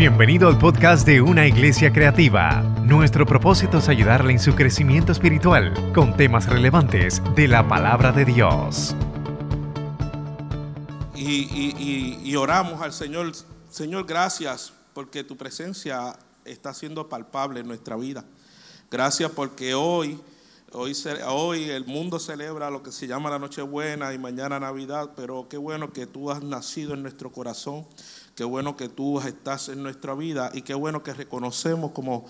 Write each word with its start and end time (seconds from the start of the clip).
Bienvenido 0.00 0.48
al 0.48 0.56
podcast 0.56 1.06
de 1.06 1.20
Una 1.20 1.46
Iglesia 1.46 1.92
Creativa. 1.92 2.62
Nuestro 2.86 3.26
propósito 3.26 3.76
es 3.76 3.88
ayudarle 3.90 4.32
en 4.32 4.38
su 4.38 4.54
crecimiento 4.54 5.12
espiritual 5.12 5.92
con 5.92 6.16
temas 6.16 6.46
relevantes 6.46 7.20
de 7.36 7.46
la 7.46 7.68
palabra 7.68 8.10
de 8.10 8.24
Dios. 8.24 8.96
Y, 11.14 12.34
oramos 12.34 12.80
al 12.80 12.94
Señor, 12.94 13.30
Señor, 13.68 14.06
gracias 14.06 14.72
porque 14.94 15.22
tu 15.22 15.36
presencia 15.36 16.18
está 16.46 16.72
siendo 16.72 17.06
palpable 17.10 17.60
en 17.60 17.68
nuestra 17.68 17.94
vida. 17.96 18.24
Gracias 18.90 19.30
porque 19.32 19.74
hoy, 19.74 20.18
hoy, 20.72 20.96
hoy 21.26 21.64
el 21.64 21.84
mundo 21.84 22.18
celebra 22.18 22.70
lo 22.70 22.82
que 22.82 22.90
se 22.90 23.06
llama 23.06 23.28
la 23.28 23.38
Nochebuena 23.38 24.14
y 24.14 24.18
mañana 24.18 24.58
Navidad, 24.58 25.10
pero 25.14 25.46
qué 25.50 25.58
bueno 25.58 25.92
que 25.92 26.06
tú 26.06 26.30
has 26.30 26.42
nacido 26.42 26.94
en 26.94 27.02
nuestro 27.02 27.30
corazón 27.30 27.84
Qué 28.40 28.44
bueno 28.46 28.74
que 28.74 28.88
tú 28.88 29.20
estás 29.20 29.68
en 29.68 29.82
nuestra 29.82 30.14
vida 30.14 30.50
y 30.54 30.62
qué 30.62 30.72
bueno 30.72 31.02
que 31.02 31.12
reconocemos 31.12 31.90
como, 31.90 32.24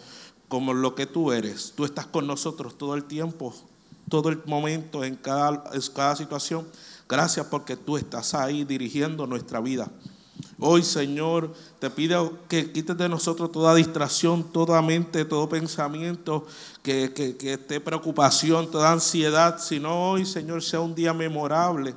como 0.48 0.74
lo 0.74 0.96
que 0.96 1.06
tú 1.06 1.30
eres. 1.30 1.73
Tú 1.77 1.84
estás 1.84 2.05
con 2.05 2.27
nosotros 2.27 2.77
todo 2.77 2.96
el 2.96 3.05
tiempo, 3.05 3.55
todo 4.09 4.28
el 4.28 4.42
momento, 4.45 5.04
en 5.04 5.15
cada, 5.15 5.70
en 5.73 5.80
cada 5.95 6.16
situación. 6.16 6.66
Gracias 7.09 7.46
porque 7.46 7.77
tú 7.77 7.96
estás 7.96 8.34
ahí 8.34 8.65
dirigiendo 8.65 9.24
nuestra 9.28 9.60
vida. 9.60 9.88
Hoy, 10.59 10.82
Señor, 10.82 11.54
te 11.78 11.91
pido 11.91 12.40
que 12.48 12.73
quites 12.73 12.98
de 12.98 13.09
nosotros 13.09 13.52
toda 13.52 13.73
distracción, 13.77 14.42
toda 14.42 14.82
mente, 14.82 15.24
todo 15.24 15.48
pensamiento, 15.48 16.45
que, 16.82 17.12
que, 17.15 17.37
que 17.37 17.52
esté 17.52 17.79
preocupación, 17.79 18.68
toda 18.68 18.90
ansiedad, 18.90 19.60
sino 19.60 20.10
hoy, 20.10 20.27
Señor, 20.27 20.60
sea 20.65 20.80
un 20.80 20.92
día 20.92 21.15
memorable 21.15 21.95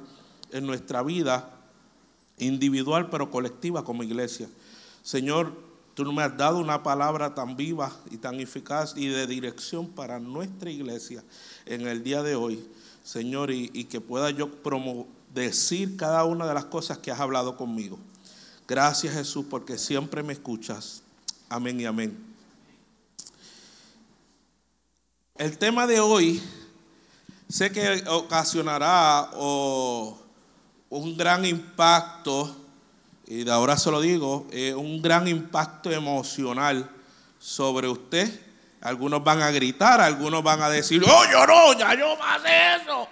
en 0.52 0.68
nuestra 0.68 1.02
vida 1.02 1.52
individual 2.43 3.09
pero 3.09 3.31
colectiva 3.31 3.83
como 3.83 4.03
iglesia. 4.03 4.47
Señor, 5.03 5.53
tú 5.93 6.11
me 6.11 6.23
has 6.23 6.35
dado 6.38 6.59
una 6.59 6.84
palabra 6.84 7.35
tan 7.35 7.55
viva 7.55 7.91
y 8.09 8.18
tan 8.18 8.40
eficaz 8.40 8.93
y 8.95 9.07
de 9.07 9.27
dirección 9.27 9.87
para 9.87 10.20
nuestra 10.20 10.70
iglesia 10.70 11.23
en 11.65 11.87
el 11.87 12.03
día 12.03 12.23
de 12.23 12.35
hoy, 12.35 12.65
Señor, 13.03 13.51
y, 13.51 13.84
que 13.85 14.01
pueda 14.01 14.31
yo 14.31 14.49
decir 15.34 15.98
cada 15.98 16.23
una 16.26 16.48
de 16.48 16.53
las 16.53 16.65
cosas 16.65 16.98
que 16.98 17.12
has 17.12 17.20
hablado 17.20 17.57
conmigo. 17.57 17.99
Gracias 18.68 19.13
Jesús 19.13 19.46
porque 19.49 19.77
siempre 19.77 20.23
me 20.23 20.34
escuchas. 20.34 21.01
Amén 21.49 21.79
y 21.79 21.85
amén. 21.85 22.18
El 25.35 25.57
tema 25.57 25.85
de 25.85 25.99
hoy 25.99 26.41
sé 27.49 27.71
que 27.71 28.03
ocasionará 28.07 29.31
o 29.34 30.23
un 30.98 31.18
gran 31.18 31.44
impacto, 31.44 32.55
y 33.26 33.44
de 33.44 33.52
ahora 33.52 33.77
se 33.77 33.90
lo 33.90 33.99
digo, 33.99 34.48
eh, 34.52 34.76
un 34.76 35.02
gran 35.02 35.27
impacto 35.27 35.91
emocional 35.91 36.88
sobre 37.40 37.88
usted. 37.88 38.41
Algunos 38.80 39.24
van 39.24 39.41
a 39.41 39.49
gritar, 39.49 40.02
algunos 40.02 40.44
van 40.44 40.62
a 40.62 40.70
decir, 40.70 41.04
oh, 41.04 41.24
yo 41.32 41.48
no, 41.48 41.74
ya 41.74 41.96
yo 41.96 42.16
pasé 42.20 42.76
eso. 42.84 43.08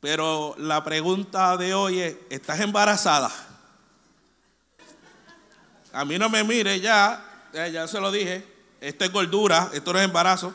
Pero 0.00 0.54
la 0.58 0.84
pregunta 0.84 1.56
de 1.56 1.74
hoy 1.74 2.00
es, 2.00 2.16
¿estás 2.30 2.60
embarazada? 2.60 3.30
A 5.92 6.04
mí 6.04 6.16
no 6.16 6.28
me 6.28 6.44
mire 6.44 6.78
ya, 6.78 7.24
ya 7.52 7.88
se 7.88 7.98
lo 7.98 8.12
dije, 8.12 8.46
esto 8.80 9.04
es 9.04 9.10
gordura, 9.10 9.70
esto 9.72 9.92
no 9.92 9.98
es 9.98 10.04
embarazo. 10.04 10.54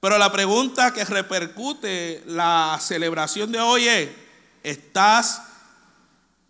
Pero 0.00 0.18
la 0.18 0.32
pregunta 0.32 0.92
que 0.92 1.04
repercute 1.04 2.24
la 2.26 2.78
celebración 2.80 3.52
de 3.52 3.60
hoy 3.60 3.86
es, 3.86 4.27
estás 4.70 5.42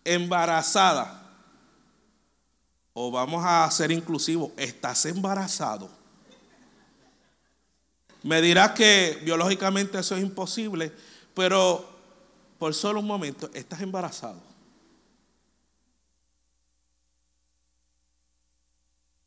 embarazada. 0.05 1.14
O 2.92 3.11
vamos 3.12 3.44
a 3.47 3.70
ser 3.70 3.92
inclusivos, 3.92 4.50
estás 4.56 5.06
embarazado. 5.06 5.88
Me 8.24 8.42
dirás 8.42 8.72
que 8.72 9.20
biológicamente 9.23 9.98
eso 9.98 10.17
es 10.17 10.23
imposible, 10.23 10.92
pero 11.33 11.89
por 12.58 12.74
solo 12.74 12.98
un 12.98 13.07
momento 13.07 13.48
estás 13.55 13.80
embarazado. 13.83 14.42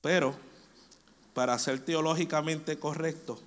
Pero 0.01 0.35
para 1.33 1.57
ser 1.57 1.79
teológicamente 1.79 2.77
correcto, 2.77 3.39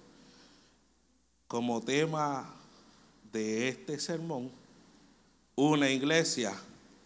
como 1.46 1.82
tema 1.82 2.50
de 3.30 3.68
este 3.68 4.00
sermón, 4.00 4.63
una 5.56 5.90
iglesia 5.90 6.52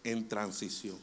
en 0.04 0.28
transición. 0.28 0.96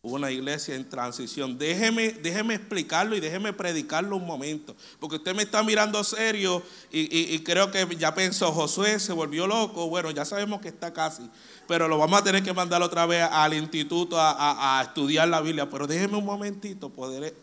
Una 0.00 0.30
iglesia 0.30 0.76
en 0.76 0.88
transición. 0.88 1.58
Déjeme, 1.58 2.10
déjeme 2.10 2.54
explicarlo 2.54 3.16
y 3.16 3.20
déjeme 3.20 3.52
predicarlo 3.52 4.16
un 4.16 4.26
momento. 4.26 4.74
Porque 5.00 5.16
usted 5.16 5.34
me 5.34 5.42
está 5.42 5.62
mirando 5.62 6.02
serio 6.04 6.62
y, 6.90 7.38
creo 7.40 7.70
que 7.70 7.86
ya 7.96 8.14
pensó, 8.14 8.52
Josué 8.52 9.00
se 9.00 9.12
volvió 9.12 9.46
loco. 9.46 9.88
Bueno, 9.88 10.10
ya 10.10 10.24
sabemos 10.24 10.60
que 10.60 10.68
está 10.68 10.92
casi. 10.92 11.28
Pero 11.66 11.88
lo 11.88 11.98
vamos 11.98 12.20
a 12.20 12.24
tener 12.24 12.42
que 12.42 12.54
mandar 12.54 12.80
otra 12.80 13.06
vez 13.06 13.28
al 13.30 13.52
instituto 13.54 14.18
a, 14.18 14.78
a 14.78 14.82
estudiar 14.82 15.28
la 15.28 15.40
Biblia. 15.40 15.68
Pero 15.68 15.86
déjeme 15.86 16.16
un 16.16 16.24
momentito 16.24 16.88
poder 16.90 17.34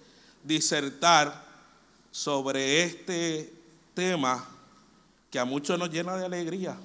disertar 0.44 1.46
sobre 2.10 2.84
este 2.84 3.54
tema 3.94 4.48
que 5.30 5.38
a 5.38 5.46
muchos 5.46 5.78
nos 5.78 5.92
llena 5.92 6.16
de 6.16 6.26
alegría 6.26 6.78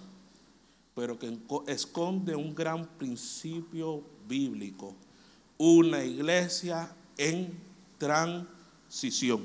pero 1.01 1.19
que 1.19 1.35
esconde 1.67 2.37
un 2.37 2.55
gran 2.55 2.85
principio 2.85 4.03
bíblico, 4.29 4.95
una 5.57 6.05
iglesia 6.05 6.95
en 7.17 7.59
transición. 7.97 9.41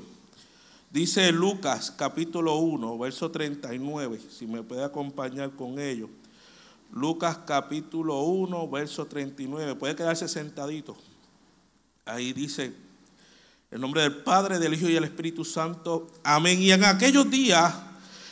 Dice 0.90 1.32
Lucas 1.32 1.90
capítulo 1.90 2.56
1, 2.56 2.98
verso 2.98 3.30
39, 3.30 4.20
si 4.28 4.46
me 4.46 4.62
puede 4.62 4.84
acompañar 4.84 5.50
con 5.52 5.78
ello. 5.78 6.10
Lucas 6.92 7.38
capítulo 7.46 8.20
1, 8.20 8.68
verso 8.68 9.06
39, 9.06 9.76
puede 9.76 9.96
quedarse 9.96 10.28
sentadito. 10.28 10.94
Ahí 12.04 12.34
dice, 12.34 12.74
en 13.70 13.80
nombre 13.80 14.02
del 14.02 14.18
Padre, 14.18 14.58
del 14.58 14.74
Hijo 14.74 14.90
y 14.90 14.92
del 14.92 15.04
Espíritu 15.04 15.42
Santo, 15.42 16.08
amén. 16.22 16.60
Y 16.60 16.70
en 16.72 16.84
aquellos 16.84 17.30
días, 17.30 17.74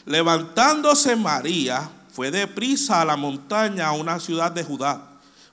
levantándose 0.05 1.17
María, 1.17 1.91
fue 2.15 2.31
deprisa 2.31 3.01
a 3.01 3.05
la 3.05 3.17
montaña, 3.17 3.89
a 3.89 3.93
una 3.93 4.21
ciudad 4.21 4.53
de 4.53 4.63
Judá. 4.63 5.03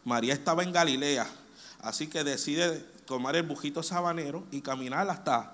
María 0.05 0.35
estaba 0.35 0.61
en 0.61 0.71
Galilea, 0.71 1.27
así 1.81 2.05
que 2.05 2.23
decide 2.23 2.85
tomar 3.07 3.35
el 3.35 3.41
bujito 3.41 3.81
sabanero 3.81 4.43
y 4.51 4.61
caminar 4.61 5.09
hasta, 5.09 5.53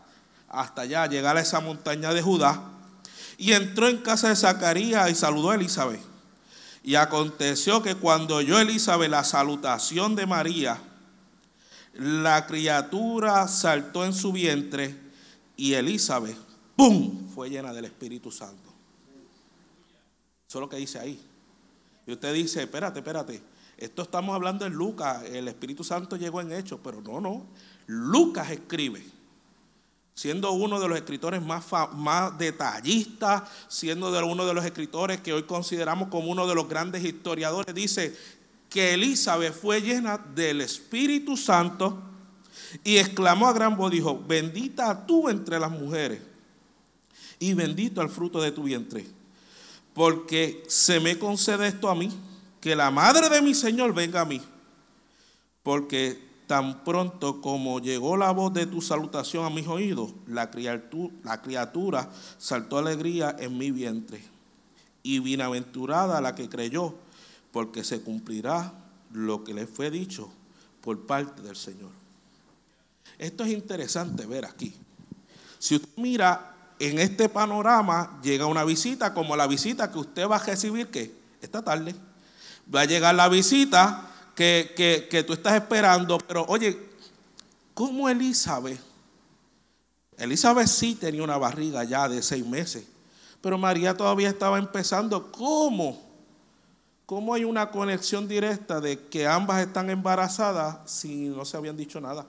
hasta 0.49 0.81
allá, 0.81 1.07
llegar 1.07 1.37
a 1.37 1.39
esa 1.39 1.61
montaña 1.61 2.13
de 2.13 2.21
Judá. 2.21 2.61
Y 3.37 3.53
entró 3.53 3.87
en 3.87 3.99
casa 3.99 4.27
de 4.27 4.35
Zacarías 4.35 5.09
y 5.09 5.15
saludó 5.15 5.51
a 5.51 5.55
Elizabeth. 5.55 6.01
Y 6.83 6.95
aconteció 6.95 7.81
que 7.81 7.95
cuando 7.95 8.35
oyó 8.35 8.59
Elizabeth 8.59 9.09
la 9.09 9.23
salutación 9.23 10.13
de 10.13 10.25
María, 10.25 10.77
la 11.93 12.45
criatura 12.47 13.47
saltó 13.47 14.03
en 14.03 14.13
su 14.13 14.33
vientre 14.33 14.93
y 15.55 15.71
Elizabeth, 15.71 16.37
¡pum!, 16.75 17.29
fue 17.33 17.49
llena 17.49 17.71
del 17.71 17.85
Espíritu 17.85 18.29
Santo. 18.29 18.66
Eso 20.47 20.59
es 20.59 20.61
lo 20.61 20.69
que 20.69 20.77
dice 20.77 20.97
ahí. 20.97 21.19
Y 22.05 22.13
usted 22.13 22.33
dice, 22.33 22.63
espérate, 22.63 22.99
espérate. 22.99 23.41
Esto 23.77 24.01
estamos 24.01 24.33
hablando 24.33 24.65
en 24.65 24.73
Lucas. 24.73 25.23
El 25.25 25.47
Espíritu 25.49 25.83
Santo 25.83 26.15
llegó 26.15 26.39
en 26.39 26.53
hechos, 26.53 26.79
pero 26.81 27.01
no, 27.01 27.19
no. 27.19 27.45
Lucas 27.85 28.49
escribe. 28.49 29.03
Siendo 30.13 30.53
uno 30.53 30.79
de 30.79 30.87
los 30.87 30.97
escritores 30.97 31.43
más, 31.43 31.65
más 31.93 32.37
detallistas, 32.37 33.43
siendo 33.67 34.07
uno 34.25 34.45
de 34.45 34.53
los 34.53 34.65
escritores 34.65 35.19
que 35.19 35.33
hoy 35.33 35.43
consideramos 35.43 36.07
como 36.07 36.31
uno 36.31 36.47
de 36.47 36.55
los 36.55 36.67
grandes 36.67 37.03
historiadores, 37.03 37.75
dice 37.75 38.17
que 38.69 38.93
Elizabeth 38.93 39.53
fue 39.53 39.81
llena 39.81 40.17
del 40.17 40.61
Espíritu 40.61 41.37
Santo 41.37 42.01
y 42.83 42.97
exclamó 42.97 43.47
a 43.47 43.53
gran 43.53 43.77
voz, 43.77 43.91
dijo, 43.91 44.17
bendita 44.27 45.05
tú 45.05 45.29
entre 45.29 45.59
las 45.59 45.69
mujeres 45.69 46.21
y 47.37 47.53
bendito 47.53 48.01
el 48.01 48.09
fruto 48.09 48.41
de 48.41 48.51
tu 48.51 48.63
vientre 48.63 49.16
porque 49.97 50.63
se 50.67 50.99
me 50.99 51.17
concede 51.17 51.67
esto 51.67 51.89
a 51.89 51.95
mí, 51.95 52.11
que 52.61 52.75
la 52.75 52.91
madre 52.91 53.29
de 53.29 53.41
mi 53.41 53.55
Señor 53.55 53.95
venga 53.95 54.21
a 54.21 54.25
mí, 54.25 54.39
porque 55.63 56.23
tan 56.45 56.83
pronto 56.83 57.41
como 57.41 57.79
llegó 57.79 58.15
la 58.15 58.29
voz 58.29 58.53
de 58.53 58.67
tu 58.67 58.79
salutación 58.79 59.43
a 59.43 59.49
mis 59.49 59.65
oídos, 59.65 60.13
la 60.27 60.51
criatura, 60.51 61.11
la 61.23 61.41
criatura 61.41 62.11
saltó 62.37 62.77
alegría 62.77 63.35
en 63.39 63.57
mi 63.57 63.71
vientre. 63.71 64.21
Y 65.01 65.17
bienaventurada 65.17 66.21
la 66.21 66.35
que 66.35 66.47
creyó, 66.47 66.93
porque 67.51 67.83
se 67.83 68.01
cumplirá 68.01 68.71
lo 69.13 69.43
que 69.43 69.55
le 69.55 69.65
fue 69.65 69.89
dicho 69.89 70.29
por 70.81 71.07
parte 71.07 71.41
del 71.41 71.55
Señor. 71.55 71.89
Esto 73.17 73.45
es 73.45 73.49
interesante 73.49 74.27
ver 74.27 74.45
aquí. 74.45 74.75
Si 75.57 75.75
usted 75.75 75.89
mira 75.95 76.56
en 76.79 76.99
este 76.99 77.29
panorama 77.29 78.19
llega 78.21 78.45
una 78.45 78.63
visita 78.63 79.13
como 79.13 79.35
la 79.35 79.47
visita 79.47 79.91
que 79.91 79.99
usted 79.99 80.27
va 80.27 80.37
a 80.37 80.45
recibir 80.45 80.87
que 80.87 81.13
esta 81.41 81.63
tarde. 81.63 81.95
Va 82.73 82.81
a 82.81 82.85
llegar 82.85 83.15
la 83.15 83.29
visita 83.29 84.11
que, 84.35 84.73
que, 85.09 85.23
tú 85.23 85.33
estás 85.33 85.53
esperando, 85.53 86.17
pero 86.19 86.45
oye, 86.47 86.87
¿Cómo 87.77 88.09
Elizabeth? 88.09 88.79
Elizabeth 90.17 90.65
sí 90.65 90.95
tenía 90.95 91.21
una 91.21 91.37
barriga 91.37 91.83
ya 91.83 92.09
de 92.09 92.23
seis 92.23 92.43
meses, 92.43 92.87
pero 93.39 93.55
María 93.59 93.95
todavía 93.95 94.29
estaba 94.29 94.57
empezando. 94.57 95.31
¿Cómo? 95.31 96.01
¿Cómo 97.05 97.35
hay 97.35 97.43
una 97.43 97.69
conexión 97.69 98.27
directa 98.27 98.81
de 98.81 99.07
que 99.09 99.27
ambas 99.27 99.61
están 99.61 99.91
embarazadas 99.91 100.89
si 100.89 101.27
no 101.27 101.45
se 101.45 101.55
habían 101.55 101.77
dicho 101.77 102.01
nada? 102.01 102.25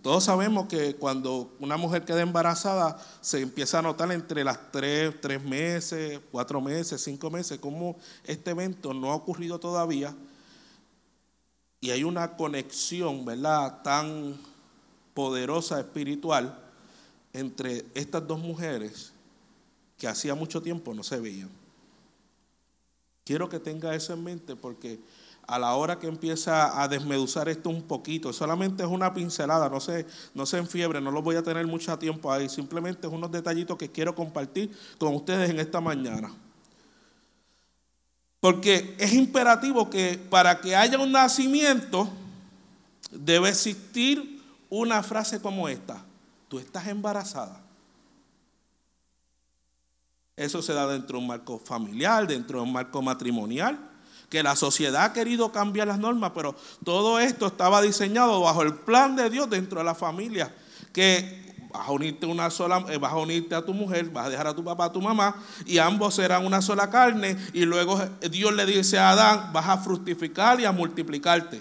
Todos 0.00 0.24
sabemos 0.24 0.68
que 0.68 0.96
cuando 0.96 1.54
una 1.60 1.76
mujer 1.76 2.04
queda 2.04 2.22
embarazada 2.22 2.98
se 3.20 3.42
empieza 3.42 3.78
a 3.78 3.82
notar 3.82 4.10
entre 4.10 4.42
las 4.42 4.72
tres, 4.72 5.20
tres 5.20 5.42
meses, 5.42 6.18
cuatro 6.30 6.60
meses, 6.62 7.02
cinco 7.02 7.30
meses, 7.30 7.58
como 7.58 7.96
este 8.24 8.52
evento 8.52 8.94
no 8.94 9.12
ha 9.12 9.14
ocurrido 9.14 9.60
todavía 9.60 10.14
y 11.80 11.90
hay 11.90 12.04
una 12.04 12.36
conexión, 12.36 13.24
¿verdad?, 13.24 13.82
tan 13.82 14.38
poderosa 15.14 15.80
espiritual 15.80 16.58
entre 17.32 17.84
estas 17.94 18.26
dos 18.26 18.38
mujeres 18.38 19.12
que 19.98 20.08
hacía 20.08 20.34
mucho 20.34 20.62
tiempo 20.62 20.94
no 20.94 21.02
se 21.02 21.20
veían. 21.20 21.50
Quiero 23.24 23.48
que 23.48 23.60
tenga 23.60 23.94
eso 23.94 24.14
en 24.14 24.24
mente 24.24 24.56
porque 24.56 24.98
a 25.46 25.58
la 25.58 25.74
hora 25.74 25.98
que 25.98 26.06
empieza 26.06 26.80
a 26.80 26.88
desmeduzar 26.88 27.48
esto 27.48 27.68
un 27.68 27.82
poquito, 27.82 28.32
solamente 28.32 28.82
es 28.82 28.88
una 28.88 29.12
pincelada, 29.12 29.68
no 29.68 29.80
se, 29.80 30.06
no 30.34 30.46
se 30.46 30.58
enfiebre, 30.58 31.00
no 31.00 31.10
lo 31.10 31.22
voy 31.22 31.36
a 31.36 31.42
tener 31.42 31.66
mucho 31.66 31.96
tiempo 31.98 32.32
ahí, 32.32 32.48
simplemente 32.48 33.06
es 33.06 33.12
unos 33.12 33.30
detallitos 33.30 33.76
que 33.76 33.90
quiero 33.90 34.14
compartir 34.14 34.70
con 34.98 35.14
ustedes 35.14 35.50
en 35.50 35.58
esta 35.58 35.80
mañana. 35.80 36.32
Porque 38.40 38.96
es 38.98 39.12
imperativo 39.12 39.88
que 39.88 40.18
para 40.30 40.60
que 40.60 40.74
haya 40.74 40.98
un 40.98 41.12
nacimiento 41.12 42.08
debe 43.10 43.48
existir 43.48 44.42
una 44.68 45.02
frase 45.02 45.40
como 45.40 45.68
esta, 45.68 46.02
tú 46.48 46.58
estás 46.58 46.86
embarazada. 46.86 47.60
Eso 50.34 50.62
se 50.62 50.72
da 50.72 50.86
dentro 50.86 51.18
de 51.18 51.22
un 51.22 51.28
marco 51.28 51.58
familiar, 51.58 52.26
dentro 52.26 52.58
de 52.58 52.64
un 52.64 52.72
marco 52.72 53.02
matrimonial 53.02 53.91
que 54.32 54.42
la 54.42 54.56
sociedad 54.56 55.04
ha 55.04 55.12
querido 55.12 55.52
cambiar 55.52 55.88
las 55.88 55.98
normas, 55.98 56.32
pero 56.34 56.56
todo 56.82 57.18
esto 57.18 57.48
estaba 57.48 57.82
diseñado 57.82 58.40
bajo 58.40 58.62
el 58.62 58.72
plan 58.72 59.14
de 59.14 59.28
Dios 59.28 59.50
dentro 59.50 59.80
de 59.80 59.84
la 59.84 59.94
familia, 59.94 60.50
que 60.90 61.54
vas 61.70 61.86
a 61.86 61.92
unirte 61.92 62.24
una 62.24 62.48
sola, 62.48 62.82
eh, 62.88 62.96
vas 62.96 63.12
a 63.12 63.18
unirte 63.18 63.54
a 63.54 63.62
tu 63.62 63.74
mujer, 63.74 64.06
vas 64.08 64.28
a 64.28 64.30
dejar 64.30 64.46
a 64.46 64.56
tu 64.56 64.64
papá, 64.64 64.86
a 64.86 64.92
tu 64.92 65.02
mamá, 65.02 65.36
y 65.66 65.76
ambos 65.76 66.14
serán 66.14 66.46
una 66.46 66.62
sola 66.62 66.88
carne, 66.88 67.36
y 67.52 67.66
luego 67.66 68.00
Dios 68.30 68.54
le 68.54 68.64
dice 68.64 68.98
a 68.98 69.10
Adán, 69.10 69.52
vas 69.52 69.68
a 69.68 69.76
fructificar 69.76 70.58
y 70.58 70.64
a 70.64 70.72
multiplicarte. 70.72 71.60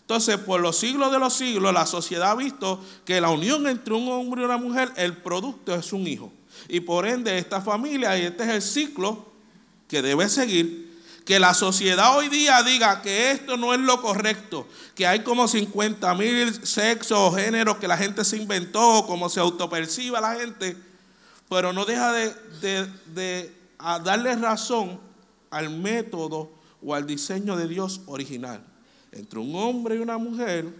Entonces, 0.00 0.36
por 0.36 0.60
los 0.60 0.76
siglos 0.76 1.10
de 1.12 1.18
los 1.18 1.32
siglos, 1.32 1.72
la 1.72 1.86
sociedad 1.86 2.32
ha 2.32 2.34
visto 2.34 2.78
que 3.06 3.22
la 3.22 3.30
unión 3.30 3.66
entre 3.68 3.94
un 3.94 4.06
hombre 4.10 4.42
y 4.42 4.44
una 4.44 4.58
mujer, 4.58 4.92
el 4.96 5.16
producto 5.16 5.74
es 5.74 5.94
un 5.94 6.06
hijo. 6.06 6.30
Y 6.68 6.80
por 6.80 7.06
ende, 7.06 7.38
esta 7.38 7.62
familia, 7.62 8.18
y 8.18 8.26
este 8.26 8.42
es 8.42 8.50
el 8.50 8.60
ciclo 8.60 9.32
que 9.88 10.02
debe 10.02 10.28
seguir, 10.28 10.92
que 11.24 11.38
la 11.38 11.54
sociedad 11.54 12.16
hoy 12.16 12.28
día 12.28 12.62
diga 12.62 13.00
que 13.00 13.30
esto 13.30 13.56
no 13.56 13.72
es 13.72 13.80
lo 13.80 14.02
correcto, 14.02 14.68
que 14.94 15.06
hay 15.06 15.22
como 15.22 15.48
50 15.48 16.14
mil 16.14 16.66
sexos 16.66 17.18
o 17.18 17.32
géneros 17.32 17.78
que 17.78 17.88
la 17.88 17.96
gente 17.96 18.24
se 18.24 18.36
inventó, 18.36 19.04
como 19.06 19.30
se 19.30 19.40
autoperciba 19.40 20.20
la 20.20 20.34
gente, 20.34 20.76
pero 21.48 21.72
no 21.72 21.86
deja 21.86 22.12
de, 22.12 23.52
darle 24.04 24.36
razón 24.36 25.00
al 25.50 25.70
método 25.70 26.50
o 26.82 26.94
al 26.94 27.06
diseño 27.06 27.56
de 27.56 27.68
Dios 27.68 28.02
original. 28.06 28.62
Entre 29.10 29.38
un 29.38 29.54
hombre 29.54 29.96
y 29.96 30.00
una 30.00 30.18
mujer, 30.18 30.74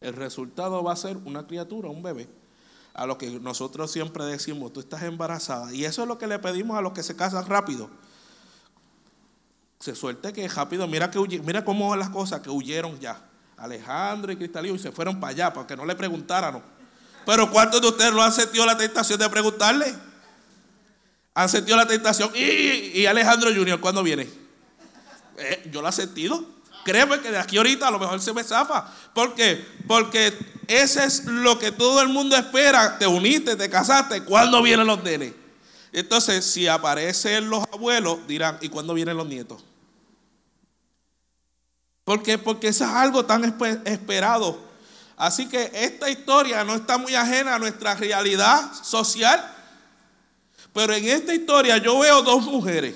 el 0.00 0.14
resultado 0.14 0.82
va 0.82 0.92
a 0.92 0.96
ser 0.96 1.16
una 1.18 1.46
criatura, 1.46 1.90
un 1.90 2.02
bebé. 2.02 2.28
A 2.94 3.06
lo 3.06 3.18
que 3.18 3.28
nosotros 3.28 3.92
siempre 3.92 4.24
decimos, 4.24 4.72
tú 4.72 4.80
estás 4.80 5.02
embarazada. 5.02 5.72
Y 5.74 5.84
eso 5.84 6.02
es 6.02 6.08
lo 6.08 6.16
que 6.16 6.26
le 6.26 6.38
pedimos 6.38 6.78
a 6.78 6.80
los 6.80 6.92
que 6.92 7.02
se 7.02 7.14
casan 7.14 7.46
rápido 7.46 7.90
se 9.78 9.94
suelte 9.94 10.32
que 10.32 10.46
rápido, 10.48 10.86
mira, 10.86 11.10
que 11.10 11.20
mira 11.40 11.64
cómo 11.64 11.94
las 11.96 12.10
cosas 12.10 12.40
que 12.40 12.50
huyeron 12.50 12.98
ya. 12.98 13.18
Alejandro 13.56 14.32
y 14.32 14.36
Cristalino 14.36 14.74
y 14.74 14.78
se 14.78 14.92
fueron 14.92 15.18
para 15.18 15.30
allá 15.30 15.52
para 15.52 15.66
que 15.66 15.76
no 15.76 15.86
le 15.86 15.94
preguntaran. 15.94 16.62
Pero 17.24 17.50
¿cuántos 17.50 17.80
de 17.80 17.88
ustedes 17.88 18.12
no 18.12 18.22
han 18.22 18.32
sentido 18.32 18.66
la 18.66 18.76
tentación 18.76 19.18
de 19.18 19.28
preguntarle? 19.28 19.94
Han 21.34 21.48
sentido 21.48 21.76
la 21.76 21.86
tentación. 21.86 22.30
¿Y, 22.34 23.04
Alejandro 23.06 23.52
Junior 23.54 23.80
cuándo 23.80 24.02
viene? 24.02 24.28
Eh, 25.38 25.68
yo 25.72 25.82
lo 25.82 25.88
he 25.88 25.92
sentido. 25.92 26.44
Créeme 26.84 27.20
que 27.20 27.30
de 27.30 27.38
aquí 27.38 27.56
ahorita 27.56 27.88
a 27.88 27.90
lo 27.90 27.98
mejor 27.98 28.20
se 28.20 28.32
me 28.32 28.44
zafa. 28.44 28.86
¿Por 29.12 29.34
qué? 29.34 29.66
Porque 29.88 30.32
ese 30.68 31.04
es 31.04 31.24
lo 31.24 31.58
que 31.58 31.72
todo 31.72 32.00
el 32.00 32.08
mundo 32.08 32.36
espera. 32.36 32.98
Te 32.98 33.06
uniste, 33.06 33.56
te 33.56 33.68
casaste. 33.68 34.22
¿Cuándo 34.22 34.62
vienen 34.62 34.86
los 34.86 35.02
nenes? 35.02 35.32
Entonces, 35.96 36.44
si 36.44 36.68
aparecen 36.68 37.48
los 37.48 37.64
abuelos, 37.72 38.18
dirán, 38.28 38.58
¿y 38.60 38.68
cuándo 38.68 38.92
vienen 38.92 39.16
los 39.16 39.26
nietos? 39.26 39.64
¿Por 42.04 42.22
qué? 42.22 42.36
Porque 42.36 42.68
eso 42.68 42.84
es 42.84 42.90
algo 42.90 43.24
tan 43.24 43.56
esperado. 43.86 44.58
Así 45.16 45.48
que 45.48 45.70
esta 45.72 46.10
historia 46.10 46.64
no 46.64 46.74
está 46.74 46.98
muy 46.98 47.14
ajena 47.14 47.54
a 47.54 47.58
nuestra 47.58 47.94
realidad 47.94 48.74
social. 48.82 49.42
Pero 50.74 50.92
en 50.92 51.08
esta 51.08 51.32
historia 51.32 51.78
yo 51.78 51.98
veo 52.00 52.20
dos 52.20 52.42
mujeres 52.42 52.94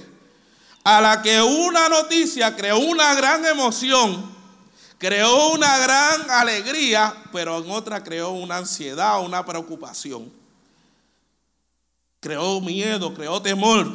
a 0.84 1.00
la 1.00 1.22
que 1.22 1.40
una 1.40 1.88
noticia 1.88 2.54
creó 2.54 2.80
una 2.80 3.14
gran 3.14 3.46
emoción, 3.46 4.30
creó 4.98 5.52
una 5.52 5.78
gran 5.78 6.30
alegría, 6.30 7.14
pero 7.32 7.64
en 7.64 7.70
otra 7.70 8.04
creó 8.04 8.32
una 8.32 8.58
ansiedad, 8.58 9.24
una 9.24 9.42
preocupación 9.46 10.39
creó 12.20 12.60
miedo, 12.60 13.12
creó 13.14 13.40
temor. 13.40 13.90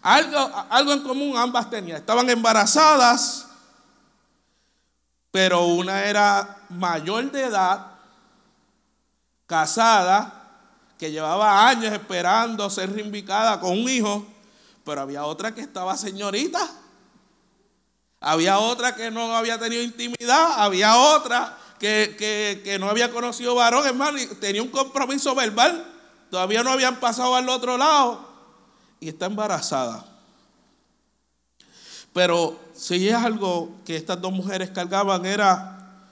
Algo, 0.00 0.38
algo 0.70 0.92
en 0.92 1.02
común 1.02 1.36
ambas 1.36 1.68
tenían. 1.68 1.98
Estaban 1.98 2.28
embarazadas, 2.30 3.48
pero 5.30 5.66
una 5.66 6.04
era 6.04 6.58
mayor 6.68 7.30
de 7.30 7.44
edad, 7.44 7.86
casada, 9.46 10.38
que 10.98 11.10
llevaba 11.10 11.68
años 11.68 11.92
esperando 11.92 12.70
ser 12.70 12.92
reivindicada 12.92 13.60
con 13.60 13.72
un 13.72 13.88
hijo, 13.88 14.24
pero 14.84 15.00
había 15.00 15.24
otra 15.24 15.52
que 15.54 15.60
estaba 15.60 15.96
señorita. 15.96 16.60
Había 18.20 18.60
otra 18.60 18.94
que 18.94 19.10
no 19.10 19.36
había 19.36 19.58
tenido 19.58 19.82
intimidad, 19.82 20.62
había 20.62 20.96
otra 20.96 21.58
que, 21.80 22.14
que 22.64 22.78
no 22.78 22.88
había 22.88 23.10
conocido 23.10 23.56
varón, 23.56 23.84
hermano, 23.84 24.18
tenía 24.40 24.62
un 24.62 24.68
compromiso 24.68 25.34
verbal 25.34 25.91
Todavía 26.32 26.62
no 26.62 26.70
habían 26.70 26.98
pasado 26.98 27.36
al 27.36 27.46
otro 27.50 27.76
lado 27.76 28.26
y 29.00 29.10
está 29.10 29.26
embarazada. 29.26 30.02
Pero 32.14 32.58
si 32.74 33.06
es 33.06 33.14
algo 33.14 33.76
que 33.84 33.96
estas 33.96 34.18
dos 34.18 34.32
mujeres 34.32 34.70
cargaban 34.70 35.26
era 35.26 36.08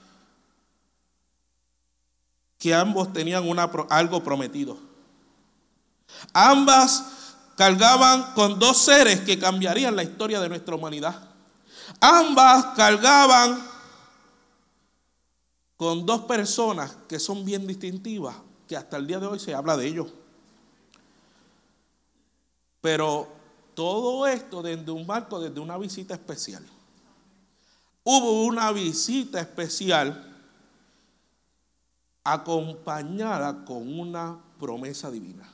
que 2.59 2.71
ambos 2.71 3.11
tenían 3.11 3.49
una, 3.49 3.63
algo 3.89 4.23
prometido. 4.23 4.77
Ambas 6.33 7.03
cargaban 7.57 8.35
con 8.35 8.59
dos 8.59 8.77
seres 8.77 9.21
que 9.21 9.39
cambiarían 9.39 9.95
la 9.95 10.03
historia 10.03 10.39
de 10.39 10.49
nuestra 10.49 10.75
humanidad. 10.75 11.19
Ambas 11.99 12.75
cargaban 12.75 13.59
con 15.77 16.05
dos 16.05 16.21
personas 16.25 16.95
que 17.09 17.19
son 17.19 17.43
bien 17.43 17.65
distintivas 17.65 18.35
que 18.71 18.77
hasta 18.77 18.95
el 18.95 19.05
día 19.05 19.19
de 19.19 19.25
hoy 19.25 19.37
se 19.37 19.53
habla 19.53 19.75
de 19.75 19.85
ellos. 19.85 20.13
Pero 22.79 23.27
todo 23.73 24.25
esto 24.25 24.61
desde 24.61 24.89
un 24.91 25.05
marco, 25.05 25.41
desde 25.41 25.59
una 25.59 25.77
visita 25.77 26.13
especial. 26.13 26.65
Hubo 28.05 28.45
una 28.45 28.71
visita 28.71 29.41
especial 29.41 30.41
acompañada 32.23 33.65
con 33.65 33.99
una 33.99 34.39
promesa 34.57 35.11
divina. 35.11 35.49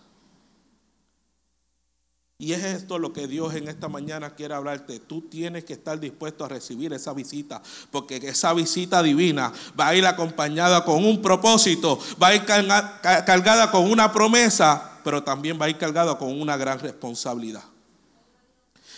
Y 2.39 2.53
es 2.53 2.63
esto 2.63 2.99
lo 2.99 3.13
que 3.13 3.27
Dios 3.27 3.55
en 3.55 3.67
esta 3.67 3.87
mañana 3.87 4.35
quiere 4.35 4.53
hablarte. 4.53 4.99
Tú 4.99 5.21
tienes 5.21 5.65
que 5.65 5.73
estar 5.73 5.99
dispuesto 5.99 6.45
a 6.45 6.47
recibir 6.47 6.93
esa 6.93 7.11
visita, 7.13 7.63
porque 7.89 8.17
esa 8.17 8.53
visita 8.53 9.01
divina 9.01 9.51
va 9.79 9.87
a 9.87 9.95
ir 9.95 10.05
acompañada 10.05 10.85
con 10.85 11.03
un 11.03 11.19
propósito, 11.19 11.99
va 12.21 12.27
a 12.27 12.35
ir 12.35 12.45
cargada 12.45 13.71
con 13.71 13.89
una 13.89 14.11
promesa, 14.11 14.99
pero 15.03 15.23
también 15.23 15.59
va 15.59 15.65
a 15.65 15.69
ir 15.69 15.77
cargada 15.77 16.15
con 16.19 16.39
una 16.39 16.57
gran 16.57 16.79
responsabilidad. 16.79 17.63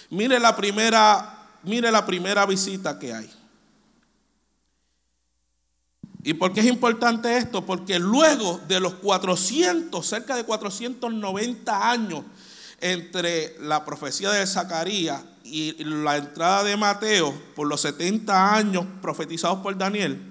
Mire 0.10 0.38
la 0.38 0.54
primera, 0.58 1.48
mire 1.64 1.92
la 1.94 2.06
primera 2.06 2.46
visita 2.46 3.00
que 3.00 3.14
hay. 3.14 3.32
¿Y 6.24 6.34
por 6.34 6.52
qué 6.52 6.60
es 6.60 6.66
importante 6.66 7.38
esto? 7.38 7.66
Porque 7.66 8.00
luego 8.00 8.60
de 8.68 8.82
los 8.82 8.96
400, 8.96 10.06
cerca 10.06 10.36
de 10.36 10.44
490 10.44 11.90
años 11.90 12.26
entre 12.82 13.56
la 13.60 13.86
profecía 13.86 14.32
de 14.32 14.46
Zacarías 14.46 15.22
y 15.44 15.84
la 15.84 16.18
entrada 16.18 16.64
de 16.64 16.78
Mateo 16.78 17.34
por 17.56 17.68
los 17.68 17.82
70 17.82 18.56
años 18.56 18.86
profetizados 19.02 19.60
por 19.60 19.78
Daniel, 19.78 20.30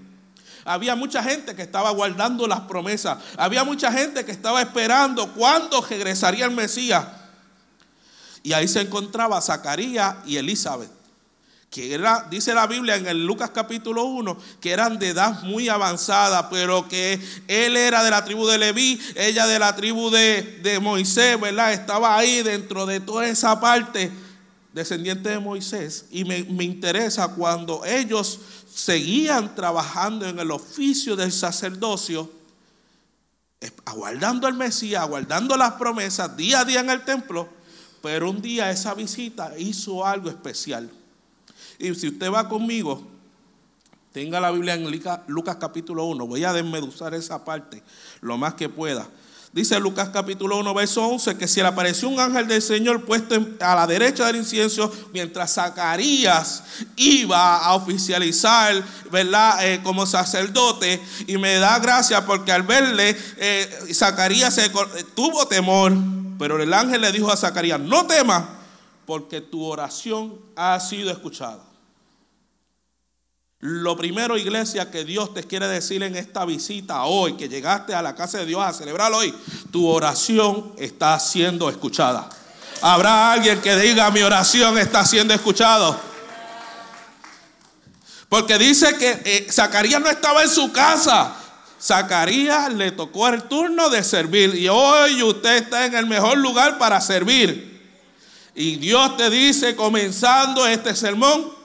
había 0.68 0.94
mucha 0.94 1.22
gente 1.22 1.56
que 1.56 1.62
estaba 1.62 1.90
guardando 1.92 2.46
las 2.46 2.60
promesas. 2.60 3.18
Había 3.38 3.64
mucha 3.64 3.90
gente 3.90 4.26
que 4.26 4.32
estaba 4.32 4.60
esperando 4.60 5.32
cuándo 5.32 5.80
regresaría 5.80 6.44
el 6.44 6.50
Mesías. 6.50 7.06
Y 8.42 8.52
ahí 8.52 8.68
se 8.68 8.82
encontraba 8.82 9.40
Zacarías 9.40 10.16
y 10.26 10.36
Elizabeth, 10.36 10.90
que 11.70 11.92
era, 11.92 12.26
dice 12.30 12.54
la 12.54 12.66
Biblia 12.66 12.96
en 12.96 13.06
el 13.06 13.26
Lucas 13.26 13.50
capítulo 13.50 14.04
1, 14.04 14.38
que 14.60 14.70
eran 14.70 14.98
de 14.98 15.08
edad 15.08 15.42
muy 15.42 15.68
avanzada, 15.68 16.48
pero 16.48 16.88
que 16.88 17.20
él 17.46 17.76
era 17.76 18.02
de 18.02 18.10
la 18.10 18.24
tribu 18.24 18.46
de 18.46 18.58
Leví, 18.58 18.98
ella 19.14 19.46
de 19.46 19.58
la 19.58 19.76
tribu 19.76 20.10
de, 20.10 20.60
de 20.62 20.80
Moisés, 20.80 21.38
¿verdad? 21.38 21.74
Estaba 21.74 22.16
ahí 22.16 22.42
dentro 22.42 22.86
de 22.86 23.00
toda 23.00 23.26
esa 23.28 23.60
parte 23.60 24.10
descendiente 24.72 25.28
de 25.28 25.38
Moisés. 25.38 26.06
Y 26.10 26.24
me, 26.24 26.42
me 26.44 26.64
interesa 26.64 27.28
cuando 27.28 27.84
ellos 27.84 28.40
seguían 28.72 29.54
trabajando 29.54 30.26
en 30.26 30.38
el 30.38 30.50
oficio 30.50 31.16
del 31.16 31.32
sacerdocio, 31.32 32.30
aguardando 33.84 34.46
al 34.46 34.54
Mesías, 34.54 35.02
aguardando 35.02 35.56
las 35.56 35.72
promesas 35.72 36.34
día 36.34 36.60
a 36.60 36.64
día 36.64 36.80
en 36.80 36.88
el 36.88 37.04
templo, 37.04 37.48
pero 38.00 38.30
un 38.30 38.40
día 38.40 38.70
esa 38.70 38.94
visita 38.94 39.52
hizo 39.58 40.06
algo 40.06 40.30
especial. 40.30 40.90
Y 41.78 41.94
si 41.94 42.08
usted 42.08 42.32
va 42.32 42.48
conmigo, 42.48 43.02
tenga 44.12 44.40
la 44.40 44.50
Biblia 44.50 44.74
en 44.74 44.90
Lucas 45.28 45.56
capítulo 45.60 46.04
1, 46.06 46.26
voy 46.26 46.44
a 46.44 46.52
desmeduzar 46.52 47.14
esa 47.14 47.44
parte 47.44 47.82
lo 48.20 48.36
más 48.36 48.54
que 48.54 48.68
pueda. 48.68 49.08
Dice 49.52 49.80
Lucas 49.80 50.10
capítulo 50.12 50.58
1, 50.58 50.74
verso 50.74 51.06
11, 51.06 51.38
que 51.38 51.48
si 51.48 51.60
le 51.60 51.68
apareció 51.68 52.08
un 52.08 52.20
ángel 52.20 52.46
del 52.46 52.60
Señor 52.60 53.04
puesto 53.06 53.34
a 53.60 53.74
la 53.74 53.86
derecha 53.86 54.26
del 54.26 54.36
incienso, 54.36 54.92
mientras 55.14 55.54
Zacarías 55.54 56.64
iba 56.96 57.56
a 57.56 57.74
oficializar, 57.74 58.82
¿verdad? 59.10 59.66
Eh, 59.66 59.80
como 59.82 60.04
sacerdote, 60.04 61.02
y 61.26 61.38
me 61.38 61.54
da 61.54 61.78
gracia 61.78 62.26
porque 62.26 62.52
al 62.52 62.64
verle, 62.64 63.16
eh, 63.38 63.70
Zacarías 63.94 64.60
tuvo 65.14 65.46
temor, 65.46 65.94
pero 66.38 66.62
el 66.62 66.74
ángel 66.74 67.00
le 67.00 67.10
dijo 67.10 67.32
a 67.32 67.36
Zacarías, 67.36 67.80
no 67.80 68.06
temas, 68.06 68.44
porque 69.06 69.40
tu 69.40 69.64
oración 69.64 70.38
ha 70.56 70.78
sido 70.78 71.10
escuchada. 71.10 71.67
Lo 73.60 73.96
primero, 73.96 74.38
iglesia, 74.38 74.88
que 74.88 75.04
Dios 75.04 75.34
te 75.34 75.42
quiere 75.42 75.66
decir 75.66 76.04
en 76.04 76.14
esta 76.14 76.44
visita 76.44 77.02
hoy, 77.02 77.36
que 77.36 77.48
llegaste 77.48 77.92
a 77.92 78.00
la 78.00 78.14
casa 78.14 78.38
de 78.38 78.46
Dios 78.46 78.62
a 78.62 78.72
celebrar 78.72 79.12
hoy, 79.12 79.34
tu 79.72 79.84
oración 79.84 80.74
está 80.78 81.18
siendo 81.18 81.68
escuchada. 81.68 82.28
Habrá 82.80 83.32
alguien 83.32 83.60
que 83.60 83.74
diga 83.74 84.12
mi 84.12 84.22
oración 84.22 84.78
está 84.78 85.04
siendo 85.04 85.34
escuchado. 85.34 85.98
Porque 88.28 88.58
dice 88.58 88.96
que 88.96 89.22
eh, 89.24 89.48
Zacarías 89.50 90.00
no 90.00 90.08
estaba 90.08 90.44
en 90.44 90.50
su 90.50 90.70
casa. 90.70 91.34
Zacarías 91.82 92.72
le 92.72 92.92
tocó 92.92 93.26
el 93.26 93.42
turno 93.44 93.90
de 93.90 94.04
servir. 94.04 94.54
Y 94.54 94.68
hoy 94.68 95.20
usted 95.24 95.56
está 95.56 95.84
en 95.84 95.96
el 95.96 96.06
mejor 96.06 96.38
lugar 96.38 96.78
para 96.78 97.00
servir. 97.00 97.90
Y 98.54 98.76
Dios 98.76 99.16
te 99.16 99.30
dice, 99.30 99.74
comenzando 99.74 100.64
este 100.64 100.94
sermón, 100.94 101.57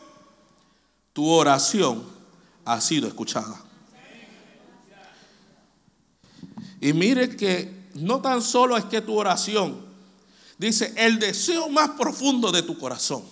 tu 1.14 1.30
oración 1.30 2.04
ha 2.66 2.82
sido 2.82 3.08
escuchada. 3.08 3.62
Y 6.82 6.92
mire 6.92 7.36
que 7.38 7.84
no 7.94 8.20
tan 8.20 8.42
solo 8.42 8.76
es 8.76 8.84
que 8.86 9.00
tu 9.00 9.18
oración, 9.18 9.78
dice 10.58 10.94
el 10.98 11.20
deseo 11.20 11.70
más 11.70 11.92
profundo 11.92 12.52
de 12.52 12.64
tu 12.64 12.78
corazón. 12.78 13.24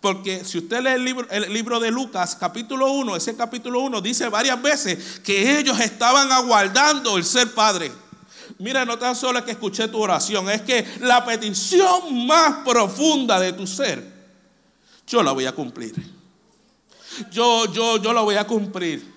Porque 0.00 0.44
si 0.44 0.58
usted 0.58 0.82
lee 0.82 0.92
el 0.92 1.04
libro, 1.04 1.28
el 1.30 1.52
libro 1.52 1.78
de 1.78 1.90
Lucas, 1.90 2.36
capítulo 2.36 2.90
1, 2.90 3.16
ese 3.16 3.36
capítulo 3.36 3.80
1 3.80 4.00
dice 4.00 4.28
varias 4.28 4.60
veces 4.62 5.20
que 5.20 5.58
ellos 5.58 5.78
estaban 5.78 6.32
aguardando 6.32 7.18
el 7.18 7.24
ser 7.24 7.52
padre. 7.52 7.92
Mira, 8.58 8.84
no 8.84 8.98
tan 8.98 9.14
solo 9.14 9.38
es 9.38 9.44
que 9.44 9.52
escuché 9.52 9.88
tu 9.88 10.00
oración, 10.00 10.48
es 10.48 10.62
que 10.62 10.86
la 11.00 11.24
petición 11.24 12.26
más 12.26 12.64
profunda 12.64 13.38
de 13.38 13.52
tu 13.52 13.66
ser, 13.66 14.10
yo 15.06 15.22
la 15.22 15.32
voy 15.32 15.46
a 15.46 15.52
cumplir. 15.52 16.21
Yo, 17.30 17.72
yo, 17.72 17.98
yo 17.98 18.12
lo 18.12 18.24
voy 18.24 18.36
a 18.36 18.46
cumplir. 18.46 19.12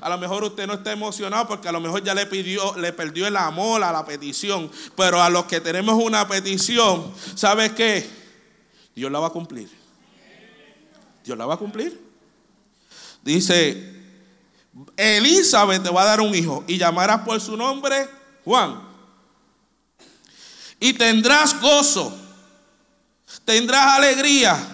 A 0.00 0.08
lo 0.08 0.18
mejor 0.18 0.44
usted 0.44 0.66
no 0.66 0.74
está 0.74 0.92
emocionado 0.92 1.46
porque 1.46 1.68
a 1.68 1.72
lo 1.72 1.80
mejor 1.80 2.02
ya 2.02 2.14
le 2.14 2.26
pidió, 2.26 2.76
le 2.76 2.92
perdió 2.92 3.26
el 3.26 3.36
amor 3.36 3.82
a 3.82 3.92
la 3.92 4.04
petición. 4.04 4.70
Pero 4.96 5.22
a 5.22 5.30
los 5.30 5.44
que 5.44 5.60
tenemos 5.60 5.94
una 5.94 6.26
petición, 6.28 7.12
¿sabes 7.34 7.72
qué? 7.72 8.08
Dios 8.94 9.10
la 9.10 9.18
va 9.18 9.28
a 9.28 9.30
cumplir. 9.30 9.70
Dios 11.24 11.38
la 11.38 11.46
va 11.46 11.54
a 11.54 11.58
cumplir. 11.58 12.00
Dice, 13.22 13.94
Elizabeth 14.96 15.82
te 15.82 15.90
va 15.90 16.02
a 16.02 16.06
dar 16.06 16.20
un 16.20 16.34
hijo 16.34 16.64
y 16.66 16.76
llamarás 16.76 17.22
por 17.22 17.40
su 17.40 17.56
nombre 17.56 18.08
Juan. 18.44 18.82
Y 20.78 20.92
tendrás 20.92 21.58
gozo, 21.60 22.14
tendrás 23.44 23.96
alegría 23.96 24.73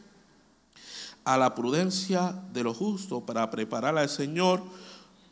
a 1.23 1.37
la 1.37 1.53
prudencia 1.53 2.31
de 2.51 2.63
lo 2.63 2.73
justo 2.73 3.21
para 3.21 3.49
preparar 3.49 3.97
al 3.97 4.09
Señor 4.09 4.63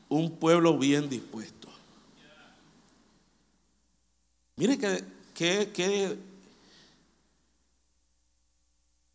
un 0.08 0.38
pueblo 0.38 0.78
bien 0.78 1.10
dispuesto. 1.10 1.68
Mire 4.56 4.78
que, 4.78 5.04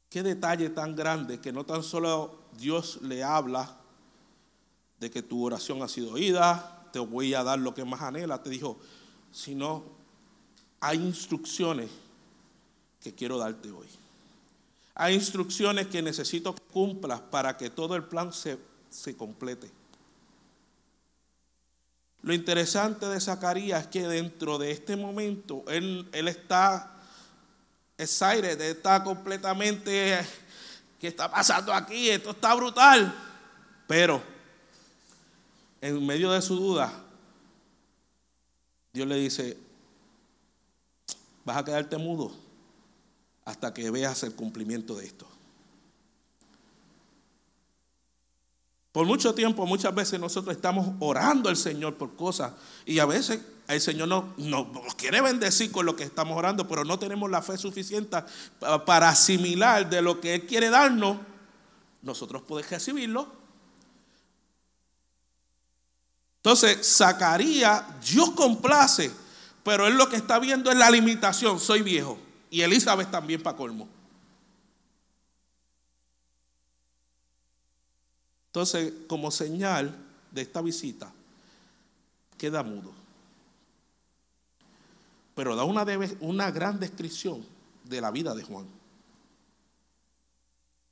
qué 0.09 0.23
detalle 0.23 0.71
tan 0.71 0.97
grande 0.97 1.41
que 1.41 1.53
no 1.53 1.65
tan 1.65 1.83
solo 1.83 2.39
Dios 2.57 3.01
le 3.03 3.23
habla 3.23 3.77
de 4.99 5.11
que 5.11 5.23
tu 5.23 5.45
oración 5.45 5.83
ha 5.83 5.89
sido 5.89 6.13
oída, 6.13 6.89
te 6.93 6.99
voy 6.99 7.35
a 7.35 7.43
dar 7.43 7.59
lo 7.59 7.75
que 7.75 7.85
más 7.85 8.01
anhela, 8.01 8.43
te 8.43 8.49
dijo, 8.49 8.79
sino 9.33 9.85
hay 10.81 10.99
instrucciones 10.99 11.91
que 13.01 13.15
quiero 13.15 13.37
darte 13.37 13.71
hoy. 13.71 13.89
Hay 14.95 15.15
instrucciones 15.15 15.89
que 15.89 16.03
necesito 16.03 16.55
que 16.55 16.63
cumplas 16.63 17.21
para 17.21 17.57
que 17.57 17.69
todo 17.69 17.97
el 17.97 18.05
plan 18.05 18.33
se, 18.33 18.59
se 18.91 19.17
complete. 19.17 19.71
Lo 22.23 22.33
interesante 22.33 23.07
de 23.07 23.21
Zacarías 23.21 23.83
es 23.83 23.87
que 23.89 24.07
dentro 24.07 24.57
de 24.57 24.71
este 24.71 24.97
momento 24.97 25.65
él, 25.67 26.09
él 26.13 26.29
está 26.29 26.93
excited, 27.99 28.61
está 28.61 29.03
completamente, 29.03 30.25
¿qué 31.01 31.09
está 31.09 31.31
pasando 31.31 31.73
aquí? 31.73 32.09
Esto 32.09 32.31
está 32.31 32.55
brutal. 32.55 33.13
Pero 33.89 34.23
en 35.81 36.07
medio 36.07 36.31
de 36.31 36.41
su 36.41 36.57
duda, 36.57 36.93
Dios 38.93 39.09
le 39.09 39.17
dice, 39.17 39.59
vas 41.45 41.57
a 41.57 41.65
quedarte 41.65 41.99
mudo 41.99 42.44
hasta 43.45 43.75
que 43.75 43.91
veas 43.91 44.23
el 44.23 44.35
cumplimiento 44.35 44.97
de 44.97 45.07
esto. 45.07 45.27
Por 48.93 49.07
mucho 49.07 49.35
tiempo, 49.35 49.67
muchas 49.67 49.93
veces 49.93 50.21
nosotros 50.21 50.55
estamos 50.55 50.89
orando 51.01 51.49
al 51.49 51.57
Señor 51.57 51.97
por 51.97 52.15
cosas 52.15 52.53
y 52.87 53.01
a 53.01 53.07
veces 53.07 53.41
el 53.67 53.81
Señor 53.81 54.07
nos, 54.07 54.39
nos, 54.39 54.95
quiere 54.95 55.21
bendecir 55.21 55.73
con 55.73 55.85
lo 55.85 55.97
que 55.97 56.05
estamos 56.05 56.39
orando, 56.39 56.69
pero 56.69 56.85
no 56.85 56.97
tenemos 56.99 57.29
la 57.29 57.43
fe 57.43 57.59
suficiente 57.59 58.19
para 58.87 59.09
asimilar 59.09 59.91
de 59.91 60.01
lo 60.01 60.21
que 60.21 60.35
Él 60.35 60.47
quiere 60.47 60.71
darnos, 60.71 61.17
nosotros 62.03 62.43
podemos 62.43 62.71
recibirlo. 62.71 63.27
Entonces, 66.37 66.87
Zacarías, 66.97 67.83
Dios 68.09 68.31
complace, 68.31 69.11
pero 69.65 69.89
Él 69.89 69.97
lo 69.97 70.09
que 70.09 70.17
está 70.17 70.39
viendo 70.39 70.71
es 70.71 70.77
la 70.77 70.89
limitación, 70.91 71.59
soy 71.59 71.83
viejo. 71.83 72.17
Y 72.55 72.63
Elizabeth 72.63 73.11
también 73.11 73.43
para 73.43 73.57
colmo. 73.57 73.89
Entonces, 78.47 78.93
como 79.09 79.33
señal 79.33 79.99
de 80.31 80.43
esta 80.43 80.63
visita, 80.63 81.13
queda 82.39 82.63
mudo. 82.63 82.93
Pero 85.35 85.57
da 85.57 85.65
una, 85.65 85.85
una 86.21 86.53
gran 86.53 86.79
descripción 86.79 87.45
de 87.83 88.01
la 88.01 88.13
vida 88.13 88.37
de 88.37 88.45
Juan. 88.45 88.67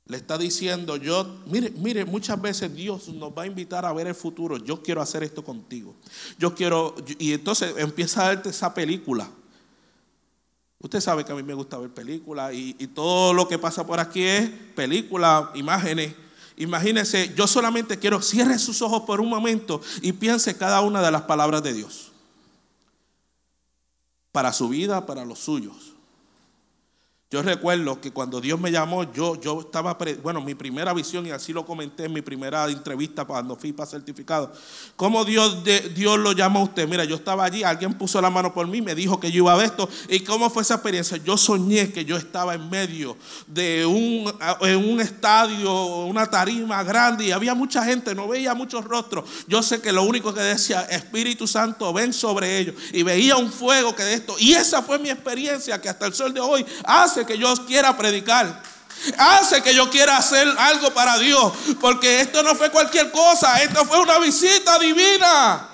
Le 0.07 0.17
está 0.17 0.37
diciendo, 0.37 0.97
yo, 0.97 1.43
mire, 1.45 1.69
mire, 1.69 2.03
muchas 2.03 2.41
veces 2.41 2.75
Dios 2.75 3.07
nos 3.07 3.31
va 3.31 3.43
a 3.43 3.47
invitar 3.47 3.85
a 3.85 3.93
ver 3.93 4.07
el 4.07 4.15
futuro. 4.15 4.57
Yo 4.57 4.83
quiero 4.83 5.01
hacer 5.01 5.23
esto 5.23 5.45
contigo. 5.45 5.95
Yo 6.37 6.53
quiero, 6.53 6.93
y 7.17 7.31
entonces 7.31 7.73
empieza 7.77 8.25
a 8.25 8.35
darte 8.35 8.49
esa 8.49 8.73
película. 8.73 9.31
Usted 10.83 10.99
sabe 10.99 11.23
que 11.23 11.31
a 11.31 11.35
mí 11.35 11.43
me 11.43 11.53
gusta 11.53 11.77
ver 11.77 11.89
películas 11.91 12.53
y, 12.53 12.73
todo 12.87 13.33
lo 13.33 13.47
que 13.47 13.57
pasa 13.57 13.87
por 13.87 14.01
aquí 14.01 14.21
es 14.23 14.49
película, 14.75 15.49
imágenes. 15.55 16.13
Imagínese, 16.57 17.33
yo 17.35 17.47
solamente 17.47 17.97
quiero, 17.97 18.21
cierre 18.21 18.59
sus 18.59 18.81
ojos 18.81 19.03
por 19.03 19.21
un 19.21 19.29
momento 19.29 19.81
y 20.01 20.11
piense 20.11 20.57
cada 20.57 20.81
una 20.81 21.01
de 21.01 21.09
las 21.09 21.21
palabras 21.21 21.63
de 21.63 21.73
Dios. 21.73 22.11
Para 24.33 24.51
su 24.51 24.67
vida, 24.67 25.05
para 25.05 25.23
los 25.23 25.39
suyos. 25.39 25.92
Yo 27.33 27.41
recuerdo 27.41 27.99
que 27.99 28.11
cuando 28.11 28.39
Dios 28.39 28.59
me 28.59 28.69
llamó, 28.69 29.11
yo, 29.11 29.41
yo 29.41 29.61
estaba, 29.61 29.97
bueno, 30.21 30.39
mi 30.39 30.53
primera 30.53 30.93
visión, 30.93 31.25
y 31.25 31.31
así 31.31 31.51
lo 31.51 31.65
comenté 31.65 32.05
en 32.05 32.13
mi 32.13 32.21
primera 32.21 32.69
entrevista 32.69 33.25
cuando 33.25 33.55
fui 33.55 33.73
para 33.73 33.89
certificado, 33.89 34.53
¿cómo 34.95 35.25
Dios, 35.25 35.63
Dios 35.95 36.19
lo 36.19 36.33
llamó 36.33 36.59
a 36.59 36.63
usted? 36.65 36.87
Mira, 36.87 37.05
yo 37.05 37.15
estaba 37.15 37.43
allí, 37.43 37.63
alguien 37.63 37.95
puso 37.95 38.21
la 38.21 38.29
mano 38.29 38.53
por 38.53 38.67
mí, 38.67 38.83
me 38.83 38.93
dijo 38.93 39.19
que 39.19 39.31
yo 39.31 39.37
iba 39.37 39.51
a 39.51 39.55
ver 39.57 39.65
esto. 39.65 39.89
¿Y 40.09 40.19
cómo 40.19 40.47
fue 40.51 40.61
esa 40.61 40.75
experiencia? 40.75 41.17
Yo 41.17 41.35
soñé 41.35 41.91
que 41.91 42.05
yo 42.05 42.17
estaba 42.17 42.53
en 42.53 42.69
medio 42.69 43.17
de 43.47 43.83
un, 43.83 44.31
en 44.61 44.91
un 44.91 45.01
estadio, 45.01 46.05
una 46.05 46.27
tarima 46.27 46.83
grande, 46.83 47.25
y 47.25 47.31
había 47.31 47.55
mucha 47.55 47.83
gente, 47.83 48.13
no 48.13 48.27
veía 48.27 48.53
muchos 48.53 48.85
rostros. 48.85 49.27
Yo 49.47 49.63
sé 49.63 49.81
que 49.81 49.91
lo 49.91 50.03
único 50.03 50.35
que 50.35 50.41
decía, 50.41 50.81
Espíritu 50.81 51.47
Santo, 51.47 51.91
ven 51.93 52.13
sobre 52.13 52.59
ellos. 52.59 52.75
Y 52.91 53.01
veía 53.01 53.37
un 53.37 53.51
fuego 53.51 53.95
que 53.95 54.03
de 54.03 54.13
esto. 54.13 54.35
Y 54.37 54.53
esa 54.53 54.83
fue 54.83 54.99
mi 54.99 55.09
experiencia 55.09 55.81
que 55.81 55.89
hasta 55.89 56.05
el 56.05 56.13
sol 56.13 56.31
de 56.31 56.39
hoy 56.39 56.63
hace 56.83 57.22
que 57.25 57.37
yo 57.37 57.53
quiera 57.65 57.95
predicar. 57.97 58.61
Hace 59.17 59.61
que 59.61 59.75
yo 59.75 59.89
quiera 59.89 60.17
hacer 60.17 60.47
algo 60.57 60.93
para 60.93 61.17
Dios. 61.17 61.53
Porque 61.79 62.21
esto 62.21 62.41
no 62.43 62.55
fue 62.55 62.69
cualquier 62.69 63.11
cosa. 63.11 63.61
Esto 63.61 63.85
fue 63.85 63.99
una 63.99 64.19
visita 64.19 64.79
divina. 64.79 65.69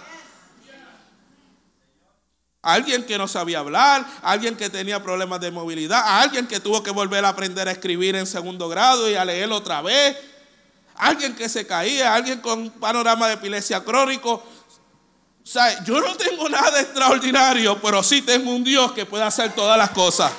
Alguien 2.61 3.05
que 3.05 3.17
no 3.17 3.27
sabía 3.27 3.59
hablar, 3.59 4.05
alguien 4.21 4.57
que 4.57 4.69
tenía 4.69 5.01
problemas 5.01 5.39
de 5.39 5.49
movilidad, 5.49 6.19
alguien 6.21 6.45
que 6.45 6.59
tuvo 6.59 6.83
que 6.83 6.91
volver 6.91 7.23
a 7.23 7.29
aprender 7.29 7.69
a 7.69 7.71
escribir 7.71 8.17
en 8.17 8.27
segundo 8.27 8.67
grado 8.67 9.09
y 9.09 9.15
a 9.15 9.23
leer 9.23 9.49
otra 9.49 9.81
vez, 9.81 10.17
alguien 10.95 11.35
que 11.35 11.47
se 11.47 11.65
caía, 11.65 12.13
alguien 12.13 12.41
con 12.41 12.69
panorama 12.71 13.27
de 13.27 13.35
epilepsia 13.35 13.81
crónico. 13.81 14.43
Yo 15.85 16.01
no 16.01 16.15
tengo 16.17 16.49
nada 16.49 16.81
extraordinario, 16.81 17.81
pero 17.81 18.03
sí 18.03 18.21
tengo 18.21 18.51
un 18.51 18.63
Dios 18.63 18.91
que 18.91 19.05
puede 19.05 19.23
hacer 19.23 19.53
todas 19.53 19.77
las 19.77 19.91
cosas. 19.91 20.29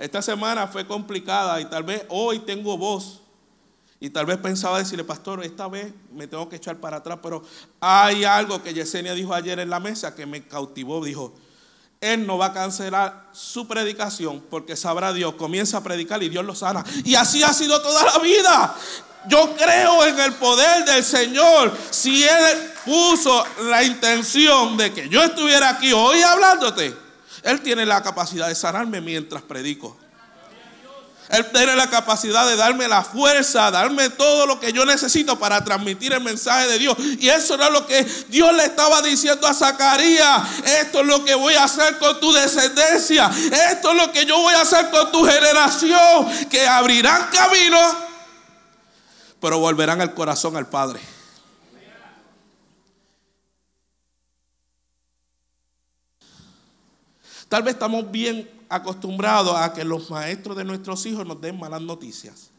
Esta 0.00 0.22
semana 0.22 0.66
fue 0.66 0.86
complicada 0.86 1.60
y 1.60 1.66
tal 1.66 1.82
vez 1.82 2.04
hoy 2.08 2.38
tengo 2.38 2.78
voz. 2.78 3.20
Y 4.00 4.08
tal 4.08 4.24
vez 4.24 4.38
pensaba 4.38 4.78
decirle, 4.78 5.04
pastor, 5.04 5.44
esta 5.44 5.68
vez 5.68 5.92
me 6.10 6.26
tengo 6.26 6.48
que 6.48 6.56
echar 6.56 6.78
para 6.78 6.96
atrás, 6.96 7.18
pero 7.22 7.42
hay 7.80 8.24
algo 8.24 8.62
que 8.62 8.72
Yesenia 8.72 9.12
dijo 9.12 9.34
ayer 9.34 9.58
en 9.58 9.68
la 9.68 9.78
mesa 9.78 10.14
que 10.14 10.24
me 10.24 10.42
cautivó. 10.46 11.04
Dijo, 11.04 11.34
él 12.00 12.26
no 12.26 12.38
va 12.38 12.46
a 12.46 12.52
cancelar 12.54 13.28
su 13.32 13.68
predicación 13.68 14.42
porque 14.48 14.74
sabrá 14.74 15.12
Dios, 15.12 15.34
comienza 15.34 15.76
a 15.76 15.82
predicar 15.82 16.22
y 16.22 16.30
Dios 16.30 16.46
lo 16.46 16.54
sana. 16.54 16.82
Y 17.04 17.14
así 17.14 17.42
ha 17.42 17.52
sido 17.52 17.82
toda 17.82 18.02
la 18.02 18.18
vida. 18.20 18.74
Yo 19.28 19.54
creo 19.54 20.06
en 20.06 20.18
el 20.18 20.32
poder 20.32 20.86
del 20.86 21.04
Señor. 21.04 21.76
Si 21.90 22.22
Él 22.24 22.72
puso 22.86 23.44
la 23.64 23.82
intención 23.82 24.78
de 24.78 24.94
que 24.94 25.10
yo 25.10 25.22
estuviera 25.22 25.68
aquí 25.68 25.92
hoy 25.92 26.22
hablándote, 26.22 27.09
él 27.42 27.60
tiene 27.60 27.86
la 27.86 28.02
capacidad 28.02 28.48
de 28.48 28.54
sanarme 28.54 29.00
mientras 29.00 29.42
predico. 29.42 29.96
Él 31.30 31.46
tiene 31.52 31.76
la 31.76 31.88
capacidad 31.88 32.44
de 32.44 32.56
darme 32.56 32.88
la 32.88 33.04
fuerza, 33.04 33.70
darme 33.70 34.10
todo 34.10 34.46
lo 34.46 34.58
que 34.58 34.72
yo 34.72 34.84
necesito 34.84 35.38
para 35.38 35.62
transmitir 35.62 36.12
el 36.12 36.20
mensaje 36.20 36.66
de 36.66 36.78
Dios. 36.80 36.96
Y 36.98 37.28
eso 37.28 37.54
era 37.54 37.70
lo 37.70 37.86
que 37.86 38.02
Dios 38.28 38.52
le 38.52 38.64
estaba 38.64 39.00
diciendo 39.00 39.46
a 39.46 39.54
Zacarías. 39.54 40.42
Esto 40.64 41.00
es 41.00 41.06
lo 41.06 41.24
que 41.24 41.36
voy 41.36 41.54
a 41.54 41.64
hacer 41.64 41.98
con 41.98 42.18
tu 42.18 42.32
descendencia. 42.32 43.30
Esto 43.70 43.92
es 43.92 43.96
lo 43.96 44.10
que 44.10 44.26
yo 44.26 44.38
voy 44.38 44.54
a 44.54 44.62
hacer 44.62 44.90
con 44.90 45.12
tu 45.12 45.24
generación. 45.24 46.48
Que 46.48 46.66
abrirán 46.66 47.28
camino, 47.30 47.78
pero 49.40 49.60
volverán 49.60 50.00
el 50.00 50.12
corazón 50.12 50.56
al 50.56 50.66
Padre. 50.66 51.00
Tal 57.50 57.64
vez 57.64 57.74
estamos 57.74 58.08
bien 58.12 58.48
acostumbrados 58.68 59.56
a 59.56 59.72
que 59.72 59.84
los 59.84 60.08
maestros 60.08 60.56
de 60.56 60.62
nuestros 60.62 61.04
hijos 61.06 61.26
nos 61.26 61.40
den 61.40 61.58
malas 61.58 61.82
noticias. 61.82 62.50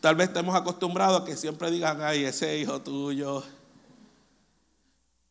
Tal 0.00 0.16
vez 0.16 0.26
estemos 0.26 0.56
acostumbrados 0.56 1.22
a 1.22 1.24
que 1.24 1.36
siempre 1.36 1.70
digan, 1.70 2.02
ay, 2.02 2.24
ese 2.24 2.58
hijo 2.58 2.80
tuyo. 2.82 3.44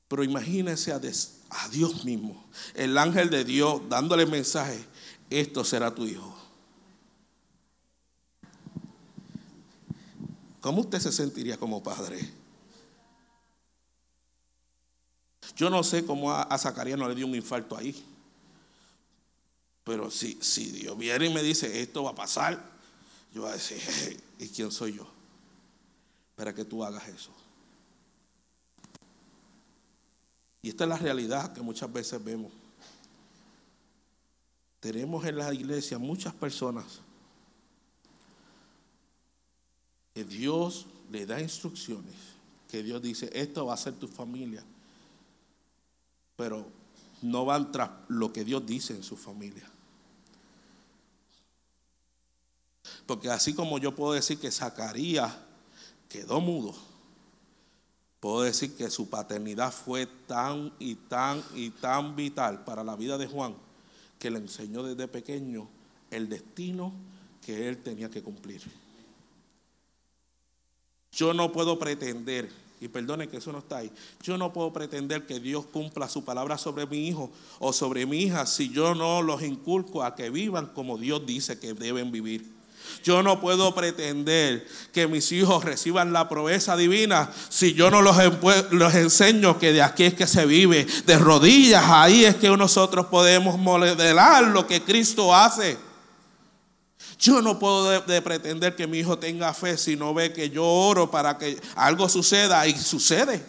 Pero 0.08 0.24
imagínense 0.24 0.94
a, 0.94 0.96
a 1.50 1.68
Dios 1.68 2.06
mismo, 2.06 2.42
el 2.74 2.98
ángel 2.98 3.30
de 3.30 3.44
Dios 3.44 3.82
dándole 3.90 4.26
mensaje, 4.26 4.82
esto 5.30 5.66
será 5.66 5.94
tu 5.94 6.06
hijo. 6.06 6.34
¿Cómo 10.62 10.80
usted 10.80 11.00
se 11.00 11.12
sentiría 11.12 11.58
como 11.58 11.84
padre? 11.84 12.32
Yo 15.58 15.70
no 15.70 15.84
sé 15.84 16.06
cómo 16.06 16.32
a, 16.32 16.58
Zacarías 16.58 16.98
no 16.98 17.10
le 17.10 17.16
dio 17.16 17.28
un 17.28 17.36
infarto 17.36 17.76
ahí. 17.76 18.06
Pero 19.84 20.12
si, 20.12 20.38
si 20.42 20.72
Dios 20.72 20.98
viene 20.98 21.26
y 21.26 21.34
me 21.34 21.42
dice, 21.42 21.82
esto 21.82 22.04
va 22.04 22.12
a 22.12 22.16
pasar, 22.16 22.64
yo 23.34 23.42
voy 23.42 23.52
a 23.52 23.54
decir, 23.54 23.80
¿y 24.40 24.48
quién 24.50 24.72
soy 24.72 24.94
yo? 24.94 25.08
Para 26.36 26.54
que 26.54 26.66
tú 26.66 26.84
hagas 26.84 27.08
eso. 27.08 27.32
Y 30.62 30.70
esta 30.70 30.84
es 30.84 30.90
la 30.90 30.98
realidad 30.98 31.54
que 31.54 31.62
muchas 31.62 31.92
veces 31.92 32.24
vemos. 32.24 32.52
Tenemos 34.80 35.26
en 35.26 35.38
la 35.38 35.54
iglesia 35.54 35.98
muchas 35.98 36.34
personas 36.34 37.02
que 40.14 40.24
Dios 40.24 40.88
le 41.12 41.26
da 41.26 41.42
instrucciones, 41.42 42.16
que 42.70 42.84
Dios 42.84 43.02
dice, 43.02 43.30
esto 43.34 43.66
va 43.66 43.74
a 43.74 43.78
ser 43.78 43.94
tu 43.94 44.08
familia, 44.08 44.64
pero 46.36 46.68
no 47.22 47.46
van 47.46 47.72
tras 47.72 47.90
lo 48.08 48.34
que 48.34 48.44
Dios 48.44 48.66
dice 48.66 48.94
en 48.94 49.04
su 49.04 49.16
familia. 49.16 49.70
Porque 53.06 53.30
así 53.30 53.54
como 53.54 53.78
yo 53.78 53.96
puedo 53.96 54.14
decir 54.14 54.40
que 54.40 54.52
Zacarías 54.52 55.34
quedó 56.10 56.42
mudo, 56.42 56.76
puedo 58.20 58.44
decir 58.44 58.76
que 58.76 58.90
su 58.90 59.10
paternidad 59.10 59.72
fue 59.72 60.06
tan 60.06 60.74
y 60.80 60.96
tan 60.96 61.44
y 61.54 61.72
tan 61.72 62.16
vital 62.16 62.64
para 62.64 62.84
la 62.84 62.96
vida 62.96 63.18
de 63.18 63.28
Juan 63.28 63.56
que 64.20 64.30
le 64.30 64.38
enseñó 64.38 64.84
desde 64.84 65.08
pequeño 65.08 65.68
el 66.12 66.30
destino 66.30 66.94
que 67.44 67.68
él 67.68 67.82
tenía 67.82 68.10
que 68.10 68.22
cumplir. 68.22 68.62
Yo 71.12 71.34
no 71.34 71.52
puedo 71.52 71.78
pretender 71.78 72.50
y 72.82 72.88
perdone 72.88 73.30
que 73.30 73.38
eso 73.38 73.52
no 73.52 73.60
está 73.60 73.78
ahí, 73.78 73.92
yo 74.24 74.38
no 74.38 74.52
puedo 74.52 74.74
pretender 74.74 75.26
que 75.26 75.40
Dios 75.40 75.66
cumpla 75.68 76.10
su 76.10 76.26
palabra 76.26 76.58
sobre 76.58 76.88
mi 76.88 77.08
hijo 77.08 77.32
o 77.60 77.72
sobre 77.72 78.06
mi 78.08 78.24
hija 78.24 78.46
si 78.48 78.70
yo 78.70 78.96
no 78.96 79.22
los 79.22 79.44
inculco 79.44 80.04
a 80.04 80.16
que 80.16 80.32
vivan 80.32 80.66
como 80.74 80.98
Dios 80.98 81.26
dice 81.26 81.60
que 81.60 81.74
deben 81.74 82.12
vivir. 82.12 82.60
Yo 83.04 83.24
no 83.24 83.40
puedo 83.40 83.74
pretender 83.74 84.68
que 84.92 85.08
mis 85.08 85.32
hijos 85.32 85.64
reciban 85.64 86.12
la 86.12 86.28
proeza 86.28 86.76
divina 86.76 87.32
si 87.50 87.74
yo 87.74 87.90
no 87.92 88.02
los, 88.02 88.18
los, 88.72 88.96
enseño 88.96 89.60
que 89.60 89.72
de 89.72 89.82
aquí 89.82 90.04
es 90.04 90.14
que 90.16 90.28
se 90.28 90.46
vive. 90.46 90.86
De 91.06 91.18
rodillas, 91.18 91.84
ahí 91.88 92.26
es 92.26 92.36
que 92.36 92.50
nosotros 92.50 93.06
podemos 93.06 93.58
modelar 93.58 94.46
lo 94.46 94.68
que 94.68 94.82
Cristo 94.82 95.34
hace. 95.34 95.78
Yo 97.22 97.40
no 97.40 97.60
puedo 97.60 98.04
pretender 98.24 98.76
que 98.76 98.88
mi 98.88 98.98
hijo 98.98 99.20
tenga 99.20 99.54
fe 99.54 99.78
si 99.78 99.96
no 99.96 100.12
ve 100.12 100.34
que 100.34 100.50
yo 100.50 100.66
oro 100.66 101.12
para 101.12 101.38
que 101.38 101.56
algo 101.76 102.10
suceda 102.10 102.66
y 102.66 102.76
sucede. 102.76 103.46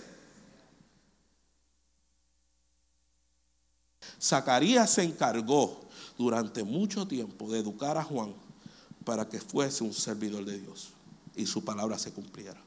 Zacarías 4.20 4.90
se 4.90 5.02
encargó 5.02 5.80
durante 6.18 6.62
mucho 6.62 7.08
tiempo 7.08 7.50
de 7.50 7.60
educar 7.60 7.96
a 7.96 8.04
Juan 8.04 8.34
para 9.06 9.26
que 9.26 9.40
fuese 9.40 9.82
un 9.82 9.94
servidor 9.94 10.44
de 10.44 10.60
Dios 10.60 10.90
y 11.34 11.46
su 11.46 11.64
palabra 11.64 11.98
se 11.98 12.12
cumpliera. 12.12 12.60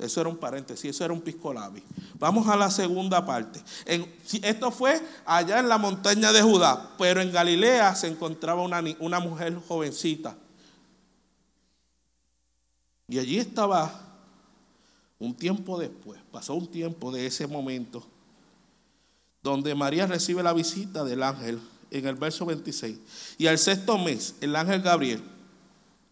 Eso 0.00 0.20
era 0.20 0.30
un 0.30 0.36
paréntesis, 0.36 0.90
eso 0.90 1.04
era 1.04 1.12
un 1.12 1.20
piscolabi. 1.20 1.82
Vamos 2.18 2.48
a 2.48 2.56
la 2.56 2.70
segunda 2.70 3.24
parte. 3.24 3.60
esto 4.42 4.70
fue 4.70 5.00
allá 5.24 5.60
en 5.60 5.68
la 5.68 5.78
montaña 5.78 6.32
de 6.32 6.42
Judá, 6.42 6.90
pero 6.98 7.20
en 7.20 7.32
Galilea 7.32 7.94
se 7.94 8.08
encontraba 8.08 8.62
una, 8.62 8.82
una 8.98 9.20
mujer 9.20 9.56
jovencita. 9.68 10.36
Y 13.08 13.18
allí 13.18 13.38
estaba 13.38 13.92
un 15.18 15.34
tiempo 15.34 15.78
después, 15.78 16.20
pasó 16.30 16.54
un 16.54 16.66
tiempo 16.66 17.12
de 17.12 17.26
ese 17.26 17.46
momento, 17.46 18.04
donde 19.42 19.74
María 19.74 20.06
recibe 20.06 20.42
la 20.42 20.52
visita 20.52 21.04
del 21.04 21.22
ángel 21.22 21.60
en 21.90 22.06
el 22.06 22.14
verso 22.14 22.46
26. 22.46 22.98
Y 23.38 23.46
al 23.46 23.58
sexto 23.58 23.98
mes, 23.98 24.34
el 24.40 24.54
ángel 24.56 24.80
Gabriel 24.82 25.22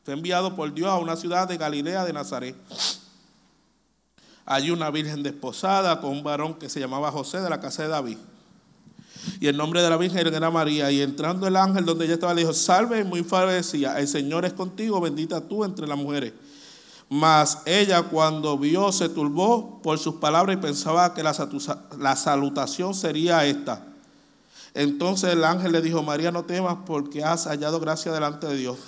fue 0.05 0.15
enviado 0.15 0.57
por 0.57 0.73
Dios 0.73 0.89
a 0.89 0.99
una 0.99 1.17
ciudad 1.17 1.49
de 1.49 1.57
Galilea 1.57 2.05
de 2.05 2.13
Nazaret. 2.13 2.57
Allí 4.51 4.71
una 4.71 4.91
virgen 4.91 5.23
desposada 5.23 6.01
con 6.01 6.09
un 6.11 6.23
varón 6.23 6.55
que 6.55 6.71
se 6.71 6.81
llamaba 6.81 7.13
José 7.13 7.39
de 7.39 7.51
la 7.51 7.61
casa 7.61 7.83
de 7.83 7.91
David. 7.91 8.17
Y 9.41 9.47
el 9.47 9.59
nombre 9.59 9.83
de 9.83 9.91
la 9.91 9.99
Virgen 9.99 10.27
era 10.27 10.51
María. 10.51 10.91
Y 10.91 11.03
entrando 11.03 11.47
el 11.47 11.55
ángel 11.55 11.85
donde 11.85 12.07
ella 12.07 12.15
estaba, 12.15 12.33
le 12.33 12.41
dijo, 12.41 12.55
salve, 12.55 13.05
muy 13.05 13.23
favorecida, 13.23 14.01
el 14.01 14.09
Señor 14.09 14.47
es 14.47 14.55
contigo, 14.55 15.03
bendita 15.03 15.43
tú 15.43 15.65
entre 15.65 15.87
las 15.87 15.99
mujeres. 15.99 16.33
Mas 17.11 17.59
ella 17.67 18.05
cuando 18.05 18.57
vio 18.57 18.91
se 18.91 19.11
turbó 19.11 19.83
por 19.83 19.99
sus 19.99 20.15
palabras 20.15 20.57
y 20.57 20.61
pensaba 20.61 21.13
que 21.13 21.23
la, 21.23 21.35
la 21.99 22.17
salutación 22.17 22.95
sería 22.95 23.45
esta. 23.45 23.85
Entonces 24.73 25.31
el 25.35 25.45
ángel 25.45 25.73
le 25.73 25.83
dijo, 25.83 26.03
María, 26.03 26.33
no 26.33 26.45
temas 26.45 26.79
porque 26.87 27.23
has 27.23 27.45
hallado 27.45 27.81
gracia 27.81 28.13
delante 28.13 28.47
de 28.47 28.57
Dios. 28.57 28.79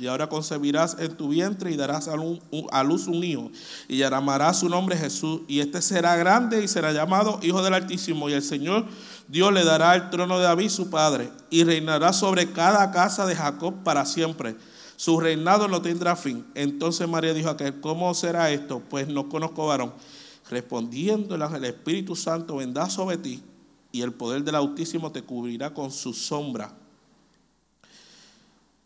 Y 0.00 0.06
ahora 0.06 0.30
concebirás 0.30 0.96
en 0.98 1.14
tu 1.14 1.28
vientre 1.28 1.70
y 1.70 1.76
darás 1.76 2.08
a 2.08 2.16
luz 2.16 3.06
un 3.06 3.22
hijo. 3.22 3.50
Y 3.86 3.98
llamarás 3.98 4.60
su 4.60 4.68
nombre 4.70 4.96
Jesús. 4.96 5.42
Y 5.46 5.60
este 5.60 5.82
será 5.82 6.16
grande 6.16 6.64
y 6.64 6.68
será 6.68 6.90
llamado 6.90 7.38
Hijo 7.42 7.62
del 7.62 7.74
Altísimo. 7.74 8.30
Y 8.30 8.32
el 8.32 8.42
Señor 8.42 8.86
Dios 9.28 9.52
le 9.52 9.62
dará 9.62 9.94
el 9.94 10.08
trono 10.08 10.38
de 10.38 10.44
David, 10.44 10.70
su 10.70 10.88
padre. 10.88 11.30
Y 11.50 11.64
reinará 11.64 12.14
sobre 12.14 12.50
cada 12.50 12.90
casa 12.92 13.26
de 13.26 13.36
Jacob 13.36 13.82
para 13.84 14.06
siempre 14.06 14.56
su 14.96 15.18
reinado 15.18 15.66
no 15.66 15.80
tendrá 15.80 16.14
fin. 16.14 16.44
Entonces 16.54 17.08
María 17.08 17.32
dijo 17.32 17.48
a 17.48 17.52
aquel, 17.52 17.80
¿cómo 17.80 18.12
será 18.12 18.50
esto? 18.50 18.82
Pues 18.90 19.08
no 19.08 19.30
conozco 19.30 19.66
varón. 19.66 19.94
Respondiendo 20.50 21.34
el 21.34 21.42
el 21.42 21.64
Espíritu 21.64 22.14
Santo 22.14 22.56
vendrá 22.56 22.90
sobre 22.90 23.16
ti 23.16 23.42
y 23.92 24.02
el 24.02 24.12
poder 24.12 24.44
del 24.44 24.56
Altísimo 24.56 25.10
te 25.10 25.22
cubrirá 25.22 25.72
con 25.72 25.90
su 25.90 26.12
sombra. 26.12 26.74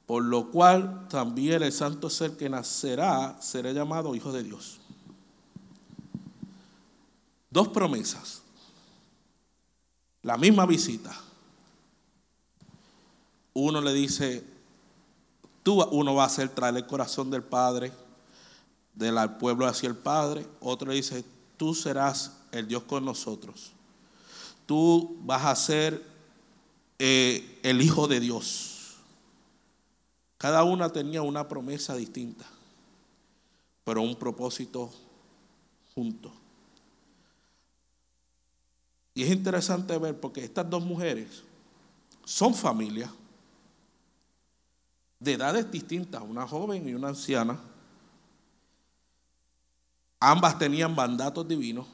Por 0.06 0.24
lo 0.24 0.50
cual 0.50 1.08
también 1.08 1.62
el 1.62 1.72
santo 1.72 2.10
ser 2.10 2.36
que 2.36 2.48
nacerá 2.48 3.40
será 3.40 3.72
llamado 3.72 4.14
Hijo 4.14 4.32
de 4.32 4.42
Dios. 4.42 4.78
Dos 7.50 7.68
promesas. 7.68 8.42
La 10.22 10.36
misma 10.36 10.66
visita. 10.66 11.14
Uno 13.54 13.80
le 13.80 13.92
dice, 13.92 14.44
Tú, 15.64 15.82
uno 15.82 16.14
va 16.14 16.24
a 16.24 16.26
hacer 16.26 16.50
traer 16.50 16.76
el 16.76 16.86
corazón 16.86 17.30
del 17.30 17.42
Padre, 17.42 17.90
del 18.92 19.18
pueblo 19.38 19.66
hacia 19.66 19.88
el 19.88 19.96
Padre. 19.96 20.46
Otro 20.60 20.92
dice, 20.92 21.24
tú 21.56 21.74
serás 21.74 22.32
el 22.52 22.68
Dios 22.68 22.82
con 22.82 23.02
nosotros. 23.02 23.72
Tú 24.66 25.16
vas 25.22 25.46
a 25.46 25.56
ser 25.56 26.04
eh, 26.98 27.60
el 27.62 27.80
Hijo 27.80 28.06
de 28.06 28.20
Dios. 28.20 28.73
Cada 30.44 30.62
una 30.62 30.90
tenía 30.90 31.22
una 31.22 31.48
promesa 31.48 31.96
distinta, 31.96 32.44
pero 33.82 34.02
un 34.02 34.14
propósito 34.14 34.92
junto. 35.94 36.30
Y 39.14 39.22
es 39.22 39.30
interesante 39.30 39.96
ver 39.96 40.20
porque 40.20 40.44
estas 40.44 40.68
dos 40.68 40.84
mujeres 40.84 41.42
son 42.26 42.54
familias 42.54 43.08
de 45.18 45.32
edades 45.32 45.72
distintas, 45.72 46.20
una 46.20 46.46
joven 46.46 46.86
y 46.90 46.92
una 46.92 47.08
anciana. 47.08 47.58
Ambas 50.20 50.58
tenían 50.58 50.94
mandatos 50.94 51.48
divinos. 51.48 51.86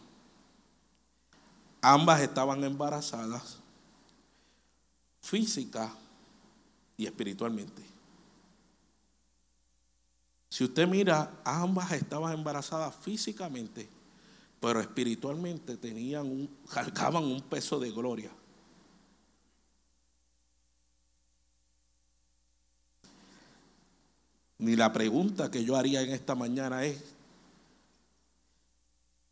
Ambas 1.80 2.20
estaban 2.20 2.64
embarazadas, 2.64 3.58
física 5.20 5.94
y 6.96 7.06
espiritualmente. 7.06 7.89
Si 10.50 10.64
usted 10.64 10.88
mira, 10.88 11.40
ambas 11.44 11.92
estaban 11.92 12.34
embarazadas 12.34 12.94
físicamente, 12.96 13.88
pero 14.60 14.80
espiritualmente 14.80 15.76
tenían 15.76 16.26
un, 16.26 16.50
cargaban 16.74 17.22
un 17.22 17.40
peso 17.40 17.78
de 17.78 17.90
gloria. 17.92 18.30
Ni 24.58 24.76
la 24.76 24.92
pregunta 24.92 25.50
que 25.50 25.64
yo 25.64 25.76
haría 25.76 26.02
en 26.02 26.10
esta 26.10 26.34
mañana 26.34 26.84
es, 26.84 27.02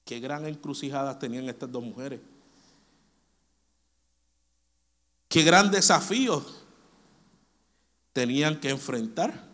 ¿qué 0.04 0.20
gran 0.20 0.46
encrucijadas 0.46 1.18
tenían 1.18 1.48
estas 1.48 1.70
dos 1.70 1.82
mujeres? 1.82 2.20
¿Qué 5.28 5.42
gran 5.42 5.70
desafíos 5.70 6.62
tenían 8.14 8.58
que 8.58 8.70
enfrentar? 8.70 9.47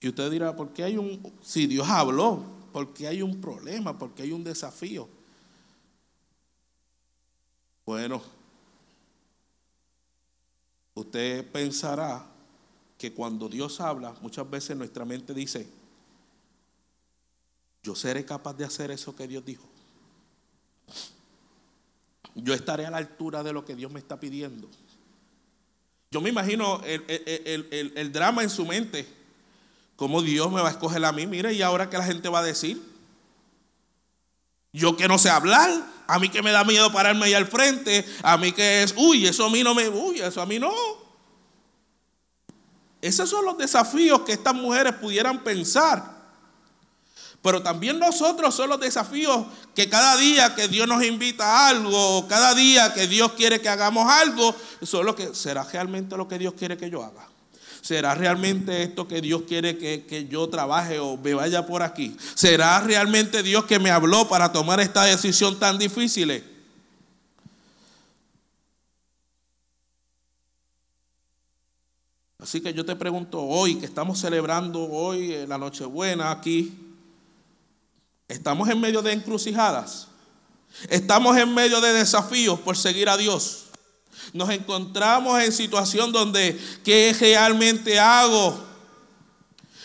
Y 0.00 0.08
usted 0.08 0.30
dirá, 0.30 0.54
¿por 0.54 0.72
qué 0.72 0.84
hay 0.84 0.96
un, 0.96 1.32
si 1.42 1.66
Dios 1.66 1.88
habló, 1.88 2.44
¿por 2.72 2.92
qué 2.92 3.08
hay 3.08 3.22
un 3.22 3.40
problema? 3.40 3.98
¿Por 3.98 4.14
qué 4.14 4.22
hay 4.22 4.32
un 4.32 4.44
desafío? 4.44 5.08
Bueno, 7.84 8.22
Usted 10.98 11.46
pensará 11.52 12.26
que 12.98 13.12
cuando 13.12 13.48
Dios 13.48 13.80
habla, 13.80 14.16
muchas 14.20 14.50
veces 14.50 14.76
nuestra 14.76 15.04
mente 15.04 15.32
dice, 15.32 15.68
yo 17.84 17.94
seré 17.94 18.24
capaz 18.24 18.54
de 18.54 18.64
hacer 18.64 18.90
eso 18.90 19.14
que 19.14 19.28
Dios 19.28 19.44
dijo. 19.44 19.62
Yo 22.34 22.52
estaré 22.52 22.84
a 22.84 22.90
la 22.90 22.96
altura 22.96 23.44
de 23.44 23.52
lo 23.52 23.64
que 23.64 23.76
Dios 23.76 23.92
me 23.92 24.00
está 24.00 24.18
pidiendo. 24.18 24.68
Yo 26.10 26.20
me 26.20 26.30
imagino 26.30 26.80
el, 26.82 28.10
drama 28.12 28.42
en 28.42 28.50
su 28.50 28.66
mente. 28.66 29.06
¿Cómo 29.98 30.22
Dios 30.22 30.52
me 30.52 30.60
va 30.60 30.68
a 30.68 30.70
escoger 30.70 31.04
a 31.04 31.10
mí? 31.10 31.26
Mire, 31.26 31.52
¿y 31.54 31.60
ahora 31.60 31.90
qué 31.90 31.98
la 31.98 32.04
gente 32.04 32.28
va 32.28 32.38
a 32.38 32.44
decir? 32.44 32.80
Yo 34.72 34.96
que 34.96 35.08
no 35.08 35.18
sé 35.18 35.28
hablar 35.28 35.68
a 36.06 36.20
mí 36.20 36.28
que 36.28 36.40
me 36.40 36.52
da 36.52 36.62
miedo 36.62 36.92
pararme 36.92 37.26
ahí 37.26 37.34
al 37.34 37.48
frente, 37.48 38.06
a 38.22 38.36
mí 38.36 38.52
que 38.52 38.84
es, 38.84 38.94
uy, 38.96 39.26
eso 39.26 39.46
a 39.46 39.50
mí 39.50 39.64
no 39.64 39.74
me, 39.74 39.88
uy, 39.88 40.20
eso 40.20 40.40
a 40.40 40.46
mí 40.46 40.60
no. 40.60 40.72
Esos 43.02 43.28
son 43.28 43.44
los 43.44 43.58
desafíos 43.58 44.20
que 44.20 44.34
estas 44.34 44.54
mujeres 44.54 44.94
pudieran 44.94 45.42
pensar. 45.42 46.16
Pero 47.42 47.60
también 47.60 47.98
nosotros 47.98 48.54
son 48.54 48.70
los 48.70 48.78
desafíos 48.78 49.48
que 49.74 49.88
cada 49.88 50.16
día 50.16 50.54
que 50.54 50.68
Dios 50.68 50.86
nos 50.86 51.04
invita 51.04 51.44
a 51.44 51.68
algo, 51.70 52.28
cada 52.28 52.54
día 52.54 52.94
que 52.94 53.08
Dios 53.08 53.32
quiere 53.32 53.60
que 53.60 53.68
hagamos 53.68 54.08
algo, 54.08 54.54
es 54.80 54.92
lo 54.92 55.16
que 55.16 55.34
será 55.34 55.64
realmente 55.64 56.16
lo 56.16 56.28
que 56.28 56.38
Dios 56.38 56.54
quiere 56.54 56.76
que 56.76 56.88
yo 56.88 57.02
haga. 57.02 57.27
¿Será 57.88 58.14
realmente 58.14 58.82
esto 58.82 59.08
que 59.08 59.22
Dios 59.22 59.44
quiere 59.48 59.78
que, 59.78 60.26
yo 60.28 60.46
trabaje 60.50 60.98
o 60.98 61.16
me 61.16 61.32
vaya 61.32 61.64
por 61.64 61.82
aquí? 61.82 62.14
¿Será 62.34 62.80
realmente 62.80 63.42
Dios 63.42 63.64
que 63.64 63.78
me 63.78 63.90
habló 63.90 64.28
para 64.28 64.52
tomar 64.52 64.78
esta 64.78 65.04
decisión 65.04 65.58
tan 65.58 65.78
difícil? 65.78 66.44
Así 72.38 72.60
que 72.60 72.74
yo 72.74 72.84
te 72.84 72.94
pregunto 72.94 73.40
hoy, 73.40 73.76
que 73.76 73.86
estamos 73.86 74.20
celebrando 74.20 74.82
hoy 74.82 75.46
la 75.46 75.56
Nochebuena 75.56 76.30
aquí, 76.30 76.74
¿estamos 78.28 78.68
en 78.68 78.82
medio 78.82 79.00
de 79.00 79.14
encrucijadas? 79.14 80.08
¿Estamos 80.90 81.38
en 81.38 81.54
medio 81.54 81.80
de 81.80 81.94
desafíos 81.94 82.60
por 82.60 82.76
seguir 82.76 83.08
a 83.08 83.16
Dios? 83.16 83.67
Nos 84.32 84.50
encontramos 84.50 85.42
en 85.42 85.52
situación 85.52 86.12
donde, 86.12 86.58
¿qué 86.84 87.14
realmente 87.18 87.98
hago? 87.98 88.68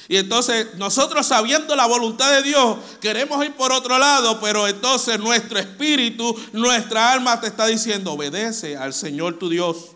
Y 0.07 0.17
entonces 0.17 0.75
nosotros 0.75 1.25
sabiendo 1.25 1.75
la 1.75 1.85
voluntad 1.85 2.29
de 2.31 2.43
Dios, 2.43 2.77
queremos 2.99 3.43
ir 3.45 3.53
por 3.53 3.71
otro 3.71 3.97
lado, 3.97 4.39
pero 4.41 4.67
entonces 4.67 5.17
nuestro 5.19 5.59
espíritu, 5.59 6.35
nuestra 6.51 7.11
alma 7.11 7.39
te 7.39 7.47
está 7.47 7.67
diciendo, 7.67 8.13
obedece 8.13 8.75
al 8.75 8.93
Señor 8.93 9.39
tu 9.39 9.49
Dios. 9.49 9.91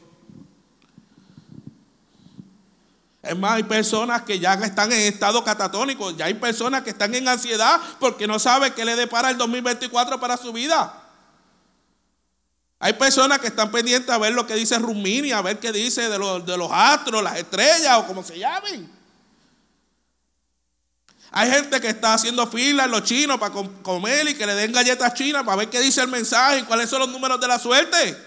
Es 3.22 3.38
más, 3.38 3.54
hay 3.54 3.64
personas 3.64 4.22
que 4.22 4.40
ya 4.40 4.54
están 4.54 4.92
en 4.94 5.02
estado 5.02 5.44
catatónico, 5.44 6.12
ya 6.12 6.26
hay 6.26 6.36
personas 6.36 6.84
que 6.84 6.92
están 6.92 7.14
en 7.14 7.28
ansiedad 7.28 7.80
porque 8.00 8.26
no 8.26 8.40
saben 8.40 8.74
qué 8.74 8.86
le 8.86 8.96
depara 8.96 9.30
el 9.30 9.38
2024 9.38 10.20
para 10.20 10.38
su 10.38 10.54
vida. 10.54 11.07
Hay 12.80 12.94
personas 12.94 13.40
que 13.40 13.48
están 13.48 13.72
pendientes 13.72 14.10
a 14.10 14.20
ver 14.20 14.34
lo 14.34 14.46
que 14.46 14.54
dice 14.54 14.78
Rumini, 14.78 15.32
a 15.32 15.42
ver 15.42 15.60
qué 15.60 15.72
dice 15.72 16.10
de 16.10 16.20
los, 16.20 16.46
de 16.46 16.58
los 16.58 16.70
astros, 16.72 17.24
las 17.24 17.38
estrellas 17.38 17.98
o 17.98 18.06
como 18.06 18.24
se 18.24 18.38
llamen. 18.38 18.98
Hay 21.32 21.50
gente 21.50 21.82
que 21.82 21.90
está 21.90 22.14
haciendo 22.14 22.48
fila 22.48 22.86
en 22.86 22.92
los 22.92 23.04
chinos 23.04 23.40
para 23.40 23.54
comer 23.82 24.28
y 24.30 24.36
que 24.36 24.46
le 24.46 24.54
den 24.54 24.72
galletas 24.72 25.14
chinas 25.14 25.44
para 25.44 25.58
ver 25.58 25.70
qué 25.70 25.80
dice 25.80 26.02
el 26.02 26.08
mensaje 26.08 26.60
y 26.60 26.64
cuáles 26.64 26.90
son 26.90 27.00
los 27.00 27.10
números 27.10 27.40
de 27.42 27.48
la 27.48 27.60
suerte. 27.60 28.18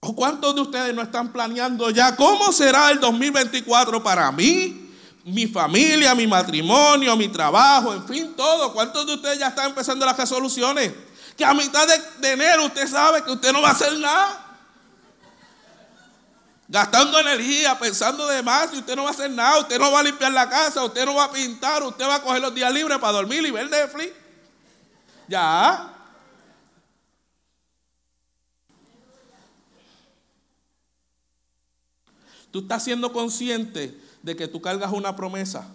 ¿O 0.00 0.16
cuántos 0.16 0.52
de 0.56 0.60
ustedes 0.60 0.92
no 0.92 1.02
están 1.02 1.32
planeando 1.32 1.88
ya 1.90 2.16
cómo 2.16 2.50
será 2.50 2.90
el 2.90 2.98
2024 2.98 4.02
para 4.02 4.32
mí, 4.32 4.81
mi 5.24 5.46
familia, 5.46 6.14
mi 6.14 6.26
matrimonio, 6.26 7.16
mi 7.16 7.28
trabajo, 7.28 7.94
en 7.94 8.06
fin, 8.06 8.34
todo. 8.34 8.72
¿Cuántos 8.72 9.06
de 9.06 9.14
ustedes 9.14 9.38
ya 9.38 9.48
están 9.48 9.66
empezando 9.66 10.04
las 10.04 10.16
resoluciones? 10.16 10.92
Que 11.36 11.44
a 11.44 11.54
mitad 11.54 11.86
de, 11.86 12.32
enero 12.32 12.66
usted 12.66 12.88
sabe 12.88 13.22
que 13.22 13.30
usted 13.30 13.52
no 13.52 13.62
va 13.62 13.68
a 13.68 13.72
hacer 13.72 13.92
nada. 13.98 14.48
Gastando 16.68 17.18
energía, 17.18 17.78
pensando 17.78 18.26
de 18.26 18.42
más, 18.42 18.72
y 18.72 18.78
usted 18.78 18.96
no 18.96 19.04
va 19.04 19.10
a 19.10 19.12
hacer 19.12 19.30
nada, 19.30 19.58
usted 19.60 19.78
no 19.78 19.92
va 19.92 20.00
a 20.00 20.02
limpiar 20.02 20.32
la 20.32 20.48
casa, 20.48 20.82
usted 20.84 21.04
no 21.04 21.14
va 21.14 21.24
a 21.24 21.32
pintar, 21.32 21.82
usted 21.82 22.06
va 22.06 22.16
a 22.16 22.22
coger 22.22 22.40
los 22.40 22.54
días 22.54 22.72
libres 22.72 22.98
para 22.98 23.12
dormir 23.12 23.44
y 23.44 23.50
ver 23.50 23.70
Netflix. 23.70 24.12
Ya. 25.28 25.88
Tú 32.50 32.60
estás 32.60 32.82
siendo 32.84 33.12
consciente 33.12 33.98
de 34.22 34.36
que 34.36 34.48
tú 34.48 34.60
cargas 34.60 34.92
una 34.92 35.14
promesa. 35.16 35.68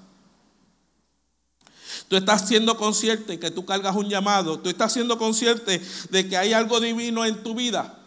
Tú 2.07 2.15
estás 2.15 2.47
siendo 2.47 2.77
consciente 2.77 3.39
que 3.39 3.51
tú 3.51 3.65
cargas 3.65 3.95
un 3.95 4.10
llamado. 4.10 4.60
Tú 4.60 4.69
estás 4.69 4.93
siendo 4.93 5.17
consciente 5.17 5.81
de 6.10 6.29
que 6.29 6.38
hay 6.38 6.53
algo 6.53 6.79
divino 6.79 7.25
en 7.25 7.43
tu 7.43 7.53
vida. 7.53 7.97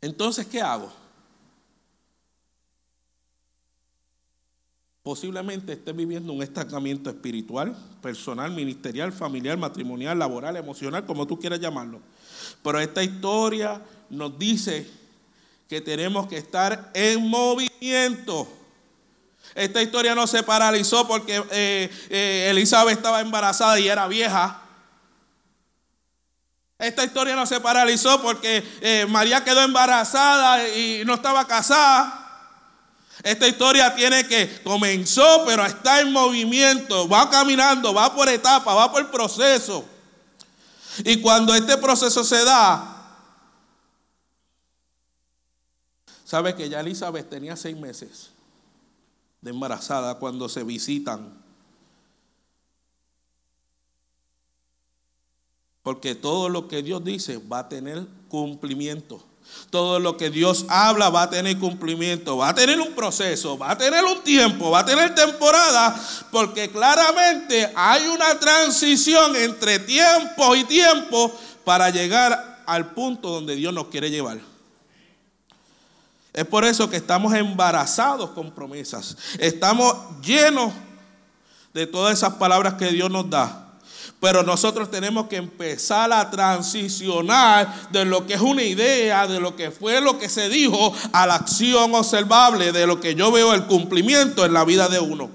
Entonces, 0.00 0.46
¿qué 0.46 0.60
hago? 0.60 0.92
Posiblemente 5.02 5.74
estés 5.74 5.94
viviendo 5.94 6.32
un 6.32 6.42
estancamiento 6.42 7.10
espiritual, 7.10 7.76
personal, 8.02 8.50
ministerial, 8.50 9.12
familiar, 9.12 9.56
matrimonial, 9.58 10.18
laboral, 10.18 10.56
emocional, 10.56 11.04
como 11.06 11.26
tú 11.26 11.38
quieras 11.38 11.60
llamarlo. 11.60 12.00
Pero 12.62 12.80
esta 12.80 13.02
historia 13.02 13.82
nos 14.10 14.38
dice 14.38 14.90
que 15.68 15.80
tenemos 15.80 16.28
que 16.28 16.36
estar 16.36 16.90
en 16.94 17.28
movimiento. 17.28 18.48
Esta 19.54 19.82
historia 19.82 20.14
no 20.14 20.26
se 20.26 20.42
paralizó 20.42 21.06
porque 21.06 21.42
eh, 21.50 21.90
eh, 22.10 22.48
Elizabeth 22.50 22.96
estaba 22.96 23.20
embarazada 23.20 23.78
y 23.78 23.88
era 23.88 24.06
vieja. 24.08 24.60
Esta 26.78 27.04
historia 27.04 27.36
no 27.36 27.46
se 27.46 27.60
paralizó 27.60 28.20
porque 28.20 28.64
eh, 28.80 29.06
María 29.08 29.44
quedó 29.44 29.62
embarazada 29.62 30.68
y 30.68 31.04
no 31.04 31.14
estaba 31.14 31.46
casada. 31.46 32.20
Esta 33.22 33.46
historia 33.46 33.94
tiene 33.94 34.26
que 34.26 34.60
comenzó, 34.62 35.44
pero 35.46 35.64
está 35.64 36.00
en 36.00 36.12
movimiento, 36.12 37.08
va 37.08 37.30
caminando, 37.30 37.94
va 37.94 38.14
por 38.14 38.28
etapas, 38.28 38.76
va 38.76 38.90
por 38.90 39.10
proceso. 39.10 39.84
Y 40.98 41.20
cuando 41.20 41.54
este 41.54 41.76
proceso 41.78 42.24
se 42.24 42.44
da, 42.44 42.93
Sabe 46.24 46.54
que 46.54 46.68
ya 46.68 46.80
Elizabeth 46.80 47.28
tenía 47.28 47.54
seis 47.54 47.76
meses 47.76 48.30
de 49.42 49.50
embarazada 49.50 50.18
cuando 50.18 50.48
se 50.48 50.64
visitan. 50.64 51.44
Porque 55.82 56.14
todo 56.14 56.48
lo 56.48 56.66
que 56.66 56.82
Dios 56.82 57.04
dice 57.04 57.36
va 57.36 57.60
a 57.60 57.68
tener 57.68 58.06
cumplimiento. 58.28 59.22
Todo 59.68 60.00
lo 60.00 60.16
que 60.16 60.30
Dios 60.30 60.64
habla 60.70 61.10
va 61.10 61.24
a 61.24 61.30
tener 61.30 61.58
cumplimiento, 61.58 62.38
va 62.38 62.48
a 62.48 62.54
tener 62.54 62.80
un 62.80 62.94
proceso, 62.94 63.58
va 63.58 63.72
a 63.72 63.78
tener 63.78 64.02
un 64.02 64.22
tiempo, 64.22 64.70
va 64.70 64.78
a 64.78 64.84
tener 64.86 65.14
temporada, 65.14 65.94
porque 66.32 66.70
claramente 66.70 67.70
hay 67.76 68.06
una 68.06 68.38
transición 68.40 69.36
entre 69.36 69.80
tiempo 69.80 70.56
y 70.56 70.64
tiempo 70.64 71.30
para 71.62 71.90
llegar 71.90 72.62
al 72.64 72.94
punto 72.94 73.28
donde 73.28 73.54
Dios 73.54 73.74
nos 73.74 73.88
quiere 73.88 74.10
llevar. 74.10 74.53
Es 76.34 76.44
por 76.44 76.64
eso 76.64 76.90
que 76.90 76.96
estamos 76.96 77.32
embarazados 77.32 78.30
con 78.30 78.50
promesas. 78.50 79.16
Estamos 79.38 79.96
llenos 80.20 80.72
de 81.72 81.86
todas 81.86 82.18
esas 82.18 82.34
palabras 82.34 82.74
que 82.74 82.88
Dios 82.88 83.08
nos 83.08 83.30
da. 83.30 83.60
Pero 84.18 84.42
nosotros 84.42 84.90
tenemos 84.90 85.28
que 85.28 85.36
empezar 85.36 86.12
a 86.12 86.28
transicionar 86.30 87.88
de 87.90 88.04
lo 88.04 88.26
que 88.26 88.34
es 88.34 88.40
una 88.40 88.64
idea, 88.64 89.28
de 89.28 89.38
lo 89.38 89.54
que 89.54 89.70
fue 89.70 90.00
lo 90.00 90.18
que 90.18 90.28
se 90.28 90.48
dijo, 90.48 90.92
a 91.12 91.24
la 91.24 91.36
acción 91.36 91.94
observable, 91.94 92.72
de 92.72 92.86
lo 92.86 93.00
que 93.00 93.14
yo 93.14 93.30
veo 93.30 93.54
el 93.54 93.66
cumplimiento 93.66 94.44
en 94.44 94.54
la 94.54 94.64
vida 94.64 94.88
de 94.88 94.98
uno. 94.98 95.30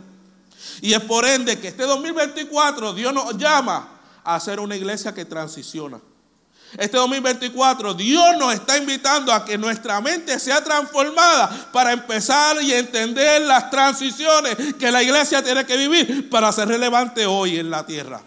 Y 0.81 0.93
es 0.93 1.01
por 1.01 1.25
ende 1.25 1.59
que 1.59 1.69
este 1.69 1.83
2024 1.83 2.93
Dios 2.93 3.13
nos 3.13 3.37
llama 3.37 3.87
a 4.25 4.37
ser 4.41 4.59
una 4.59 4.75
iglesia 4.75 5.13
que 5.13 5.23
transiciona. 5.23 5.99
Este 6.77 6.97
2024 6.97 7.93
Dios 7.95 8.37
nos 8.37 8.53
está 8.53 8.77
invitando 8.77 9.33
a 9.33 9.43
que 9.43 9.57
nuestra 9.57 9.99
mente 10.01 10.39
sea 10.39 10.63
transformada 10.63 11.69
para 11.71 11.93
empezar 11.93 12.61
y 12.61 12.73
entender 12.73 13.41
las 13.41 13.71
transiciones 13.71 14.55
que 14.77 14.91
la 14.91 15.01
iglesia 15.01 15.43
tiene 15.43 15.65
que 15.65 15.77
vivir 15.77 16.29
para 16.29 16.51
ser 16.51 16.67
relevante 16.67 17.25
hoy 17.25 17.57
en 17.57 17.69
la 17.69 17.85
tierra. 17.85 18.21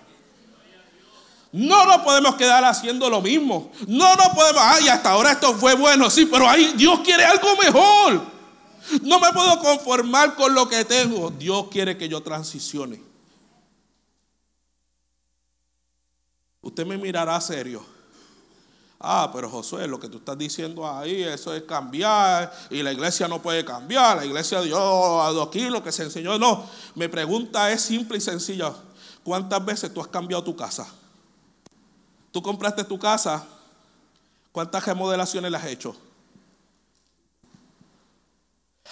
No 1.53 1.85
nos 1.85 1.99
podemos 1.99 2.35
quedar 2.37 2.65
haciendo 2.65 3.11
lo 3.11 3.21
mismo. 3.21 3.71
No 3.87 4.17
nos 4.17 4.29
podemos, 4.29 4.63
ay, 4.65 4.89
hasta 4.89 5.11
ahora 5.11 5.33
esto 5.33 5.55
fue 5.55 5.75
bueno, 5.75 6.11
sí, 6.11 6.27
pero 6.27 6.49
ahí 6.49 6.73
Dios 6.77 7.01
quiere 7.01 7.25
algo 7.25 7.57
mejor. 7.57 8.23
No 9.03 9.21
me 9.21 9.31
puedo 9.33 9.59
conformar 9.61 10.35
con 10.35 10.55
lo 10.55 10.69
que 10.69 10.85
tengo. 10.85 11.31
Dios 11.31 11.67
quiere 11.71 11.97
que 11.97 12.09
yo 12.09 12.23
transicione. 12.23 13.01
Usted 16.63 16.87
me 16.87 16.97
mirará 16.97 17.41
serio. 17.41 17.85
Ah, 19.05 19.29
pero 19.33 19.51
Josué, 19.51 19.89
lo 19.89 19.99
que 19.99 20.09
tú 20.09 20.19
estás 20.19 20.39
diciendo 20.39 20.89
ahí, 20.89 21.25
eso 21.25 21.53
es 21.53 21.65
cambiar 21.65 22.53
y 22.71 22.85
la 22.85 22.93
iglesia 22.93 23.27
no 23.27 23.43
puede 23.43 23.65
cambiar. 23.65 24.19
La 24.19 24.25
iglesia 24.25 24.61
dio 24.61 25.43
aquí 25.43 25.69
lo 25.69 25.83
que 25.83 25.91
se 25.91 26.05
enseñó. 26.05 26.39
No, 26.39 26.65
mi 26.95 27.09
pregunta 27.09 27.73
es 27.73 27.83
simple 27.83 28.19
y 28.19 28.21
sencilla. 28.21 28.73
¿Cuántas 29.25 29.65
veces 29.65 29.93
tú 29.93 30.01
has 30.01 30.07
cambiado 30.07 30.45
tu 30.45 30.55
casa? 30.55 30.87
Tú 32.31 32.41
compraste 32.41 32.85
tu 32.85 32.97
casa, 32.97 33.45
¿cuántas 34.53 34.87
remodelaciones 34.87 35.51
le 35.51 35.57
has 35.57 35.67
hecho? 35.67 35.97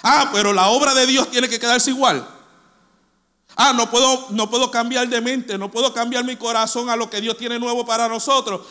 Ah, 0.03 0.31
pero 0.33 0.53
la 0.53 0.71
obra 0.71 0.93
de 0.93 1.07
Dios 1.07 1.31
tiene 1.31 1.49
que 1.49 1.61
quedarse 1.61 1.91
igual. 1.91 2.27
Ah, 3.57 3.73
no 3.73 3.89
puedo, 3.91 4.27
no 4.31 4.51
puedo 4.51 4.71
cambiar 4.71 5.09
de 5.09 5.21
mente, 5.21 5.57
no 5.57 5.71
puedo 5.71 5.93
cambiar 5.95 6.25
mi 6.25 6.37
corazón 6.37 6.91
a 6.91 6.97
lo 6.97 7.09
que 7.09 7.21
Dios 7.21 7.37
tiene 7.37 7.59
nuevo 7.59 7.85
para 7.87 8.09
nosotros. 8.09 8.63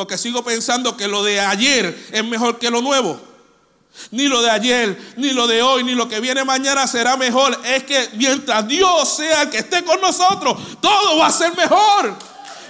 Porque 0.00 0.16
sigo 0.16 0.42
pensando 0.42 0.96
que 0.96 1.06
lo 1.06 1.22
de 1.22 1.40
ayer 1.40 2.08
es 2.10 2.24
mejor 2.24 2.58
que 2.58 2.70
lo 2.70 2.80
nuevo. 2.80 3.20
Ni 4.12 4.28
lo 4.28 4.40
de 4.40 4.50
ayer, 4.50 5.12
ni 5.18 5.32
lo 5.34 5.46
de 5.46 5.60
hoy, 5.62 5.84
ni 5.84 5.94
lo 5.94 6.08
que 6.08 6.20
viene 6.20 6.42
mañana 6.42 6.86
será 6.86 7.18
mejor. 7.18 7.60
Es 7.66 7.84
que 7.84 8.08
mientras 8.14 8.66
Dios 8.66 9.14
sea 9.14 9.42
el 9.42 9.50
que 9.50 9.58
esté 9.58 9.84
con 9.84 10.00
nosotros, 10.00 10.56
todo 10.80 11.18
va 11.18 11.26
a 11.26 11.30
ser 11.30 11.54
mejor. 11.54 12.14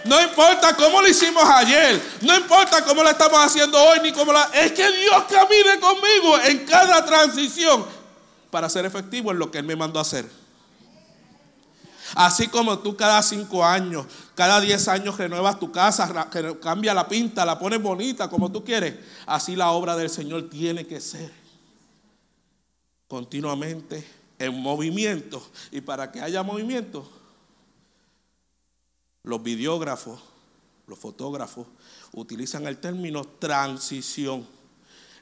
No 0.06 0.20
importa 0.20 0.74
cómo 0.74 1.00
lo 1.00 1.06
hicimos 1.06 1.44
ayer, 1.44 2.02
no 2.22 2.34
importa 2.34 2.84
cómo 2.84 3.00
lo 3.00 3.10
estamos 3.10 3.38
haciendo 3.38 3.80
hoy, 3.80 4.00
ni 4.02 4.10
cómo 4.10 4.32
la... 4.32 4.50
Es 4.52 4.72
que 4.72 4.90
Dios 4.90 5.22
camine 5.30 5.78
conmigo 5.78 6.36
en 6.36 6.66
cada 6.66 7.06
transición 7.06 7.86
para 8.50 8.68
ser 8.68 8.86
efectivo 8.86 9.30
en 9.30 9.38
lo 9.38 9.52
que 9.52 9.58
Él 9.58 9.64
me 9.66 9.76
mandó 9.76 10.00
a 10.00 10.02
hacer. 10.02 10.28
Así 12.16 12.48
como 12.48 12.76
tú 12.80 12.96
cada 12.96 13.22
cinco 13.22 13.64
años, 13.64 14.06
cada 14.40 14.58
diez 14.58 14.88
años 14.88 15.18
renuevas 15.18 15.60
tu 15.60 15.70
casa, 15.70 16.30
cambia 16.62 16.94
la 16.94 17.06
pinta, 17.06 17.44
la 17.44 17.58
pones 17.58 17.82
bonita 17.82 18.30
como 18.30 18.50
tú 18.50 18.64
quieres. 18.64 18.94
Así 19.26 19.54
la 19.54 19.72
obra 19.72 19.94
del 19.96 20.08
Señor 20.08 20.48
tiene 20.48 20.86
que 20.86 20.98
ser 20.98 21.30
continuamente 23.06 24.02
en 24.38 24.58
movimiento. 24.58 25.46
Y 25.70 25.82
para 25.82 26.10
que 26.10 26.22
haya 26.22 26.42
movimiento, 26.42 27.06
los 29.24 29.42
videógrafos, 29.42 30.18
los 30.86 30.98
fotógrafos 30.98 31.66
utilizan 32.12 32.66
el 32.66 32.78
término 32.78 33.26
transición. 33.26 34.46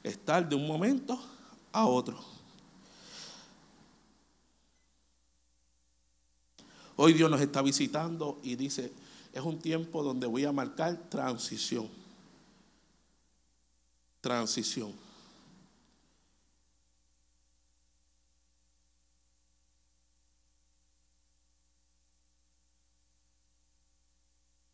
Estar 0.01 0.47
de 0.47 0.55
un 0.55 0.65
momento 0.65 1.21
a 1.73 1.85
otro. 1.87 2.17
Hoy 6.95 7.11
Dios 7.11 7.29
nos 7.29 7.41
está 7.41 7.61
visitando 7.61 8.39
y 8.43 8.55
dice, 8.55 8.93
es 9.33 9.41
un 9.41 9.59
tiempo 9.59 10.03
donde 10.03 10.27
voy 10.27 10.45
a 10.45 10.51
marcar 10.51 10.97
transición. 11.09 11.89
Transición. 14.21 14.93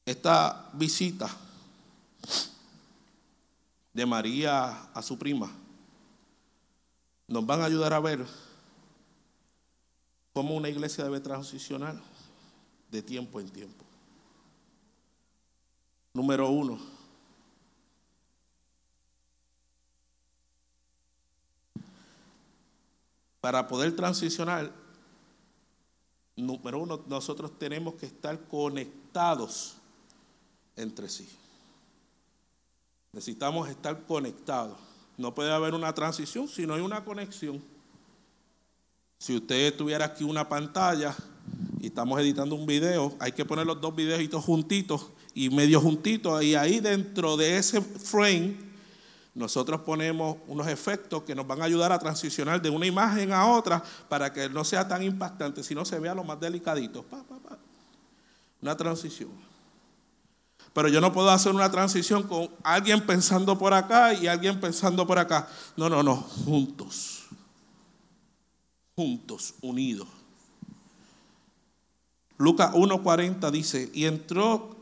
Esta 0.05 0.69
visita 0.73 1.29
de 3.91 4.05
María 4.05 4.83
a 4.93 5.01
su 5.01 5.17
prima 5.17 5.49
nos 7.27 7.45
van 7.45 7.61
a 7.61 7.65
ayudar 7.65 7.93
a 7.93 7.99
ver 7.99 8.25
cómo 10.31 10.53
una 10.55 10.69
iglesia 10.69 11.03
debe 11.03 11.19
transicionar 11.21 11.99
de 12.91 13.01
tiempo 13.01 13.39
en 13.39 13.49
tiempo. 13.49 13.84
Número 16.15 16.49
uno. 16.49 16.95
para 23.45 23.67
poder 23.67 23.95
transicionar, 23.95 24.71
número 26.35 26.79
uno, 26.79 26.99
nosotros 27.05 27.59
tenemos 27.59 27.93
que 27.93 28.07
estar 28.07 28.39
conectados 28.47 29.75
entre 30.75 31.09
sí. 31.09 31.29
Necesitamos 33.13 33.69
estar 33.69 34.03
conectados. 34.07 34.79
No 35.15 35.35
puede 35.35 35.53
haber 35.53 35.75
una 35.75 35.93
transición 35.93 36.47
si 36.47 36.65
no 36.65 36.73
hay 36.73 36.81
una 36.81 37.05
conexión. 37.05 37.61
Si 39.19 39.35
usted 39.35 39.77
tuviera 39.77 40.05
aquí 40.05 40.23
una 40.23 40.49
pantalla 40.49 41.15
y 41.79 41.85
estamos 41.85 42.19
editando 42.19 42.55
un 42.55 42.65
video, 42.65 43.13
hay 43.19 43.31
que 43.31 43.45
poner 43.45 43.67
los 43.67 43.79
dos 43.79 43.95
videitos 43.95 44.43
juntitos 44.43 45.11
y 45.35 45.49
medio 45.49 45.79
juntitos 45.81 46.41
y 46.41 46.55
ahí 46.55 46.79
dentro 46.79 47.37
de 47.37 47.57
ese 47.57 47.81
frame 47.81 48.57
nosotros 49.35 49.81
ponemos 49.81 50.37
unos 50.47 50.65
efectos 50.67 51.23
que 51.23 51.35
nos 51.35 51.45
van 51.45 51.61
a 51.61 51.65
ayudar 51.65 51.91
a 51.91 51.99
transicionar 51.99 52.61
de 52.61 52.69
una 52.69 52.85
imagen 52.85 53.33
a 53.33 53.45
otra 53.45 53.83
para 54.07 54.31
que 54.31 54.47
no 54.47 54.63
sea 54.63 54.87
tan 54.87 55.03
impactante, 55.03 55.61
sino 55.61 55.83
se 55.83 55.99
vea 55.99 56.15
lo 56.15 56.23
más 56.23 56.39
delicadito. 56.39 57.05
Una 58.61 58.77
transición. 58.77 59.29
Pero 60.71 60.87
yo 60.87 61.01
no 61.01 61.11
puedo 61.11 61.29
hacer 61.29 61.53
una 61.53 61.69
transición 61.69 62.23
con 62.23 62.49
alguien 62.63 63.05
pensando 63.05 63.57
por 63.57 63.73
acá 63.73 64.13
y 64.13 64.27
alguien 64.27 64.57
pensando 64.61 65.05
por 65.05 65.19
acá. 65.19 65.49
No, 65.75 65.89
no, 65.89 66.01
no, 66.01 66.15
juntos. 66.15 67.25
Juntos, 68.95 69.53
unidos. 69.61 70.07
Lucas 72.37 72.71
1.40 72.73 73.51
dice, 73.51 73.91
y 73.93 74.05
entró 74.05 74.74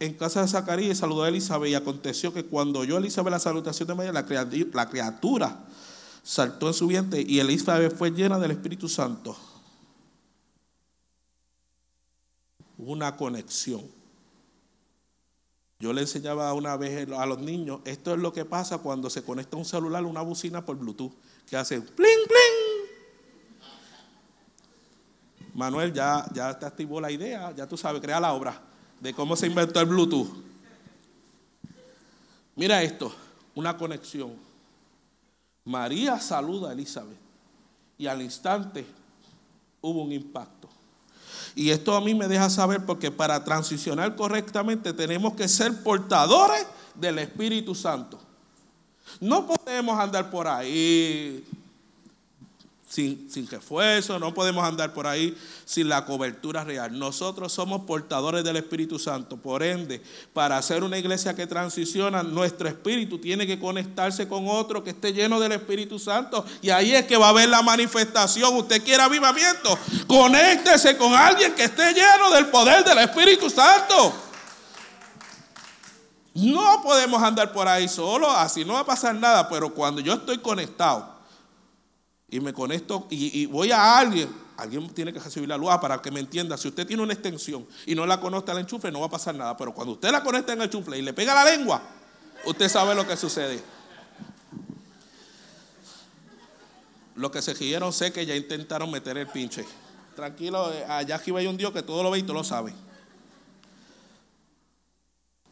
en 0.00 0.14
casa 0.14 0.40
de 0.40 0.48
Zacarías 0.48 0.98
saludó 0.98 1.24
a 1.24 1.28
Elizabeth 1.28 1.70
y 1.70 1.74
aconteció 1.74 2.32
que 2.32 2.46
cuando 2.46 2.80
oyó 2.80 2.96
Elizabeth 2.96 3.30
la 3.30 3.38
salutación 3.38 3.86
de 3.86 3.94
María, 3.94 4.12
la 4.12 4.88
criatura 4.88 5.66
saltó 6.22 6.68
en 6.68 6.74
su 6.74 6.86
vientre 6.86 7.20
y 7.20 7.38
Elizabeth 7.38 7.94
fue 7.94 8.10
llena 8.10 8.38
del 8.38 8.52
Espíritu 8.52 8.88
Santo. 8.88 9.36
Una 12.78 13.14
conexión. 13.14 13.82
Yo 15.78 15.92
le 15.92 16.00
enseñaba 16.00 16.54
una 16.54 16.78
vez 16.78 17.06
a 17.12 17.26
los 17.26 17.38
niños, 17.40 17.80
esto 17.84 18.14
es 18.14 18.20
lo 18.20 18.32
que 18.32 18.46
pasa 18.46 18.78
cuando 18.78 19.10
se 19.10 19.22
conecta 19.22 19.58
un 19.58 19.66
celular, 19.66 20.04
una 20.04 20.22
bocina 20.22 20.64
por 20.64 20.76
Bluetooth, 20.76 21.12
que 21.46 21.58
hace 21.58 21.78
pling, 21.78 21.94
pling. 21.94 23.68
Manuel 25.52 25.92
ya, 25.92 26.26
ya 26.32 26.58
te 26.58 26.64
activó 26.64 27.02
la 27.02 27.10
idea, 27.10 27.54
ya 27.54 27.66
tú 27.66 27.76
sabes, 27.76 28.00
crea 28.00 28.18
la 28.18 28.32
obra 28.32 28.69
de 29.00 29.14
cómo 29.14 29.34
se 29.36 29.46
inventó 29.46 29.80
el 29.80 29.86
Bluetooth. 29.86 30.28
Mira 32.54 32.82
esto, 32.82 33.12
una 33.54 33.76
conexión. 33.76 34.32
María 35.64 36.18
saluda 36.20 36.70
a 36.70 36.72
Elizabeth 36.72 37.18
y 37.96 38.06
al 38.06 38.22
instante 38.22 38.86
hubo 39.80 40.02
un 40.02 40.12
impacto. 40.12 40.68
Y 41.54 41.70
esto 41.70 41.94
a 41.96 42.00
mí 42.00 42.14
me 42.14 42.28
deja 42.28 42.50
saber 42.50 42.84
porque 42.84 43.10
para 43.10 43.42
transicionar 43.44 44.14
correctamente 44.14 44.92
tenemos 44.92 45.34
que 45.34 45.48
ser 45.48 45.82
portadores 45.82 46.66
del 46.94 47.18
Espíritu 47.18 47.74
Santo. 47.74 48.18
No 49.20 49.46
podemos 49.46 49.98
andar 49.98 50.30
por 50.30 50.46
ahí 50.46 51.44
sin, 52.90 53.30
sin 53.30 53.48
refuerzo, 53.48 54.18
no 54.18 54.34
podemos 54.34 54.64
andar 54.64 54.92
por 54.92 55.06
ahí 55.06 55.38
sin 55.64 55.88
la 55.88 56.04
cobertura 56.04 56.64
real. 56.64 56.98
Nosotros 56.98 57.52
somos 57.52 57.82
portadores 57.82 58.42
del 58.42 58.56
Espíritu 58.56 58.98
Santo. 58.98 59.36
Por 59.36 59.62
ende, 59.62 60.02
para 60.32 60.56
hacer 60.56 60.82
una 60.82 60.98
iglesia 60.98 61.32
que 61.32 61.46
transiciona, 61.46 62.24
nuestro 62.24 62.68
espíritu 62.68 63.20
tiene 63.20 63.46
que 63.46 63.60
conectarse 63.60 64.26
con 64.26 64.48
otro 64.48 64.82
que 64.82 64.90
esté 64.90 65.12
lleno 65.12 65.38
del 65.38 65.52
Espíritu 65.52 66.00
Santo. 66.00 66.44
Y 66.60 66.70
ahí 66.70 66.92
es 66.92 67.06
que 67.06 67.16
va 67.16 67.26
a 67.26 67.30
haber 67.30 67.48
la 67.48 67.62
manifestación. 67.62 68.56
Usted 68.56 68.82
quiere 68.82 69.04
avivamiento, 69.04 69.78
conéctese 70.08 70.96
con 70.96 71.14
alguien 71.14 71.54
que 71.54 71.64
esté 71.64 71.94
lleno 71.94 72.28
del 72.32 72.46
poder 72.46 72.82
del 72.84 72.98
Espíritu 72.98 73.48
Santo. 73.48 74.12
No 76.34 76.82
podemos 76.82 77.22
andar 77.22 77.52
por 77.52 77.68
ahí 77.68 77.88
solo, 77.88 78.28
así 78.28 78.64
no 78.64 78.72
va 78.72 78.80
a 78.80 78.86
pasar 78.86 79.14
nada, 79.14 79.48
pero 79.48 79.72
cuando 79.72 80.00
yo 80.00 80.14
estoy 80.14 80.38
conectado, 80.38 81.09
y 82.30 82.38
me 82.40 82.52
conecto 82.52 83.06
y, 83.10 83.46
voy 83.46 83.72
a 83.72 83.98
alguien, 83.98 84.28
alguien 84.56 84.88
tiene 84.90 85.12
que 85.12 85.18
recibir 85.18 85.48
la 85.48 85.56
luz 85.56 85.70
ah, 85.72 85.80
para 85.80 86.00
que 86.00 86.10
me 86.12 86.20
entienda. 86.20 86.56
Si 86.56 86.68
usted 86.68 86.86
tiene 86.86 87.02
una 87.02 87.12
extensión 87.12 87.66
y 87.86 87.94
no 87.94 88.06
la 88.06 88.20
conecta 88.20 88.52
al 88.52 88.58
enchufe, 88.58 88.92
no 88.92 89.00
va 89.00 89.06
a 89.06 89.10
pasar 89.10 89.34
nada. 89.34 89.56
Pero 89.56 89.74
cuando 89.74 89.94
usted 89.94 90.12
la 90.12 90.22
conecta 90.22 90.52
en 90.52 90.60
el 90.60 90.66
enchufe 90.66 90.96
y 90.96 91.02
le 91.02 91.12
pega 91.12 91.34
la 91.34 91.44
lengua, 91.44 91.82
usted 92.44 92.68
sabe 92.68 92.94
lo 92.94 93.06
que 93.06 93.16
sucede. 93.16 93.60
Los 97.16 97.32
que 97.32 97.42
se 97.42 97.54
giraron 97.54 97.92
sé 97.92 98.12
que 98.12 98.24
ya 98.24 98.36
intentaron 98.36 98.90
meter 98.90 99.18
el 99.18 99.26
pinche. 99.26 99.64
Tranquilo, 100.14 100.72
eh, 100.72 100.84
allá 100.88 101.16
aquí 101.16 101.34
hay 101.36 101.46
un 101.48 101.56
Dios 101.56 101.72
que 101.72 101.82
todo 101.82 102.02
lo 102.02 102.12
ve 102.12 102.20
y 102.20 102.22
todo 102.22 102.34
lo 102.34 102.44
sabe. 102.44 102.72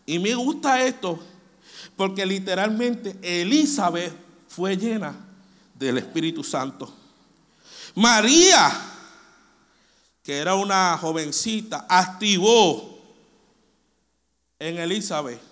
Y 0.07 0.19
me 0.21 0.35
gusta 0.35 0.83
esto 0.85 1.19
porque 1.97 2.25
literalmente 2.25 3.17
Elizabeth 3.21 4.13
fue 4.49 4.77
llena 4.77 5.28
del 5.79 5.99
Espíritu 5.99 6.43
Santo. 6.43 6.93
María, 7.95 8.71
que 10.23 10.39
era 10.39 10.55
una 10.55 10.97
jovencita, 10.99 11.87
activó 11.89 12.99
en 14.59 14.79
Elizabeth 14.79 15.49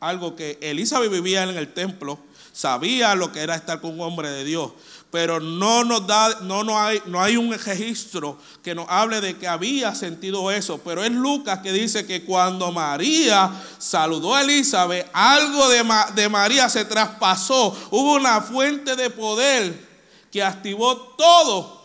algo 0.00 0.36
que 0.36 0.58
Elizabeth 0.60 1.10
vivía 1.10 1.42
en 1.42 1.56
el 1.56 1.72
templo, 1.72 2.18
sabía 2.52 3.14
lo 3.14 3.32
que 3.32 3.40
era 3.40 3.54
estar 3.54 3.80
con 3.80 3.92
un 3.92 4.00
hombre 4.00 4.30
de 4.30 4.44
Dios, 4.44 4.72
pero 5.10 5.40
no 5.40 5.84
nos 5.84 6.06
da, 6.06 6.40
no, 6.42 6.64
no, 6.64 6.78
hay, 6.78 7.00
no 7.06 7.22
hay 7.22 7.36
un 7.36 7.52
registro 7.52 8.38
que 8.62 8.74
nos 8.74 8.86
hable 8.88 9.20
de 9.20 9.38
que 9.38 9.46
había 9.46 9.94
sentido 9.94 10.50
eso. 10.50 10.78
Pero 10.84 11.02
es 11.04 11.12
Lucas 11.12 11.60
que 11.60 11.72
dice 11.72 12.06
que 12.06 12.24
cuando 12.24 12.72
María 12.72 13.50
saludó 13.78 14.34
a 14.34 14.42
Elizabeth, 14.42 15.08
algo 15.12 15.68
de, 15.68 15.84
de 16.14 16.28
María 16.28 16.68
se 16.68 16.84
traspasó. 16.84 17.76
Hubo 17.90 18.14
una 18.14 18.40
fuente 18.40 18.96
de 18.96 19.10
poder 19.10 19.86
que 20.30 20.42
activó 20.42 20.96
todo 21.16 21.76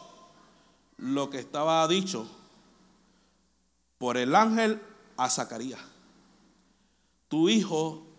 lo 0.97 1.29
que 1.29 1.39
estaba 1.39 1.87
dicho 1.87 2.27
por 3.97 4.17
el 4.17 4.35
ángel 4.35 4.81
a 5.15 5.29
Zacarías. 5.29 5.79
Tu 7.27 7.49
hijo 7.49 8.10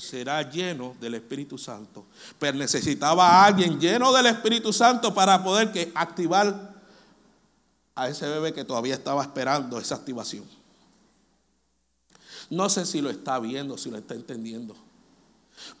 será 0.00 0.42
lleno 0.42 0.96
del 1.00 1.14
Espíritu 1.14 1.58
Santo. 1.58 2.06
Pero 2.38 2.56
necesitaba 2.56 3.28
a 3.28 3.46
alguien 3.46 3.78
lleno 3.78 4.12
del 4.12 4.26
Espíritu 4.26 4.72
Santo 4.72 5.14
para 5.14 5.42
poder 5.44 5.70
que 5.70 5.92
activar 5.94 6.74
a 7.94 8.08
ese 8.08 8.26
bebé 8.26 8.52
que 8.52 8.64
todavía 8.64 8.94
estaba 8.94 9.22
esperando 9.22 9.78
esa 9.78 9.94
activación. 9.96 10.44
No 12.48 12.68
sé 12.68 12.86
si 12.86 13.00
lo 13.00 13.10
está 13.10 13.38
viendo, 13.38 13.78
si 13.78 13.90
lo 13.90 13.98
está 13.98 14.14
entendiendo. 14.14 14.74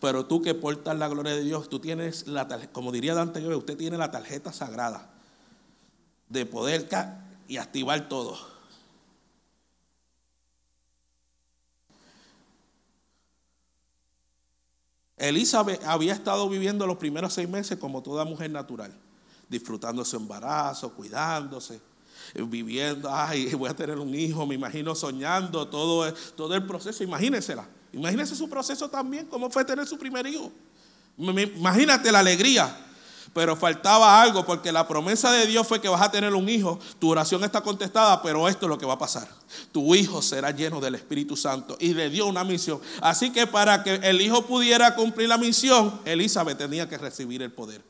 Pero 0.00 0.26
tú 0.26 0.42
que 0.42 0.54
portas 0.54 0.96
la 0.98 1.08
gloria 1.08 1.34
de 1.34 1.42
Dios, 1.42 1.68
tú 1.68 1.80
tienes 1.80 2.26
la 2.26 2.46
como 2.72 2.92
diría 2.92 3.14
Dante, 3.14 3.44
usted 3.54 3.76
tiene 3.76 3.96
la 3.96 4.10
tarjeta 4.10 4.52
sagrada 4.52 5.10
de 6.28 6.46
poder 6.46 6.88
y 7.48 7.56
activar 7.56 8.08
todo. 8.08 8.49
Elizabeth 15.20 15.82
había 15.84 16.14
estado 16.14 16.48
viviendo 16.48 16.86
los 16.86 16.96
primeros 16.96 17.34
seis 17.34 17.48
meses 17.48 17.78
como 17.78 18.02
toda 18.02 18.24
mujer 18.24 18.50
natural, 18.50 18.92
disfrutando 19.48 20.04
su 20.04 20.16
embarazo, 20.16 20.92
cuidándose, 20.94 21.80
viviendo, 22.34 23.12
ay, 23.12 23.54
voy 23.54 23.68
a 23.68 23.74
tener 23.74 23.98
un 23.98 24.14
hijo, 24.14 24.46
me 24.46 24.54
imagino 24.54 24.94
soñando 24.94 25.68
todo, 25.68 26.12
todo 26.36 26.54
el 26.54 26.66
proceso, 26.66 27.04
imagínensela. 27.04 27.66
Imagínese 27.92 28.34
su 28.34 28.48
proceso 28.48 28.88
también, 28.88 29.26
cómo 29.26 29.50
fue 29.50 29.64
tener 29.64 29.86
su 29.86 29.98
primer 29.98 30.26
hijo. 30.26 30.50
Imagínate 31.18 32.10
la 32.10 32.20
alegría. 32.20 32.86
Pero 33.32 33.54
faltaba 33.54 34.20
algo 34.20 34.44
porque 34.44 34.72
la 34.72 34.88
promesa 34.88 35.30
de 35.30 35.46
Dios 35.46 35.66
fue 35.66 35.80
que 35.80 35.88
vas 35.88 36.02
a 36.02 36.10
tener 36.10 36.34
un 36.34 36.48
hijo. 36.48 36.80
Tu 36.98 37.08
oración 37.08 37.44
está 37.44 37.60
contestada, 37.60 38.20
pero 38.22 38.48
esto 38.48 38.66
es 38.66 38.70
lo 38.70 38.78
que 38.78 38.86
va 38.86 38.94
a 38.94 38.98
pasar. 38.98 39.28
Tu 39.70 39.94
hijo 39.94 40.20
será 40.20 40.50
lleno 40.50 40.80
del 40.80 40.96
Espíritu 40.96 41.36
Santo 41.36 41.76
y 41.78 41.94
le 41.94 42.10
dio 42.10 42.26
una 42.26 42.42
misión. 42.42 42.80
Así 43.00 43.30
que 43.30 43.46
para 43.46 43.84
que 43.84 43.94
el 43.94 44.20
hijo 44.20 44.42
pudiera 44.46 44.96
cumplir 44.96 45.28
la 45.28 45.38
misión, 45.38 46.00
Elizabeth 46.04 46.58
tenía 46.58 46.88
que 46.88 46.98
recibir 46.98 47.40
el 47.42 47.52
poder. 47.52 47.82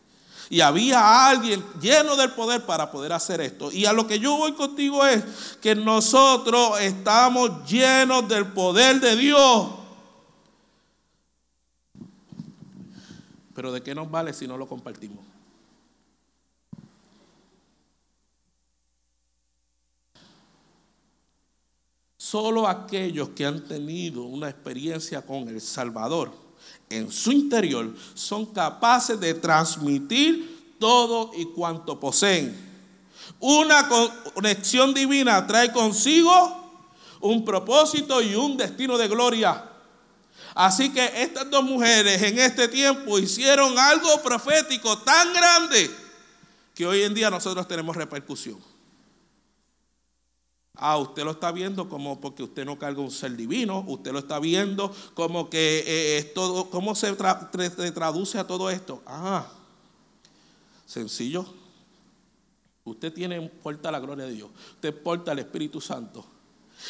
Y 0.51 0.61
había 0.61 1.29
alguien 1.29 1.65
lleno 1.81 2.17
del 2.17 2.33
poder 2.33 2.67
para 2.67 2.91
poder 2.91 3.13
hacer 3.13 3.41
esto. 3.41 3.73
Y 3.73 3.87
a 3.87 3.93
lo 3.93 4.07
que 4.07 4.19
yo 4.19 4.37
voy 4.37 4.53
contigo 4.53 5.07
es 5.07 5.25
que 5.63 5.75
nosotros 5.75 6.81
estamos 6.81 7.71
llenos 7.71 8.29
del 8.29 8.47
poder 8.49 9.01
de 9.01 9.17
Dios. 9.17 9.69
Pero 13.55 13.73
¿de 13.73 13.83
qué 13.83 13.95
nos 13.95 14.11
vale 14.11 14.35
si 14.35 14.49
no 14.49 14.59
lo 14.59 14.67
compartimos? 14.67 15.30
Solo 22.31 22.69
aquellos 22.69 23.31
que 23.31 23.45
han 23.45 23.67
tenido 23.67 24.23
una 24.23 24.49
experiencia 24.49 25.21
con 25.21 25.49
el 25.49 25.61
Salvador 25.61 26.31
en 26.89 27.11
su 27.11 27.33
interior 27.33 27.93
son 28.15 28.47
capaces 28.47 29.19
de 29.19 29.35
transmitir 29.35 30.77
todo 30.79 31.33
y 31.37 31.47
cuanto 31.47 31.99
poseen. 31.99 32.57
Una 33.41 33.89
conexión 33.89 34.95
divina 34.95 35.45
trae 35.45 35.73
consigo 35.73 36.71
un 37.19 37.45
propósito 37.45 38.23
y 38.23 38.37
un 38.37 38.57
destino 38.57 38.97
de 38.97 39.09
gloria. 39.09 39.69
Así 40.55 40.93
que 40.93 41.11
estas 41.21 41.51
dos 41.51 41.65
mujeres 41.65 42.23
en 42.23 42.39
este 42.39 42.69
tiempo 42.69 43.19
hicieron 43.19 43.77
algo 43.77 44.23
profético 44.23 44.97
tan 44.99 45.33
grande 45.33 45.91
que 46.77 46.87
hoy 46.87 47.03
en 47.03 47.13
día 47.13 47.29
nosotros 47.29 47.67
tenemos 47.67 47.97
repercusión. 47.97 48.70
Ah, 50.83 50.97
usted 50.97 51.25
lo 51.25 51.33
está 51.33 51.53
viendo 51.53 51.91
como 51.91 52.19
porque 52.23 52.43
usted 52.43 52.65
no 52.65 52.79
carga 52.79 53.03
un 53.03 53.11
ser 53.11 53.37
divino, 53.37 53.85
usted 53.87 54.13
lo 54.13 54.19
está 54.19 54.39
viendo 54.39 54.91
como 55.13 55.51
que 55.51 55.85
eh, 55.87 56.17
es 56.17 56.33
todo, 56.33 56.71
¿cómo 56.71 56.95
se 56.95 57.15
traduce 57.15 58.39
a 58.39 58.47
todo 58.47 58.71
esto? 58.71 59.03
Ah, 59.05 59.47
sencillo. 60.87 61.45
Usted 62.83 63.13
tiene 63.13 63.43
porta 63.43 63.91
la 63.91 64.01
gloria 64.01 64.25
de 64.25 64.33
Dios, 64.33 64.49
usted 64.77 65.03
porta 65.03 65.33
el 65.33 65.41
Espíritu 65.41 65.83
Santo 65.83 66.25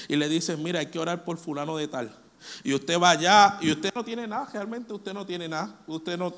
y 0.06 0.14
le 0.14 0.28
dice, 0.28 0.56
mira, 0.56 0.78
hay 0.78 0.86
que 0.86 1.00
orar 1.00 1.24
por 1.24 1.36
fulano 1.36 1.76
de 1.76 1.88
tal. 1.88 2.16
Y 2.62 2.72
usted 2.72 2.96
va 2.96 3.10
allá 3.10 3.58
y 3.60 3.72
usted 3.72 3.92
no 3.92 4.04
tiene 4.04 4.24
nada, 4.28 4.48
realmente 4.52 4.92
usted 4.92 5.12
no 5.12 5.26
tiene 5.26 5.48
nada, 5.48 5.80
usted 5.88 6.16
no, 6.16 6.32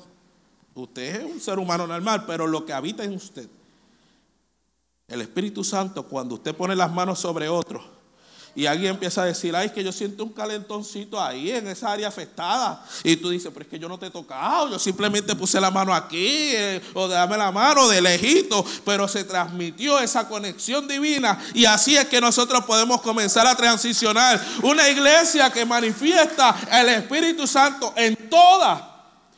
usted 0.73 1.21
es 1.21 1.33
un 1.33 1.39
ser 1.39 1.59
humano 1.59 1.85
normal, 1.85 2.25
pero 2.25 2.47
lo 2.47 2.65
que 2.65 2.73
habita 2.73 3.03
en 3.03 3.13
usted 3.13 3.47
el 5.07 5.21
Espíritu 5.21 5.63
Santo, 5.63 6.03
cuando 6.03 6.35
usted 6.35 6.55
pone 6.55 6.75
las 6.75 6.91
manos 6.91 7.19
sobre 7.19 7.49
otro 7.49 7.93
y 8.55 8.67
alguien 8.67 8.91
empieza 8.91 9.23
a 9.23 9.25
decir, 9.25 9.55
ay, 9.55 9.67
es 9.67 9.71
que 9.71 9.83
yo 9.83 9.91
siento 9.91 10.23
un 10.23 10.31
calentoncito 10.31 11.19
ahí 11.19 11.49
en 11.49 11.67
esa 11.67 11.91
área 11.91 12.07
afectada. 12.07 12.85
Y 13.03 13.15
tú 13.15 13.31
dices, 13.31 13.49
pero 13.51 13.63
es 13.63 13.69
que 13.69 13.79
yo 13.79 13.89
no 13.89 13.97
te 13.97 14.07
he 14.07 14.11
tocado, 14.11 14.69
yo 14.69 14.77
simplemente 14.77 15.35
puse 15.35 15.59
la 15.59 15.71
mano 15.71 15.91
aquí, 15.91 16.51
eh, 16.53 16.79
o 16.93 17.07
dame 17.07 17.35
la 17.35 17.51
mano 17.51 17.87
de 17.87 17.99
lejito, 17.99 18.63
pero 18.85 19.07
se 19.07 19.23
transmitió 19.23 19.97
esa 19.99 20.27
conexión 20.27 20.87
divina. 20.87 21.39
Y 21.55 21.65
así 21.65 21.97
es 21.97 22.05
que 22.05 22.21
nosotros 22.21 22.63
podemos 22.65 23.01
comenzar 23.01 23.47
a 23.47 23.55
transicionar 23.55 24.39
una 24.61 24.87
iglesia 24.87 25.49
que 25.49 25.65
manifiesta 25.65 26.55
el 26.71 26.89
Espíritu 26.89 27.47
Santo 27.47 27.93
en 27.97 28.29
todas 28.29 28.83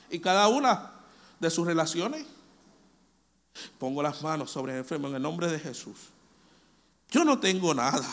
y 0.09 0.19
cada 0.19 0.49
una 0.49 0.91
de 1.39 1.49
sus 1.49 1.65
relaciones. 1.65 2.34
Pongo 3.77 4.01
las 4.03 4.21
manos 4.21 4.51
sobre 4.51 4.73
el 4.73 4.79
enfermo 4.79 5.07
en 5.07 5.15
el 5.15 5.21
nombre 5.21 5.51
de 5.51 5.59
Jesús. 5.59 5.95
Yo 7.11 7.23
no 7.23 7.39
tengo 7.39 7.73
nada, 7.73 8.07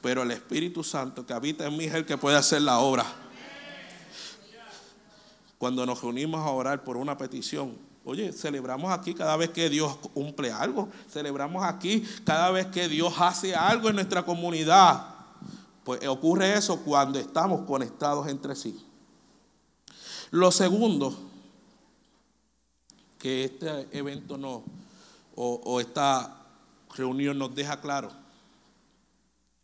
pero 0.00 0.22
el 0.22 0.30
Espíritu 0.30 0.82
Santo 0.82 1.26
que 1.26 1.32
habita 1.32 1.66
en 1.66 1.76
mí 1.76 1.84
es 1.84 1.94
el 1.94 2.06
que 2.06 2.16
puede 2.16 2.36
hacer 2.36 2.62
la 2.62 2.78
obra. 2.78 3.04
Cuando 5.58 5.84
nos 5.86 6.00
reunimos 6.02 6.40
a 6.40 6.50
orar 6.50 6.84
por 6.84 6.96
una 6.96 7.16
petición, 7.16 7.76
oye, 8.04 8.32
celebramos 8.32 8.92
aquí 8.92 9.14
cada 9.14 9.36
vez 9.36 9.50
que 9.50 9.68
Dios 9.68 9.96
cumple 10.14 10.52
algo, 10.52 10.88
celebramos 11.10 11.64
aquí 11.64 12.04
cada 12.24 12.50
vez 12.50 12.66
que 12.66 12.88
Dios 12.88 13.14
hace 13.18 13.54
algo 13.54 13.88
en 13.88 13.96
nuestra 13.96 14.24
comunidad. 14.24 15.14
Pues 15.82 16.06
ocurre 16.06 16.54
eso 16.54 16.80
cuando 16.80 17.18
estamos 17.18 17.66
conectados 17.66 18.28
entre 18.28 18.54
sí. 18.54 18.84
Lo 20.30 20.50
segundo, 20.50 21.16
que 23.18 23.44
este 23.44 23.88
evento 23.92 24.36
no, 24.36 24.64
o, 25.36 25.80
esta 25.80 26.34
reunión 26.96 27.38
nos 27.38 27.54
deja 27.54 27.80
claro 27.80 28.10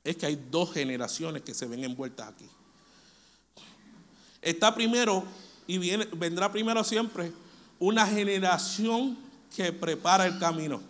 es 0.04 0.16
que 0.16 0.26
hay 0.26 0.36
dos 0.50 0.72
generaciones 0.72 1.42
que 1.42 1.54
se 1.54 1.66
ven 1.66 1.84
envueltas 1.84 2.28
aquí. 2.28 2.48
Está 4.40 4.74
primero, 4.74 5.24
y 5.66 5.78
vendrá 6.16 6.50
primero 6.50 6.82
siempre, 6.82 7.32
una 7.78 8.06
generación 8.06 9.16
que 9.54 9.72
prepara 9.72 10.26
el 10.26 10.40
camino. 10.40 10.80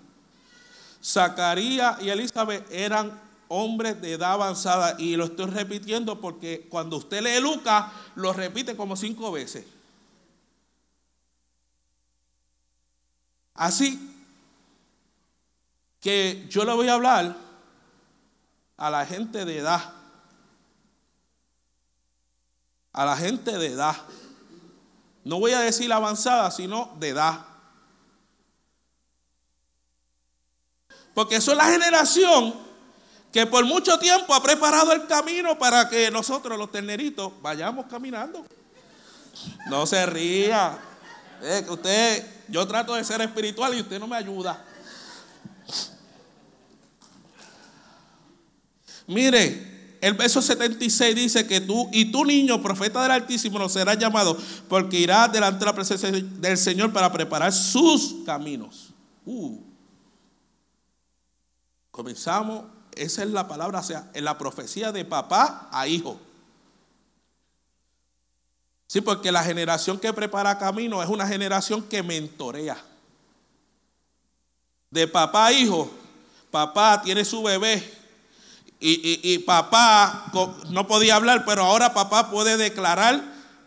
Zacarías 1.04 2.00
y 2.02 2.08
Elizabeth 2.08 2.66
eran 2.72 3.20
hombres 3.48 4.00
de 4.00 4.12
edad 4.12 4.32
avanzada, 4.32 4.96
y 4.98 5.14
lo 5.14 5.26
estoy 5.26 5.50
repitiendo 5.50 6.18
porque 6.18 6.66
cuando 6.70 6.96
usted 6.96 7.22
lee 7.22 7.38
Lucas, 7.38 7.92
lo 8.14 8.32
repite 8.32 8.74
como 8.74 8.96
cinco 8.96 9.30
veces. 9.30 9.66
Así 13.52 14.11
que 16.02 16.46
yo 16.50 16.64
le 16.64 16.74
voy 16.74 16.88
a 16.88 16.94
hablar 16.94 17.36
a 18.76 18.90
la 18.90 19.06
gente 19.06 19.44
de 19.44 19.58
edad. 19.58 19.80
A 22.92 23.06
la 23.06 23.16
gente 23.16 23.56
de 23.56 23.68
edad. 23.68 23.96
No 25.24 25.38
voy 25.38 25.52
a 25.52 25.60
decir 25.60 25.90
avanzada, 25.92 26.50
sino 26.50 26.92
de 26.98 27.10
edad. 27.10 27.46
Porque 31.14 31.36
eso 31.36 31.52
es 31.52 31.56
la 31.56 31.66
generación 31.66 32.52
que 33.32 33.46
por 33.46 33.64
mucho 33.64 33.96
tiempo 33.98 34.34
ha 34.34 34.42
preparado 34.42 34.92
el 34.92 35.06
camino 35.06 35.56
para 35.56 35.88
que 35.88 36.10
nosotros 36.10 36.58
los 36.58 36.72
terneritos 36.72 37.32
vayamos 37.40 37.86
caminando. 37.86 38.44
No 39.68 39.86
se 39.86 40.04
ría. 40.06 40.76
que 41.40 41.70
usted, 41.70 42.44
yo 42.48 42.66
trato 42.66 42.94
de 42.94 43.04
ser 43.04 43.20
espiritual 43.20 43.72
y 43.74 43.82
usted 43.82 44.00
no 44.00 44.08
me 44.08 44.16
ayuda. 44.16 44.64
Mire, 49.06 49.72
el 50.00 50.14
verso 50.14 50.42
76 50.42 51.14
dice 51.14 51.46
que 51.46 51.60
tú 51.60 51.88
y 51.92 52.10
tu 52.10 52.24
niño, 52.24 52.60
profeta 52.60 53.02
del 53.02 53.12
Altísimo, 53.12 53.58
no 53.58 53.68
serás 53.68 53.98
llamado 53.98 54.36
porque 54.68 54.98
irá 54.98 55.28
delante 55.28 55.60
de 55.60 55.66
la 55.66 55.74
presencia 55.74 56.10
del 56.10 56.58
Señor 56.58 56.92
para 56.92 57.12
preparar 57.12 57.52
sus 57.52 58.16
caminos. 58.26 58.92
Uh. 59.24 59.60
Comenzamos, 61.92 62.64
esa 62.96 63.22
es 63.22 63.30
la 63.30 63.46
palabra, 63.46 63.80
o 63.80 63.82
sea, 63.82 64.10
en 64.14 64.24
la 64.24 64.38
profecía 64.38 64.90
de 64.90 65.04
papá 65.04 65.68
a 65.70 65.86
hijo. 65.86 66.18
Sí, 68.88 69.00
porque 69.00 69.30
la 69.30 69.44
generación 69.44 69.98
que 69.98 70.12
prepara 70.12 70.58
camino 70.58 71.02
es 71.02 71.08
una 71.08 71.26
generación 71.28 71.82
que 71.82 72.02
mentorea. 72.02 72.76
De 74.92 75.08
papá 75.08 75.46
a 75.46 75.52
hijo, 75.52 75.90
papá 76.52 77.02
tiene 77.02 77.24
su 77.24 77.42
bebé, 77.42 77.82
y, 78.84 79.38
papá 79.38 80.26
no 80.70 80.88
podía 80.88 81.14
hablar, 81.14 81.44
pero 81.44 81.64
ahora 81.64 81.94
papá 81.94 82.30
puede 82.30 82.56
declarar 82.56 83.22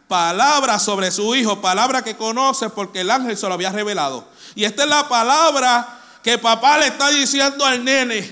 palabras 0.10 0.84
sobre 0.84 1.10
su 1.10 1.34
hijo, 1.36 1.62
palabra 1.62 2.04
que 2.04 2.18
conoce 2.18 2.70
porque 2.70 3.02
el 3.02 3.10
ángel 3.10 3.38
se 3.38 3.48
lo 3.48 3.54
había 3.54 3.72
revelado. 3.72 4.28
Y 4.56 4.66
esta 4.66 4.84
es 4.84 4.90
la 4.90 5.08
palabra 5.08 6.02
que 6.22 6.38
papá 6.38 6.78
le 6.78 6.88
está 6.88 7.10
diciendo 7.10 7.64
al 7.66 7.84
nene. 7.84 8.30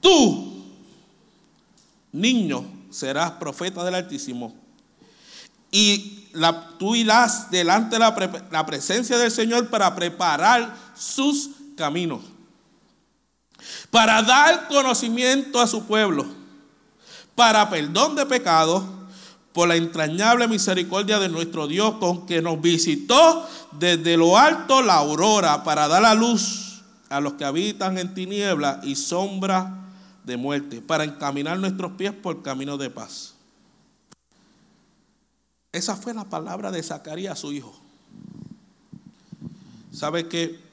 Tú, 0.00 0.64
niño, 2.10 2.64
serás 2.90 3.30
profeta 3.32 3.84
del 3.84 3.94
Altísimo. 3.94 4.54
Y 5.70 6.28
tú 6.78 6.96
irás 6.96 7.52
delante 7.52 7.96
de 7.96 8.00
la, 8.00 8.46
la 8.50 8.66
presencia 8.66 9.16
del 9.16 9.30
Señor 9.30 9.68
para 9.68 9.94
preparar 9.94 10.74
sus 10.96 11.50
caminos 11.78 12.20
para 13.90 14.22
dar 14.22 14.68
conocimiento 14.68 15.60
a 15.60 15.66
su 15.66 15.86
pueblo, 15.86 16.26
para 17.34 17.68
perdón 17.70 18.16
de 18.16 18.26
pecados, 18.26 18.84
por 19.52 19.68
la 19.68 19.76
entrañable 19.76 20.46
misericordia 20.46 21.18
de 21.18 21.28
nuestro 21.28 21.66
Dios 21.66 21.94
con 21.98 22.26
que 22.26 22.40
nos 22.42 22.60
visitó 22.60 23.48
desde 23.72 24.16
lo 24.16 24.38
alto 24.38 24.82
la 24.82 24.94
aurora, 24.94 25.64
para 25.64 25.88
dar 25.88 26.02
la 26.02 26.14
luz 26.14 26.82
a 27.08 27.20
los 27.20 27.34
que 27.34 27.44
habitan 27.44 27.98
en 27.98 28.14
tinieblas 28.14 28.84
y 28.84 28.94
sombra 28.94 29.86
de 30.24 30.36
muerte, 30.36 30.80
para 30.80 31.04
encaminar 31.04 31.58
nuestros 31.58 31.92
pies 31.92 32.12
por 32.12 32.42
camino 32.42 32.76
de 32.76 32.90
paz. 32.90 33.34
Esa 35.72 35.96
fue 35.96 36.14
la 36.14 36.24
palabra 36.24 36.70
de 36.70 36.82
Zacarías, 36.82 37.38
su 37.38 37.52
hijo. 37.52 37.74
¿Sabe 39.92 40.28
que 40.28 40.67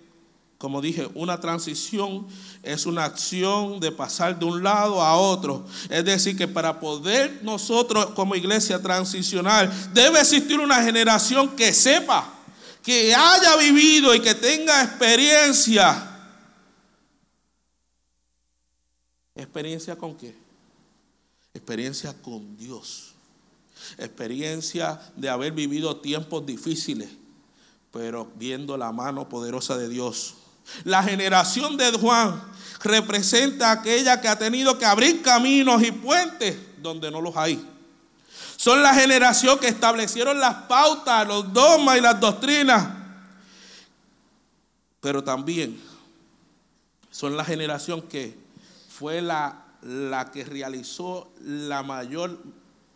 como 0.65 0.81
dije, 0.81 1.07
una 1.13 1.39
transición 1.39 2.25
es 2.63 2.87
una 2.87 3.05
acción 3.05 3.79
de 3.79 3.91
pasar 3.91 4.39
de 4.39 4.45
un 4.45 4.63
lado 4.63 4.99
a 4.99 5.15
otro. 5.15 5.63
Es 5.91 6.03
decir, 6.03 6.35
que 6.35 6.47
para 6.47 6.79
poder 6.79 7.41
nosotros 7.43 8.07
como 8.15 8.35
iglesia 8.35 8.81
transicionar, 8.81 9.71
debe 9.93 10.19
existir 10.19 10.59
una 10.59 10.81
generación 10.81 11.55
que 11.55 11.71
sepa, 11.71 12.33
que 12.81 13.13
haya 13.13 13.55
vivido 13.57 14.15
y 14.15 14.21
que 14.21 14.33
tenga 14.33 14.81
experiencia. 14.81 16.33
¿Experiencia 19.35 19.95
con 19.95 20.17
qué? 20.17 20.35
Experiencia 21.53 22.11
con 22.23 22.57
Dios. 22.57 23.13
Experiencia 23.99 24.99
de 25.15 25.29
haber 25.29 25.51
vivido 25.51 25.97
tiempos 25.97 26.43
difíciles, 26.43 27.09
pero 27.91 28.31
viendo 28.33 28.75
la 28.77 28.91
mano 28.91 29.29
poderosa 29.29 29.77
de 29.77 29.89
Dios 29.89 30.37
la 30.83 31.03
generación 31.03 31.77
de 31.77 31.91
Juan 31.91 32.41
representa 32.83 33.71
aquella 33.71 34.21
que 34.21 34.27
ha 34.27 34.37
tenido 34.37 34.77
que 34.77 34.85
abrir 34.85 35.21
caminos 35.21 35.81
y 35.83 35.91
puentes 35.91 36.57
donde 36.81 37.09
no 37.09 37.21
los 37.21 37.35
hay. 37.35 37.63
Son 38.57 38.81
la 38.81 38.93
generación 38.93 39.59
que 39.59 39.67
establecieron 39.67 40.39
las 40.39 40.55
pautas, 40.63 41.27
los 41.27 41.51
dogmas 41.51 41.97
y 41.97 42.01
las 42.01 42.19
doctrinas. 42.19 42.87
pero 45.01 45.23
también 45.23 45.79
son 47.11 47.37
la 47.37 47.45
generación 47.45 48.01
que 48.01 48.35
fue 48.89 49.21
la, 49.21 49.65
la 49.81 50.31
que 50.31 50.43
realizó 50.43 51.31
la 51.41 51.83
mayor 51.83 52.39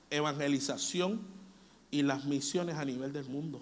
evangelización 0.09 1.21
y 1.91 2.01
las 2.01 2.25
misiones 2.25 2.77
a 2.77 2.85
nivel 2.85 3.13
del 3.13 3.25
mundo. 3.25 3.61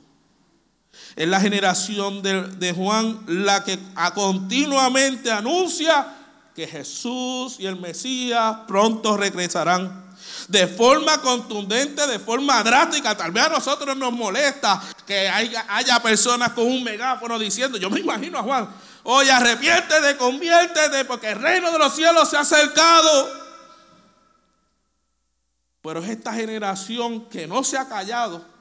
Es 1.16 1.28
la 1.28 1.40
generación 1.40 2.22
de, 2.22 2.74
Juan 2.76 3.24
la 3.28 3.64
que 3.64 3.80
continuamente 4.14 5.32
anuncia 5.32 6.14
que 6.56 6.68
Jesús 6.68 7.56
y 7.60 7.66
el 7.66 7.76
Mesías 7.78 8.58
pronto 8.68 9.18
regresarán. 9.18 10.06
De 10.48 10.68
forma 10.68 11.20
contundente, 11.22 12.06
de 12.08 12.20
forma 12.20 12.64
drástica. 12.64 13.16
Tal 13.16 13.32
vez 13.32 13.46
a 13.46 13.50
nosotros 13.50 13.98
nos 13.98 14.12
molesta 14.14 14.82
que 15.06 15.28
haya, 15.28 15.66
haya 15.70 16.00
personas 16.00 16.52
con 16.52 16.66
un 16.66 16.84
megáfono 16.84 17.38
diciendo, 17.38 17.78
yo 17.78 17.90
me 17.90 18.00
imagino 18.00 18.40
a 18.40 18.44
Juan, 18.44 18.70
oye, 19.04 19.32
arrepiéntete, 19.32 20.18
conviértete, 20.18 21.06
porque 21.06 21.30
el 21.30 21.42
reino 21.42 21.72
de 21.72 21.80
los 21.80 21.96
cielos 21.96 22.30
se 22.30 22.38
ha 22.38 22.42
acercado. 22.42 23.48
Pero 25.82 26.04
es 26.04 26.10
esta 26.10 26.34
generación 26.34 27.26
que 27.30 27.48
no 27.48 27.64
se 27.64 27.78
ha 27.78 27.88
callado 27.88 28.57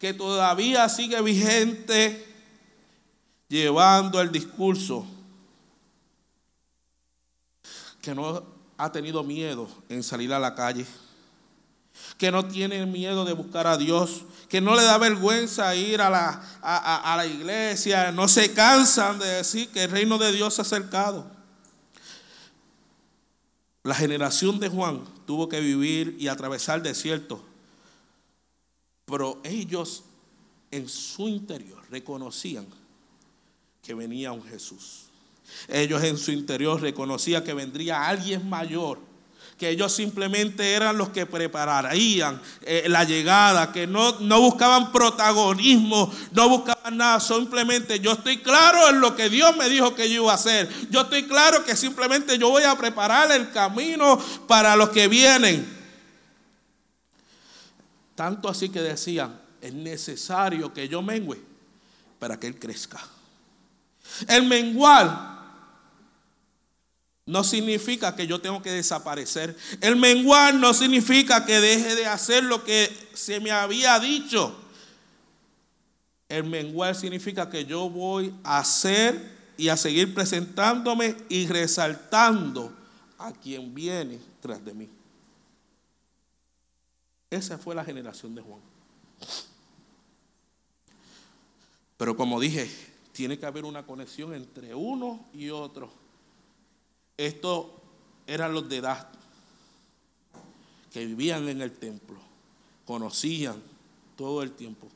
que 0.00 0.14
todavía 0.14 0.88
sigue 0.88 1.20
vigente 1.20 2.26
llevando 3.48 4.18
el 4.22 4.32
discurso, 4.32 5.06
que 8.00 8.14
no 8.14 8.42
ha 8.78 8.90
tenido 8.90 9.22
miedo 9.22 9.68
en 9.90 10.02
salir 10.02 10.32
a 10.32 10.38
la 10.38 10.54
calle, 10.54 10.86
que 12.16 12.30
no 12.30 12.46
tiene 12.46 12.86
miedo 12.86 13.26
de 13.26 13.34
buscar 13.34 13.66
a 13.66 13.76
Dios, 13.76 14.22
que 14.48 14.62
no 14.62 14.74
le 14.74 14.84
da 14.84 14.96
vergüenza 14.96 15.76
ir 15.76 16.00
a 16.00 16.08
la, 16.08 16.42
a, 16.62 17.14
la 17.18 17.26
iglesia, 17.26 18.10
no 18.10 18.26
se 18.26 18.54
cansan 18.54 19.18
de 19.18 19.26
decir 19.26 19.68
que 19.68 19.84
el 19.84 19.90
reino 19.90 20.16
de 20.16 20.32
Dios 20.32 20.54
se 20.54 20.62
ha 20.62 20.64
acercado. 20.64 21.30
La 23.82 23.94
generación 23.94 24.60
de 24.60 24.70
Juan 24.70 25.04
tuvo 25.26 25.50
que 25.50 25.60
vivir 25.60 26.16
y 26.18 26.28
atravesar 26.28 26.80
desiertos 26.80 27.40
pero 29.10 29.40
ellos 29.42 30.04
en 30.70 30.88
su 30.88 31.28
interior 31.28 31.82
reconocían 31.90 32.66
que 33.82 33.94
venía 33.94 34.32
un 34.32 34.42
Jesús. 34.44 35.06
Ellos 35.68 36.02
en 36.04 36.16
su 36.16 36.30
interior 36.30 36.80
reconocían 36.80 37.42
que 37.42 37.54
vendría 37.54 38.06
alguien 38.06 38.48
mayor 38.48 39.10
que 39.60 39.68
ellos 39.68 39.92
simplemente 39.92 40.72
eran 40.72 40.96
los 40.96 41.10
que 41.10 41.26
prepararían 41.26 42.40
eh, 42.62 42.84
la 42.88 43.04
llegada, 43.04 43.70
que 43.70 43.86
no, 43.86 44.18
no 44.20 44.40
buscaban 44.40 44.90
protagonismo, 44.90 46.10
no 46.32 46.48
buscaban 46.48 46.96
nada, 46.96 47.20
simplemente 47.20 48.00
yo 48.00 48.12
estoy 48.12 48.38
claro 48.38 48.88
en 48.88 49.02
lo 49.02 49.14
que 49.14 49.28
Dios 49.28 49.54
me 49.58 49.68
dijo 49.68 49.94
que 49.94 50.08
yo 50.08 50.22
iba 50.22 50.32
a 50.32 50.36
hacer. 50.36 50.66
Yo 50.88 51.02
estoy 51.02 51.24
claro 51.24 51.62
que 51.62 51.76
simplemente 51.76 52.38
yo 52.38 52.48
voy 52.48 52.62
a 52.62 52.74
preparar 52.74 53.30
el 53.32 53.50
camino 53.50 54.18
para 54.48 54.76
los 54.76 54.88
que 54.88 55.08
vienen. 55.08 55.79
Tanto 58.20 58.50
así 58.50 58.68
que 58.68 58.82
decían, 58.82 59.40
es 59.62 59.72
necesario 59.72 60.74
que 60.74 60.86
yo 60.86 61.00
mengüe 61.00 61.40
para 62.18 62.38
que 62.38 62.48
Él 62.48 62.58
crezca. 62.58 63.00
El 64.28 64.44
mengual 64.44 65.38
no 67.24 67.42
significa 67.42 68.14
que 68.14 68.26
yo 68.26 68.38
tengo 68.38 68.60
que 68.60 68.72
desaparecer. 68.72 69.56
El 69.80 69.96
mengual 69.96 70.60
no 70.60 70.74
significa 70.74 71.46
que 71.46 71.62
deje 71.62 71.94
de 71.94 72.04
hacer 72.04 72.44
lo 72.44 72.62
que 72.62 72.94
se 73.14 73.40
me 73.40 73.52
había 73.52 73.98
dicho. 73.98 74.54
El 76.28 76.44
mengual 76.44 76.94
significa 76.94 77.48
que 77.48 77.64
yo 77.64 77.88
voy 77.88 78.34
a 78.44 78.58
hacer 78.58 79.34
y 79.56 79.70
a 79.70 79.78
seguir 79.78 80.12
presentándome 80.12 81.16
y 81.30 81.46
resaltando 81.46 82.70
a 83.16 83.32
quien 83.32 83.74
viene 83.74 84.18
tras 84.42 84.62
de 84.62 84.74
mí. 84.74 84.99
Esa 87.30 87.58
fue 87.58 87.74
la 87.74 87.84
generación 87.84 88.34
de 88.34 88.42
Juan. 88.42 88.60
Pero 91.96 92.16
como 92.16 92.40
dije, 92.40 92.68
tiene 93.12 93.38
que 93.38 93.46
haber 93.46 93.64
una 93.64 93.86
conexión 93.86 94.34
entre 94.34 94.74
uno 94.74 95.24
y 95.32 95.50
otro. 95.50 95.92
Estos 97.16 97.66
eran 98.26 98.52
los 98.54 98.68
de 98.68 98.78
edad 98.78 99.08
que 100.90 101.04
vivían 101.06 101.48
en 101.48 101.60
el 101.60 101.72
templo, 101.72 102.16
conocían 102.84 103.62
todo 104.16 104.42
el 104.42 104.52
tiempo. 104.52 104.88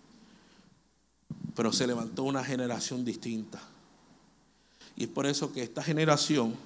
Pero 1.54 1.72
se 1.72 1.86
levantó 1.86 2.24
una 2.24 2.42
generación 2.42 3.04
distinta. 3.04 3.60
Y 4.96 5.04
es 5.04 5.08
por 5.10 5.26
eso 5.26 5.52
que 5.52 5.62
esta 5.62 5.82
generación 5.82 6.56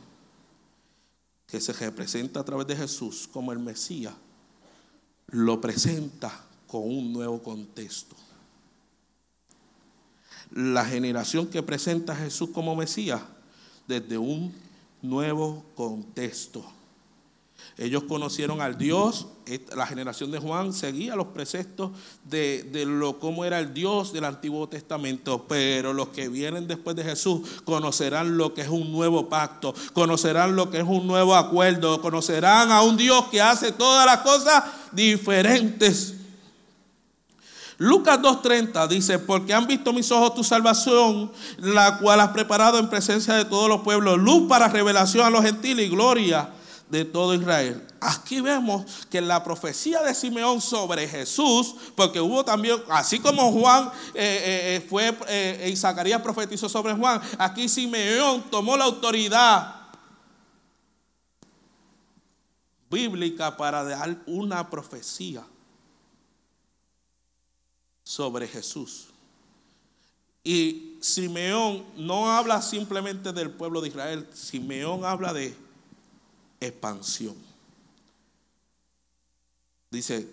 que 1.46 1.60
se 1.60 1.72
representa 1.72 2.40
a 2.40 2.44
través 2.44 2.66
de 2.66 2.76
Jesús 2.76 3.28
como 3.30 3.52
el 3.52 3.58
Mesías, 3.58 4.14
lo 5.28 5.60
presenta 5.60 6.44
con 6.66 6.82
un 6.82 7.12
nuevo 7.12 7.42
contexto. 7.42 8.16
La 10.50 10.84
generación 10.84 11.46
que 11.46 11.62
presenta 11.62 12.14
a 12.14 12.16
Jesús 12.16 12.50
como 12.50 12.74
Mesías 12.74 13.20
desde 13.86 14.16
un 14.16 14.52
nuevo 15.02 15.64
contexto. 15.74 16.64
Ellos 17.76 18.04
conocieron 18.04 18.60
al 18.60 18.76
Dios, 18.76 19.28
la 19.76 19.86
generación 19.86 20.32
de 20.32 20.38
Juan 20.40 20.72
seguía 20.72 21.14
los 21.14 21.28
preceptos 21.28 21.92
de, 22.24 22.84
lo 22.86 23.20
cómo 23.20 23.44
era 23.44 23.60
el 23.60 23.72
Dios 23.72 24.12
del 24.12 24.24
Antiguo 24.24 24.68
Testamento, 24.68 25.46
pero 25.48 25.92
los 25.92 26.08
que 26.08 26.28
vienen 26.28 26.66
después 26.66 26.96
de 26.96 27.04
Jesús 27.04 27.62
conocerán 27.64 28.36
lo 28.36 28.52
que 28.52 28.62
es 28.62 28.68
un 28.68 28.90
nuevo 28.90 29.28
pacto, 29.28 29.74
conocerán 29.92 30.56
lo 30.56 30.70
que 30.70 30.78
es 30.78 30.84
un 30.84 31.06
nuevo 31.06 31.36
acuerdo, 31.36 32.00
conocerán 32.00 32.72
a 32.72 32.82
un 32.82 32.96
Dios 32.96 33.26
que 33.28 33.40
hace 33.40 33.70
todas 33.70 34.06
las 34.06 34.18
cosas 34.18 34.64
diferentes. 34.92 36.14
Lucas 37.78 38.18
2.30 38.20 38.88
dice, 38.88 39.20
porque 39.20 39.54
han 39.54 39.68
visto 39.68 39.92
mis 39.92 40.10
ojos 40.10 40.34
tu 40.34 40.42
salvación, 40.42 41.30
la 41.58 41.98
cual 41.98 42.20
has 42.20 42.30
preparado 42.30 42.78
en 42.78 42.90
presencia 42.90 43.34
de 43.34 43.44
todos 43.44 43.68
los 43.68 43.82
pueblos, 43.82 44.18
luz 44.18 44.48
para 44.48 44.66
revelación 44.66 45.24
a 45.24 45.30
los 45.30 45.44
gentiles 45.44 45.86
y 45.86 45.88
gloria 45.88 46.50
de 46.90 47.04
todo 47.04 47.34
Israel. 47.34 47.86
Aquí 48.00 48.40
vemos 48.40 48.84
que 49.10 49.20
la 49.20 49.44
profecía 49.44 50.02
de 50.02 50.14
Simeón 50.14 50.60
sobre 50.60 51.06
Jesús, 51.06 51.74
porque 51.94 52.20
hubo 52.20 52.44
también, 52.44 52.82
así 52.90 53.20
como 53.20 53.52
Juan 53.52 53.90
eh, 54.14 54.42
eh, 54.44 54.76
eh, 54.76 54.86
fue 54.88 55.68
y 55.68 55.76
Zacarías 55.76 56.20
profetizó 56.20 56.68
sobre 56.68 56.94
Juan, 56.94 57.20
aquí 57.38 57.68
Simeón 57.68 58.44
tomó 58.50 58.76
la 58.76 58.84
autoridad 58.86 59.77
bíblica 62.90 63.56
para 63.56 63.84
dar 63.84 64.22
una 64.26 64.68
profecía 64.70 65.44
sobre 68.02 68.48
Jesús. 68.48 69.08
Y 70.42 70.96
Simeón 71.00 71.84
no 71.96 72.30
habla 72.30 72.62
simplemente 72.62 73.32
del 73.32 73.50
pueblo 73.50 73.80
de 73.80 73.88
Israel, 73.88 74.26
Simeón 74.32 75.04
habla 75.04 75.32
de 75.32 75.54
expansión. 76.60 77.36
Dice, 79.90 80.28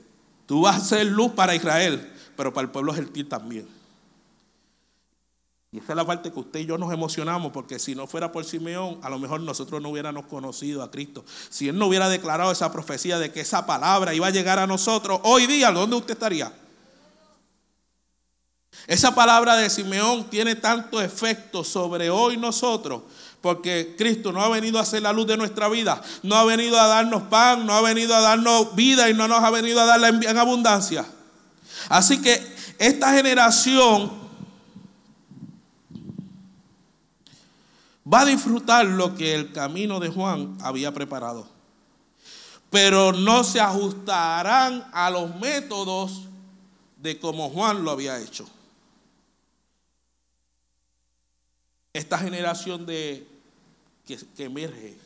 tú 0.45 0.61
vas 0.61 0.77
a 0.77 0.85
ser 0.85 1.05
luz 1.07 1.31
para 1.31 1.55
Israel, 1.55 2.13
pero 2.35 2.53
para 2.53 2.65
el 2.65 2.71
pueblo 2.71 2.93
gentil 2.93 3.27
también. 3.27 3.74
Y 5.75 5.79
esa 5.79 5.91
es 5.91 5.97
la 5.97 6.05
parte 6.05 6.31
que 6.31 6.39
usted 6.39 6.61
y 6.61 6.65
yo 6.65 6.77
nos 6.77 6.93
emocionamos, 6.93 7.51
porque 7.51 7.79
si 7.79 7.95
no 7.95 8.07
fuera 8.07 8.31
por 8.31 8.45
Simeón, 8.45 8.97
a 9.03 9.09
lo 9.09 9.19
mejor 9.19 9.41
nosotros 9.41 9.81
no 9.81 9.89
hubiéramos 9.89 10.25
conocido 10.27 10.81
a 10.81 10.89
Cristo. 10.89 11.25
Si 11.49 11.67
él 11.67 11.77
no 11.77 11.87
hubiera 11.87 12.07
declarado 12.07 12.49
esa 12.49 12.71
profecía 12.71 13.19
de 13.19 13.29
que 13.29 13.41
esa 13.41 13.65
palabra 13.65 14.13
iba 14.13 14.25
a 14.25 14.29
llegar 14.29 14.57
a 14.57 14.67
nosotros, 14.67 15.19
hoy 15.23 15.47
día, 15.47 15.71
¿dónde 15.71 15.97
usted 15.97 16.13
estaría? 16.13 16.49
Esa 18.87 19.13
palabra 19.13 19.57
de 19.57 19.69
Simeón 19.69 20.29
tiene 20.29 20.55
tanto 20.55 21.01
efecto 21.01 21.61
sobre 21.61 22.09
hoy 22.09 22.37
nosotros, 22.37 23.01
porque 23.41 23.95
Cristo 23.97 24.31
no 24.31 24.41
ha 24.41 24.47
venido 24.47 24.79
a 24.79 24.85
ser 24.85 25.01
la 25.01 25.11
luz 25.11 25.27
de 25.27 25.35
nuestra 25.35 25.67
vida, 25.67 26.01
no 26.23 26.37
ha 26.37 26.45
venido 26.45 26.79
a 26.79 26.87
darnos 26.87 27.23
pan, 27.23 27.65
no 27.65 27.73
ha 27.73 27.81
venido 27.81 28.15
a 28.15 28.21
darnos 28.21 28.73
vida 28.75 29.09
y 29.09 29.13
no 29.13 29.27
nos 29.27 29.43
ha 29.43 29.49
venido 29.49 29.81
a 29.81 29.85
darla 29.85 30.07
en 30.07 30.37
abundancia. 30.37 31.05
Así 31.89 32.21
que 32.21 32.55
esta 32.79 33.11
generación 33.11 34.24
va 38.11 38.21
a 38.21 38.25
disfrutar 38.25 38.85
lo 38.85 39.15
que 39.15 39.33
el 39.33 39.51
camino 39.51 39.99
de 39.99 40.09
Juan 40.09 40.57
había 40.61 40.93
preparado. 40.93 41.47
Pero 42.69 43.13
no 43.13 43.43
se 43.43 43.59
ajustarán 43.59 44.87
a 44.93 45.09
los 45.09 45.35
métodos 45.37 46.23
de 46.97 47.19
como 47.19 47.49
Juan 47.49 47.83
lo 47.83 47.91
había 47.91 48.19
hecho. 48.19 48.47
Esta 51.93 52.17
generación 52.17 52.85
de 52.85 53.27
que, 54.05 54.19
emerge 54.37 54.97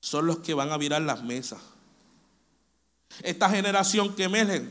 son 0.00 0.26
los 0.26 0.38
que 0.38 0.54
van 0.54 0.70
a 0.70 0.76
virar 0.76 1.02
las 1.02 1.22
mesas. 1.22 1.60
Esta 3.22 3.48
generación 3.48 4.14
que 4.14 4.24
emerge 4.24 4.68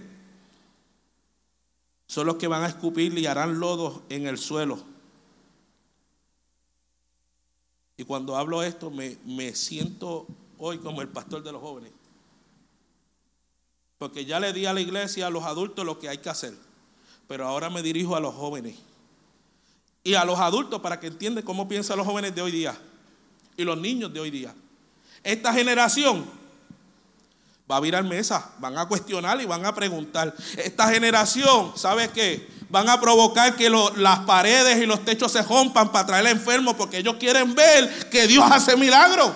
son 2.08 2.28
los 2.28 2.36
que 2.36 2.48
van 2.48 2.64
a 2.64 2.68
escupir 2.68 3.18
y 3.18 3.26
harán 3.26 3.60
lodos 3.60 4.02
en 4.10 4.28
el 4.28 4.38
suelo 4.38 4.91
Y 8.02 8.04
cuando 8.04 8.36
hablo 8.36 8.64
esto 8.64 8.90
me, 8.90 9.16
me 9.26 9.54
siento 9.54 10.26
hoy 10.58 10.80
como 10.80 11.04
el 11.04 11.08
pastor 11.08 11.44
de 11.44 11.52
los 11.52 11.62
jóvenes. 11.62 11.92
Porque 14.00 14.26
ya 14.26 14.40
le 14.40 14.54
di 14.54 14.66
a 14.66 14.74
la 14.74 14.82
iglesia, 14.82 15.28
a 15.28 15.30
los 15.30 15.44
adultos, 15.44 15.86
lo 15.86 16.00
que 16.00 16.10
hay 16.10 16.18
que 16.18 16.28
hacer. 16.28 16.56
Pero 17.28 17.48
ahora 17.48 17.70
me 17.70 17.84
dirijo 17.84 18.16
a 18.16 18.20
los 18.20 18.34
jóvenes. 18.34 18.76
Y 20.04 20.16
a 20.16 20.26
los 20.26 20.40
adultos 20.40 20.82
para 20.82 21.00
que 21.00 21.06
entiendan 21.06 21.44
cómo 21.44 21.68
piensan 21.68 21.96
los 21.96 22.08
jóvenes 22.08 22.34
de 22.34 22.42
hoy 22.42 22.52
día. 22.52 22.76
Y 23.56 23.64
los 23.64 23.78
niños 23.78 24.12
de 24.12 24.20
hoy 24.20 24.32
día. 24.32 24.56
Esta 25.24 25.54
generación 25.54 26.26
va 27.72 27.78
a 27.78 27.80
virar 27.80 28.04
mesa, 28.04 28.52
van 28.60 28.78
a 28.78 28.86
cuestionar 28.86 29.40
y 29.40 29.46
van 29.46 29.66
a 29.66 29.74
preguntar. 29.74 30.36
Esta 30.58 30.90
generación, 30.90 31.72
¿sabe 31.76 32.10
qué? 32.10 32.50
Van 32.70 32.90
a 32.90 33.00
provocar 33.00 33.56
que 33.56 33.70
las 33.70 34.20
paredes 34.20 34.82
y 34.82 34.86
los 34.86 35.06
techos 35.06 35.32
se 35.32 35.42
rompan 35.42 35.92
para 35.92 36.06
traer 36.06 36.28
enfermos 36.28 36.76
porque 36.76 36.98
ellos 36.98 37.16
quieren 37.18 37.56
ver 37.56 38.10
que 38.10 38.28
Dios 38.28 38.44
hace 38.52 38.76
milagros. 38.76 39.32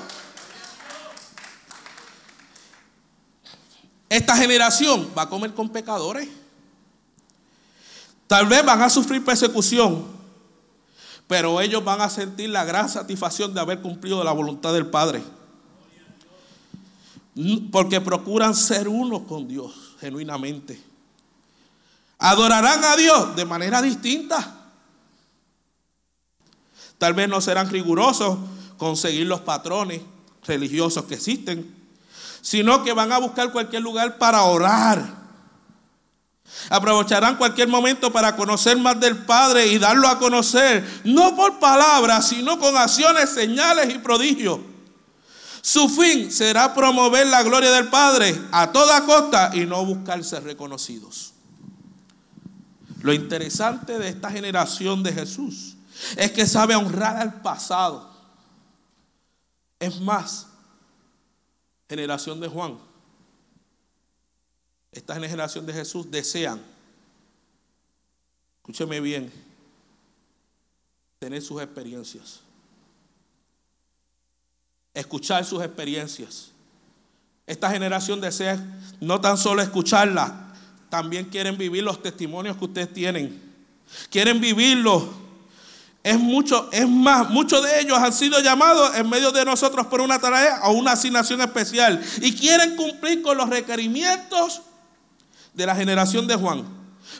Esta 4.10 4.36
generación 4.36 5.10
va 5.18 5.24
a 5.24 5.30
comer 5.30 5.54
con 5.54 5.70
pecadores. 5.70 6.28
Tal 8.28 8.48
vez 8.48 8.66
van 8.66 8.82
a 8.82 8.90
sufrir 8.90 9.24
persecución, 9.24 10.06
pero 11.28 11.62
ellos 11.62 11.84
van 11.84 12.02
a 12.02 12.10
sentir 12.10 12.50
la 12.50 12.66
gran 12.66 12.90
satisfacción 12.90 13.54
de 13.54 13.62
haber 13.62 13.82
cumplido 13.82 14.24
la 14.24 14.32
voluntad 14.32 14.74
del 14.74 14.88
Padre. 14.88 15.24
Porque 17.72 18.00
procuran 18.00 18.56
ser 18.56 18.88
uno 18.88 19.26
con 19.26 19.48
Dios 19.48 19.96
genuinamente. 20.00 20.82
Adorarán 22.18 22.84
a 22.84 22.96
Dios 22.96 23.36
de 23.36 23.46
manera 23.46 23.82
distinta. 23.82 24.66
Tal 26.98 27.14
vez 27.14 27.28
no 27.28 27.42
serán 27.42 27.70
rigurosos 27.70 28.38
con 28.78 28.96
seguir 28.96 29.28
los 29.28 29.42
patrones 29.42 30.02
religiosos 30.46 31.06
que 31.06 31.16
existen, 31.16 31.76
sino 32.42 32.84
que 32.84 32.94
van 32.94 33.12
a 33.12 33.18
buscar 33.18 33.52
cualquier 33.52 33.82
lugar 33.82 34.18
para 34.18 34.44
orar. 34.44 35.26
Aprovecharán 36.70 37.38
cualquier 37.38 37.68
momento 37.68 38.12
para 38.12 38.36
conocer 38.36 38.78
más 38.78 39.00
del 39.00 39.18
Padre 39.26 39.68
y 39.68 39.78
darlo 39.78 40.08
a 40.08 40.20
conocer, 40.20 41.02
no 41.04 41.36
por 41.36 41.60
palabras, 41.60 42.30
sino 42.30 42.60
con 42.60 42.78
acciones, 42.78 43.30
señales 43.30 43.94
y 43.94 43.98
prodigios. 43.98 44.60
Su 45.66 45.90
fin 45.90 46.32
será 46.32 46.76
promover 46.76 47.26
la 47.26 47.42
gloria 47.42 47.72
del 47.72 47.90
Padre 47.90 48.40
a 48.52 48.72
toda 48.72 49.04
costa 49.04 49.50
y 49.52 49.66
no 49.66 49.84
buscar 49.84 50.24
ser 50.24 50.44
reconocidos. 50.44 51.34
Lo 53.02 53.12
interesante 53.12 53.98
de 53.98 54.10
esta 54.10 54.30
generación 54.30 55.02
de 55.02 55.12
Jesús 55.12 55.76
es 56.18 56.32
que 56.34 56.46
sabe 56.46 56.76
honrar 56.76 57.18
al 57.18 57.42
pasado. 57.42 58.14
Es 59.80 60.00
más, 60.00 60.46
generación 61.90 62.40
de 62.40 62.48
Juan, 62.48 62.78
esta 64.92 65.16
generación 65.16 65.66
de 65.66 65.74
Jesús 65.74 66.12
desean, 66.12 66.62
escúcheme 68.58 69.00
bien, 69.00 69.34
tener 71.18 71.42
sus 71.42 71.60
experiencias 71.60 72.45
escuchar 74.96 75.46
sus 75.46 75.62
experiencias. 75.62 76.52
Esta 77.46 77.70
generación 77.70 78.20
desea 78.20 78.60
no 79.00 79.22
tan 79.22 79.38
solo 79.38 79.62
escucharla, 79.62 80.54
también 80.90 81.26
quieren 81.26 81.58
vivir 81.58 81.84
los 81.84 82.02
testimonios 82.02 82.58
que 82.58 82.66
ustedes 82.66 82.92
tienen. 82.92 83.42
Quieren 84.10 84.42
vivirlos. 84.42 85.04
Es 86.02 86.20
mucho, 86.20 86.70
es 86.72 86.88
más, 86.88 87.30
muchos 87.30 87.64
de 87.64 87.82
ellos 87.82 87.98
han 87.98 88.14
sido 88.14 88.40
llamados 88.40 88.96
en 88.96 89.10
medio 89.10 89.32
de 89.32 89.44
nosotros 89.44 89.88
por 89.88 90.02
una 90.02 90.20
tarea 90.20 90.60
o 90.64 90.72
una 90.74 90.92
asignación 90.92 91.42
especial 91.42 92.02
y 92.22 92.34
quieren 92.34 92.76
cumplir 92.76 93.24
con 93.24 93.38
los 93.38 93.50
requerimientos 93.50 94.62
de 95.54 95.66
la 95.66 95.76
generación 95.76 96.28
de 96.28 96.36
Juan 96.36 96.64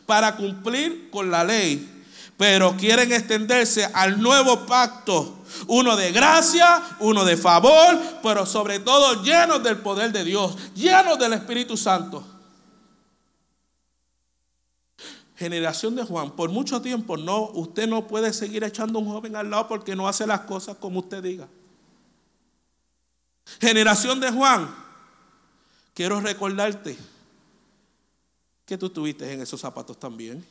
para 0.06 0.36
cumplir 0.36 1.10
con 1.10 1.32
la 1.32 1.44
ley, 1.44 1.95
pero 2.38 2.76
quieren 2.76 3.12
extenderse 3.12 3.86
al 3.94 4.22
nuevo 4.22 4.66
pacto 4.66 5.40
uno 5.68 5.96
de 5.96 6.12
gracia, 6.12 6.84
uno 7.00 7.24
de 7.24 7.38
favor, 7.38 7.98
pero 8.22 8.46
sobre 8.46 8.80
todo 8.80 9.24
llenos 9.24 9.64
del 9.64 9.78
poder 9.78 10.12
de 10.12 10.24
Dios, 10.24 10.58
llenos 10.76 11.18
del 11.18 11.34
Espíritu 11.34 11.78
Santo. 11.78 12.24
Generación 15.38 15.96
de 15.96 16.04
Juan, 16.04 16.32
por 16.32 16.50
mucho 16.50 16.82
tiempo 16.82 17.18
no, 17.18 17.50
usted 17.52 17.88
no 17.88 18.08
puede 18.08 18.32
seguir 18.32 18.64
echando 18.64 19.00
a 19.00 19.02
un 19.02 19.10
joven 19.10 19.36
al 19.36 19.50
lado 19.50 19.68
porque 19.68 19.96
no 19.96 20.08
hace 20.08 20.26
las 20.26 20.42
cosas 20.42 20.78
como 20.78 21.00
usted 21.00 21.22
diga. 21.22 21.48
Generación 23.60 24.20
de 24.20 24.32
Juan, 24.32 24.74
quiero 25.94 26.20
recordarte 26.20 26.98
que 28.66 28.78
tú 28.78 28.88
estuviste 28.88 29.32
en 29.32 29.42
esos 29.42 29.60
zapatos 29.60 30.00
también. 30.00 30.46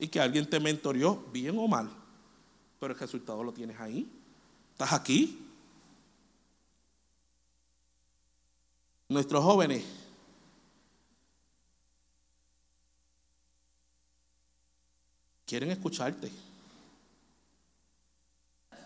Y 0.00 0.08
que 0.08 0.18
alguien 0.18 0.48
te 0.48 0.58
mentorió, 0.58 1.26
bien 1.30 1.58
o 1.58 1.68
mal, 1.68 1.90
pero 2.80 2.94
el 2.94 2.98
resultado 2.98 3.44
lo 3.44 3.52
tienes 3.52 3.78
ahí. 3.78 4.10
Estás 4.72 4.94
aquí. 4.94 5.46
Nuestros 9.10 9.44
jóvenes 9.44 9.84
quieren 15.44 15.70
escucharte, 15.70 16.32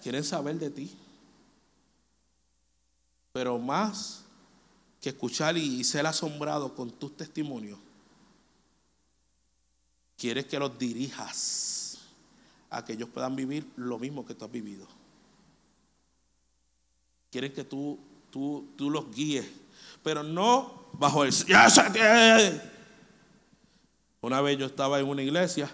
quieren 0.03 0.25
saber 0.25 0.59
de 0.59 0.71
ti, 0.71 0.91
pero 3.33 3.57
más 3.59 4.25
que 5.01 5.11
escuchar 5.11 5.57
y 5.57 5.85
ser 5.85 6.07
asombrado 6.07 6.75
con 6.75 6.91
tus 6.91 7.17
testimonios 7.17 7.79
quieres 10.25 10.47
que 10.47 10.59
los 10.59 10.79
dirijas 10.79 11.99
a 12.71 12.83
que 12.83 12.95
ellos 12.95 13.11
puedan 13.11 13.37
vivir 13.37 13.71
lo 13.77 13.99
mismo 13.99 14.25
que 14.25 14.35
tú 14.35 14.47
has 14.47 14.51
vivido. 14.51 14.87
Quieren 17.31 17.53
que 17.53 17.63
tú, 17.63 17.99
tú, 18.31 18.71
tú 18.75 18.89
los 18.89 19.15
guíes, 19.15 19.45
pero 20.03 20.23
no 20.23 20.87
bajo 20.95 21.25
el... 21.25 21.35
Una 24.23 24.41
vez 24.41 24.57
yo 24.57 24.65
estaba 24.65 24.99
en 24.99 25.07
una 25.07 25.23
iglesia 25.23 25.71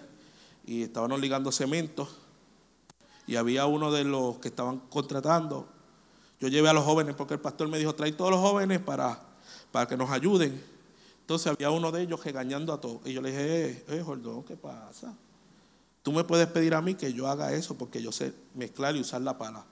y 0.66 0.82
estaban 0.82 1.20
ligando 1.20 1.52
cemento 1.52 2.08
y 3.28 3.36
había 3.36 3.66
uno 3.66 3.92
de 3.92 4.02
los 4.02 4.38
que 4.38 4.48
estaban 4.48 4.80
contratando. 4.80 5.68
Yo 6.40 6.48
llevé 6.48 6.70
a 6.70 6.72
los 6.72 6.84
jóvenes 6.84 7.14
porque 7.14 7.34
el 7.34 7.40
pastor 7.40 7.68
me 7.68 7.78
dijo, 7.78 7.94
trae 7.94 8.10
todos 8.10 8.32
los 8.32 8.40
jóvenes 8.40 8.80
para, 8.80 9.16
para 9.70 9.86
que 9.86 9.96
nos 9.96 10.10
ayuden. 10.10 10.60
Entonces 11.30 11.46
había 11.46 11.70
uno 11.70 11.92
de 11.92 12.02
ellos 12.02 12.24
regañando 12.24 12.72
a 12.72 12.80
todos. 12.80 13.02
Y 13.04 13.12
yo 13.12 13.22
le 13.22 13.30
dije, 13.30 13.66
eh, 13.66 13.84
eh, 13.86 14.02
Jordón, 14.04 14.42
¿qué 14.42 14.56
pasa? 14.56 15.14
Tú 16.02 16.10
me 16.10 16.24
puedes 16.24 16.48
pedir 16.48 16.74
a 16.74 16.82
mí 16.82 16.96
que 16.96 17.12
yo 17.12 17.28
haga 17.28 17.52
eso 17.52 17.78
porque 17.78 18.02
yo 18.02 18.10
sé 18.10 18.34
mezclar 18.56 18.96
y 18.96 19.00
usar 19.00 19.20
la 19.20 19.38
pala. 19.38 19.64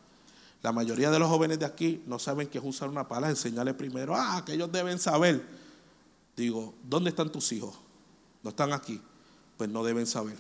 La 0.63 0.71
mayoría 0.71 1.11
de 1.11 1.19
los 1.19 1.29
jóvenes 1.29 1.59
de 1.59 1.67
aquí 1.67 2.01
no 2.07 2.21
saben 2.21 2.47
qué 2.47 2.59
es 2.59 2.65
usar 2.65 2.89
una 2.89 3.09
pala, 3.09 3.29
enseñarles 3.29 3.75
primero, 3.75 4.15
ah, 4.15 4.45
que 4.47 4.53
ellos 4.53 4.71
deben 4.71 5.01
saber. 5.01 5.45
Digo, 6.37 6.75
¿dónde 6.85 7.11
están 7.11 7.33
tus 7.33 7.51
hijos? 7.51 7.75
No 8.45 8.51
están 8.51 8.73
aquí. 8.73 9.03
Pues 9.57 9.69
no 9.69 9.83
deben 9.83 10.07
saber. 10.07 10.37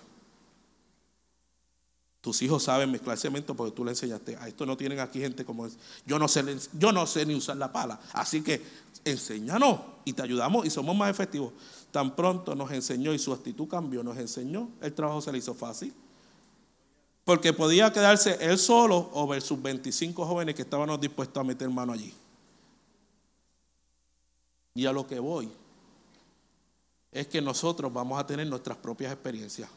Tus 2.20 2.42
hijos 2.42 2.64
saben 2.64 2.90
mezclar 2.90 3.16
cemento 3.16 3.54
porque 3.54 3.74
tú 3.74 3.84
le 3.84 3.92
enseñaste. 3.92 4.36
A 4.36 4.48
esto 4.48 4.66
no 4.66 4.76
tienen 4.76 4.98
aquí 4.98 5.20
gente 5.20 5.44
como 5.44 5.66
es. 5.66 5.78
Yo 6.04 6.18
no 6.18 6.26
sé, 6.26 6.44
yo 6.72 6.90
no 6.90 7.06
sé 7.06 7.24
ni 7.24 7.34
usar 7.34 7.56
la 7.56 7.72
pala. 7.72 8.00
Así 8.12 8.42
que 8.42 8.60
enséñanos 9.04 9.80
y 10.04 10.12
te 10.12 10.22
ayudamos 10.22 10.66
y 10.66 10.70
somos 10.70 10.96
más 10.96 11.10
efectivos. 11.10 11.52
Tan 11.92 12.16
pronto 12.16 12.54
nos 12.54 12.72
enseñó 12.72 13.14
y 13.14 13.18
su 13.18 13.32
actitud 13.32 13.68
cambió, 13.68 14.02
nos 14.02 14.18
enseñó, 14.18 14.68
el 14.80 14.92
trabajo 14.92 15.20
se 15.20 15.30
le 15.30 15.38
hizo 15.38 15.54
fácil. 15.54 15.94
Porque 17.24 17.52
podía 17.52 17.92
quedarse 17.92 18.36
él 18.40 18.58
solo 18.58 19.10
o 19.12 19.26
ver 19.26 19.40
sus 19.40 19.60
25 19.62 20.26
jóvenes 20.26 20.54
que 20.54 20.62
estaban 20.62 21.00
dispuestos 21.00 21.40
a 21.40 21.44
meter 21.44 21.68
mano 21.68 21.92
allí. 21.92 22.12
Y 24.74 24.86
a 24.86 24.92
lo 24.92 25.06
que 25.06 25.20
voy 25.20 25.50
es 27.12 27.26
que 27.26 27.40
nosotros 27.40 27.92
vamos 27.92 28.18
a 28.18 28.26
tener 28.26 28.46
nuestras 28.46 28.76
propias 28.76 29.12
experiencias. 29.12 29.68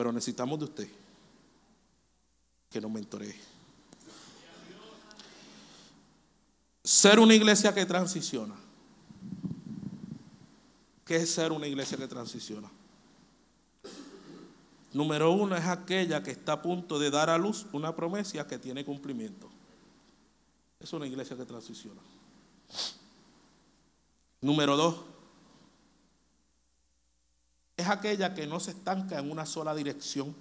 Pero 0.00 0.12
necesitamos 0.12 0.58
de 0.58 0.64
usted 0.64 0.88
que 2.70 2.80
nos 2.80 2.90
mentoree. 2.90 3.34
Ser 6.82 7.20
una 7.20 7.34
iglesia 7.34 7.74
que 7.74 7.84
transiciona. 7.84 8.54
¿Qué 11.04 11.16
es 11.16 11.30
ser 11.30 11.52
una 11.52 11.66
iglesia 11.66 11.98
que 11.98 12.08
transiciona? 12.08 12.70
Número 14.94 15.32
uno 15.32 15.54
es 15.54 15.66
aquella 15.66 16.22
que 16.22 16.30
está 16.30 16.52
a 16.52 16.62
punto 16.62 16.98
de 16.98 17.10
dar 17.10 17.28
a 17.28 17.36
luz 17.36 17.66
una 17.70 17.94
promesa 17.94 18.46
que 18.46 18.58
tiene 18.58 18.86
cumplimiento. 18.86 19.50
Es 20.80 20.94
una 20.94 21.06
iglesia 21.06 21.36
que 21.36 21.44
transiciona. 21.44 22.00
Número 24.40 24.78
dos, 24.78 24.96
es 27.80 27.88
aquella 27.88 28.34
que 28.34 28.46
no 28.46 28.60
se 28.60 28.72
estanca 28.72 29.18
en 29.18 29.30
una 29.30 29.46
sola 29.46 29.74
dirección 29.74 30.34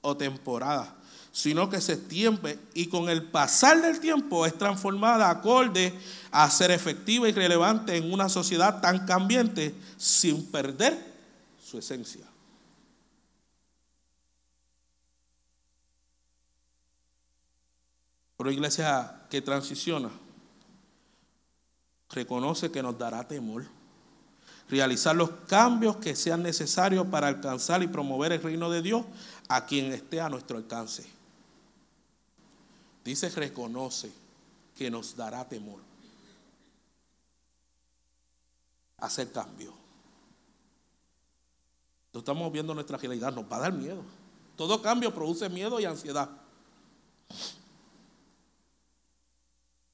o 0.00 0.16
temporada, 0.16 0.94
sino 1.32 1.68
que 1.68 1.80
se 1.80 1.94
extiende 1.94 2.58
y 2.74 2.86
con 2.86 3.08
el 3.08 3.22
pasar 3.24 3.80
del 3.80 4.00
tiempo 4.00 4.46
es 4.46 4.56
transformada 4.56 5.30
acorde 5.30 5.92
a 6.30 6.48
ser 6.50 6.70
efectiva 6.70 7.28
y 7.28 7.32
relevante 7.32 7.96
en 7.96 8.12
una 8.12 8.28
sociedad 8.28 8.80
tan 8.80 9.06
cambiante 9.06 9.74
sin 9.96 10.46
perder 10.50 10.98
su 11.64 11.78
esencia. 11.78 12.26
Una 18.38 18.52
iglesia 18.52 19.26
que 19.28 19.42
transiciona 19.42 20.10
reconoce 22.10 22.70
que 22.70 22.82
nos 22.82 22.96
dará 22.96 23.26
temor 23.26 23.77
realizar 24.68 25.16
los 25.16 25.30
cambios 25.46 25.96
que 25.96 26.14
sean 26.14 26.42
necesarios 26.42 27.06
para 27.06 27.28
alcanzar 27.28 27.82
y 27.82 27.88
promover 27.88 28.32
el 28.32 28.42
reino 28.42 28.70
de 28.70 28.82
Dios 28.82 29.04
a 29.48 29.64
quien 29.64 29.92
esté 29.92 30.20
a 30.20 30.28
nuestro 30.28 30.58
alcance. 30.58 31.06
Dice, 33.04 33.30
reconoce 33.30 34.12
que 34.76 34.90
nos 34.90 35.16
dará 35.16 35.48
temor 35.48 35.80
hacer 38.98 39.30
cambio. 39.32 39.72
No 42.12 42.20
estamos 42.20 42.52
viendo 42.52 42.74
nuestra 42.74 42.98
realidad, 42.98 43.32
nos 43.32 43.44
va 43.50 43.56
a 43.56 43.60
dar 43.60 43.72
miedo. 43.72 44.02
Todo 44.56 44.82
cambio 44.82 45.14
produce 45.14 45.48
miedo 45.48 45.78
y 45.78 45.84
ansiedad. 45.84 46.28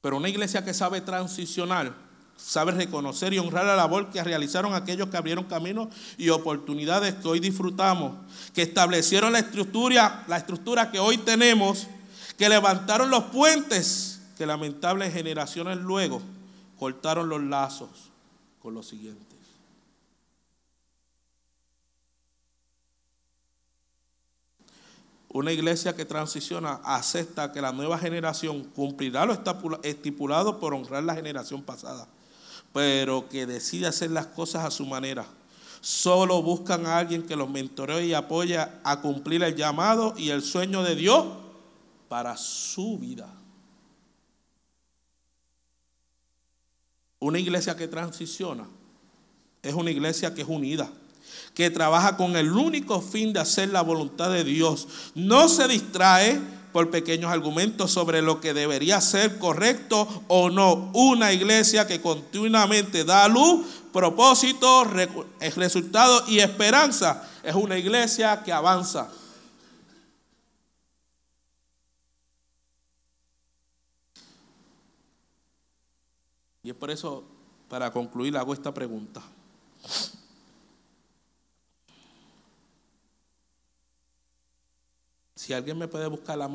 Pero 0.01 0.16
una 0.16 0.29
iglesia 0.29 0.64
que 0.64 0.75
sabe 0.75 1.01
transicionar, 1.01 1.95
sabe 2.37 2.72
reconocer 2.72 3.32
y 3.32 3.39
honrar 3.39 3.64
la 3.64 3.76
labor 3.76 4.11
que 4.11 4.22
realizaron 4.22 4.74
aquellos 4.74 5.09
que 5.09 5.16
abrieron 5.16 5.45
caminos 5.45 5.89
y 6.18 6.28
oportunidades 6.28 7.14
que 7.14 7.28
hoy 7.28 7.41
disfrutamos, 7.41 8.12
que 8.53 8.62
establecieron 8.62 9.32
la 9.32 9.39
estructura, 9.39 10.24
la 10.28 10.37
estructura 10.37 10.91
que 10.91 10.99
hoy 10.99 11.18
tenemos, 11.18 11.87
que 12.37 12.49
levantaron 12.49 13.11
los 13.11 13.24
puentes 13.24 14.20
que 14.37 14.47
lamentables 14.47 15.12
generaciones 15.12 15.78
luego 15.78 16.20
cortaron 16.78 17.28
los 17.28 17.43
lazos 17.43 18.11
con 18.61 18.74
los 18.74 18.87
siguientes. 18.87 19.24
Una 25.35 25.51
iglesia 25.51 25.97
que 25.97 26.05
transiciona 26.05 26.80
acepta 26.85 27.51
que 27.51 27.61
la 27.61 27.72
nueva 27.72 27.99
generación 27.99 28.62
cumplirá 28.62 29.26
lo 29.26 29.37
estipulado 29.82 30.61
por 30.61 30.74
honrar 30.74 31.03
la 31.03 31.16
generación 31.16 31.62
pasada, 31.62 32.07
pero 32.75 33.29
que 33.29 33.47
decide 33.47 33.87
hacer 33.87 34.11
las 34.11 34.27
cosas 34.27 34.64
a 34.64 34.70
su 34.70 34.85
manera. 34.85 35.25
Solo 35.81 36.43
buscan 36.43 36.87
a 36.87 36.99
alguien 36.99 37.22
que 37.22 37.37
los 37.37 37.49
mentoree 37.49 38.07
y 38.07 38.14
apoye 38.14 38.59
a 38.59 39.01
cumplir 39.01 39.45
el 39.45 39.55
llamado 39.55 40.12
y 40.18 40.31
el 40.31 40.43
sueño 40.43 40.83
de 40.83 40.97
Dios 40.97 41.25
para 42.09 42.37
su 42.37 42.99
vida. 42.99 43.33
Una 47.20 47.39
iglesia 47.39 47.77
que 47.77 47.87
transiciona 47.87 48.66
es 49.62 49.72
una 49.72 49.91
iglesia 49.91 50.35
que 50.35 50.43
es 50.43 50.49
unida 50.49 50.91
que 51.55 51.70
trabaja 51.70 52.16
con 52.16 52.37
el 52.37 52.53
único 52.53 53.01
fin 53.01 53.33
de 53.33 53.41
hacer 53.41 53.70
la 53.70 53.83
voluntad 53.83 54.31
de 54.31 54.45
Dios. 54.45 54.89
No 55.14 55.49
se 55.49 55.68
distrae 55.68 56.41
por 56.75 56.91
pequeños 56.91 57.31
argumentos 57.31 57.93
sobre 57.93 58.20
lo 58.20 58.41
que 58.41 58.53
debería 58.53 59.01
ser 59.01 59.39
correcto 59.39 60.09
o 60.27 60.51
no. 60.51 60.91
Una 60.93 61.33
iglesia 61.33 61.87
que 61.87 62.01
continuamente 62.01 63.05
da 63.05 63.29
luz, 63.29 63.64
propósito, 63.93 64.83
resultado 65.55 66.25
y 66.27 66.41
esperanza. 66.41 67.31
Es 67.45 67.55
una 67.55 67.79
iglesia 67.79 68.43
que 68.43 68.53
avanza. 68.53 69.09
Y 76.64 76.70
es 76.70 76.75
por 76.75 76.91
eso, 76.91 77.22
para 77.68 77.93
concluir, 77.93 78.37
hago 78.37 78.53
esta 78.53 78.75
pregunta. 78.75 79.22
Si 85.45 85.53
alguien 85.53 85.76
me 85.76 85.88
puede 85.88 86.07
buscar 86.07 86.38
la 86.38 86.49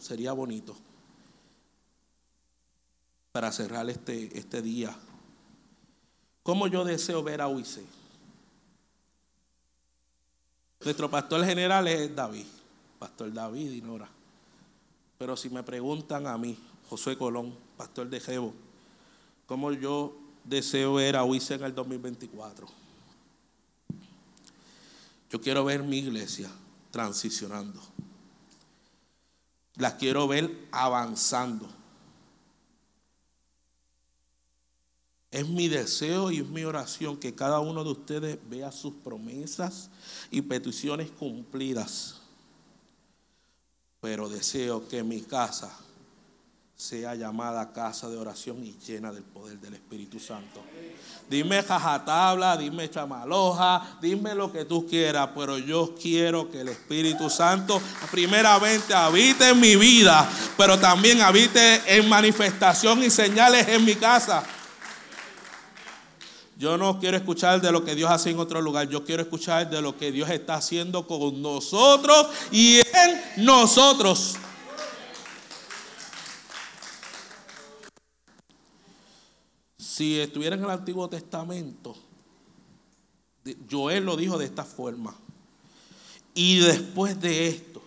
sería 0.00 0.34
bonito. 0.34 0.76
Para 3.32 3.50
cerrar 3.50 3.88
este, 3.88 4.38
este 4.38 4.60
día. 4.60 4.94
¿Cómo 6.42 6.66
yo 6.66 6.84
deseo 6.84 7.22
ver 7.22 7.40
a 7.40 7.48
Uise? 7.48 7.86
Nuestro 10.84 11.10
pastor 11.10 11.42
general 11.46 11.88
es 11.88 12.14
David, 12.14 12.44
pastor 12.98 13.32
David 13.32 13.70
y 13.72 13.80
Nora. 13.80 14.10
Pero 15.16 15.38
si 15.38 15.48
me 15.48 15.62
preguntan 15.62 16.26
a 16.26 16.36
mí, 16.36 16.54
José 16.90 17.16
Colón, 17.16 17.56
pastor 17.78 18.10
de 18.10 18.20
Jebo, 18.20 18.52
¿cómo 19.46 19.72
yo 19.72 20.18
deseo 20.44 20.92
ver 20.92 21.16
a 21.16 21.24
Uise 21.24 21.54
en 21.54 21.62
el 21.64 21.74
2024? 21.74 22.66
Yo 25.30 25.40
quiero 25.40 25.64
ver 25.64 25.82
mi 25.82 26.00
iglesia 26.00 26.50
transicionando 26.90 27.93
las 29.76 29.94
quiero 29.94 30.28
ver 30.28 30.68
avanzando. 30.70 31.68
Es 35.30 35.48
mi 35.48 35.66
deseo 35.68 36.30
y 36.30 36.38
es 36.38 36.46
mi 36.46 36.64
oración 36.64 37.16
que 37.16 37.34
cada 37.34 37.58
uno 37.58 37.82
de 37.82 37.90
ustedes 37.90 38.38
vea 38.48 38.70
sus 38.70 38.94
promesas 38.94 39.90
y 40.30 40.42
peticiones 40.42 41.10
cumplidas. 41.10 42.20
Pero 44.00 44.28
deseo 44.28 44.86
que 44.86 45.02
mi 45.02 45.22
casa 45.22 45.76
sea 46.76 47.14
llamada 47.14 47.72
casa 47.72 48.08
de 48.08 48.16
oración 48.16 48.64
y 48.64 48.76
llena 48.86 49.12
del 49.12 49.22
poder 49.22 49.58
del 49.60 49.74
Espíritu 49.74 50.18
Santo. 50.18 50.60
Dime 51.30 51.62
jajatabla, 51.62 52.56
dime 52.56 52.90
chamaloja, 52.90 53.98
dime 54.00 54.34
lo 54.34 54.52
que 54.52 54.64
tú 54.64 54.86
quieras, 54.86 55.30
pero 55.34 55.56
yo 55.56 55.94
quiero 55.94 56.50
que 56.50 56.60
el 56.60 56.68
Espíritu 56.68 57.30
Santo 57.30 57.80
primeramente 58.10 58.92
habite 58.92 59.50
en 59.50 59.60
mi 59.60 59.76
vida, 59.76 60.28
pero 60.56 60.78
también 60.78 61.22
habite 61.22 61.96
en 61.96 62.08
manifestación 62.08 63.02
y 63.02 63.10
señales 63.10 63.68
en 63.68 63.84
mi 63.84 63.94
casa. 63.94 64.44
Yo 66.56 66.76
no 66.76 67.00
quiero 67.00 67.16
escuchar 67.16 67.60
de 67.60 67.72
lo 67.72 67.84
que 67.84 67.94
Dios 67.94 68.10
hace 68.10 68.30
en 68.30 68.38
otro 68.38 68.60
lugar, 68.60 68.88
yo 68.88 69.04
quiero 69.04 69.22
escuchar 69.22 69.70
de 69.70 69.80
lo 69.80 69.96
que 69.96 70.12
Dios 70.12 70.28
está 70.28 70.56
haciendo 70.56 71.06
con 71.06 71.40
nosotros 71.40 72.26
y 72.52 72.80
en 72.80 73.44
nosotros. 73.44 74.36
Si 79.94 80.18
estuviera 80.18 80.56
en 80.56 80.64
el 80.64 80.70
Antiguo 80.70 81.08
Testamento, 81.08 81.94
Joel 83.70 84.04
lo 84.04 84.16
dijo 84.16 84.36
de 84.36 84.46
esta 84.46 84.64
forma. 84.64 85.14
Y 86.34 86.58
después 86.58 87.20
de 87.20 87.46
esto, 87.46 87.80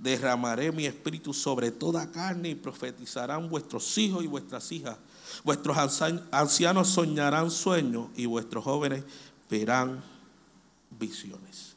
derramaré 0.00 0.70
mi 0.70 0.86
espíritu 0.86 1.34
sobre 1.34 1.72
toda 1.72 2.08
carne 2.12 2.50
y 2.50 2.54
profetizarán 2.54 3.48
vuestros 3.50 3.98
hijos 3.98 4.22
y 4.22 4.28
vuestras 4.28 4.70
hijas. 4.70 4.96
Vuestros 5.42 5.76
ancianos 6.30 6.86
soñarán 6.90 7.50
sueños 7.50 8.06
y 8.14 8.26
vuestros 8.26 8.62
jóvenes 8.62 9.02
verán 9.50 10.04
visiones. 10.88 11.71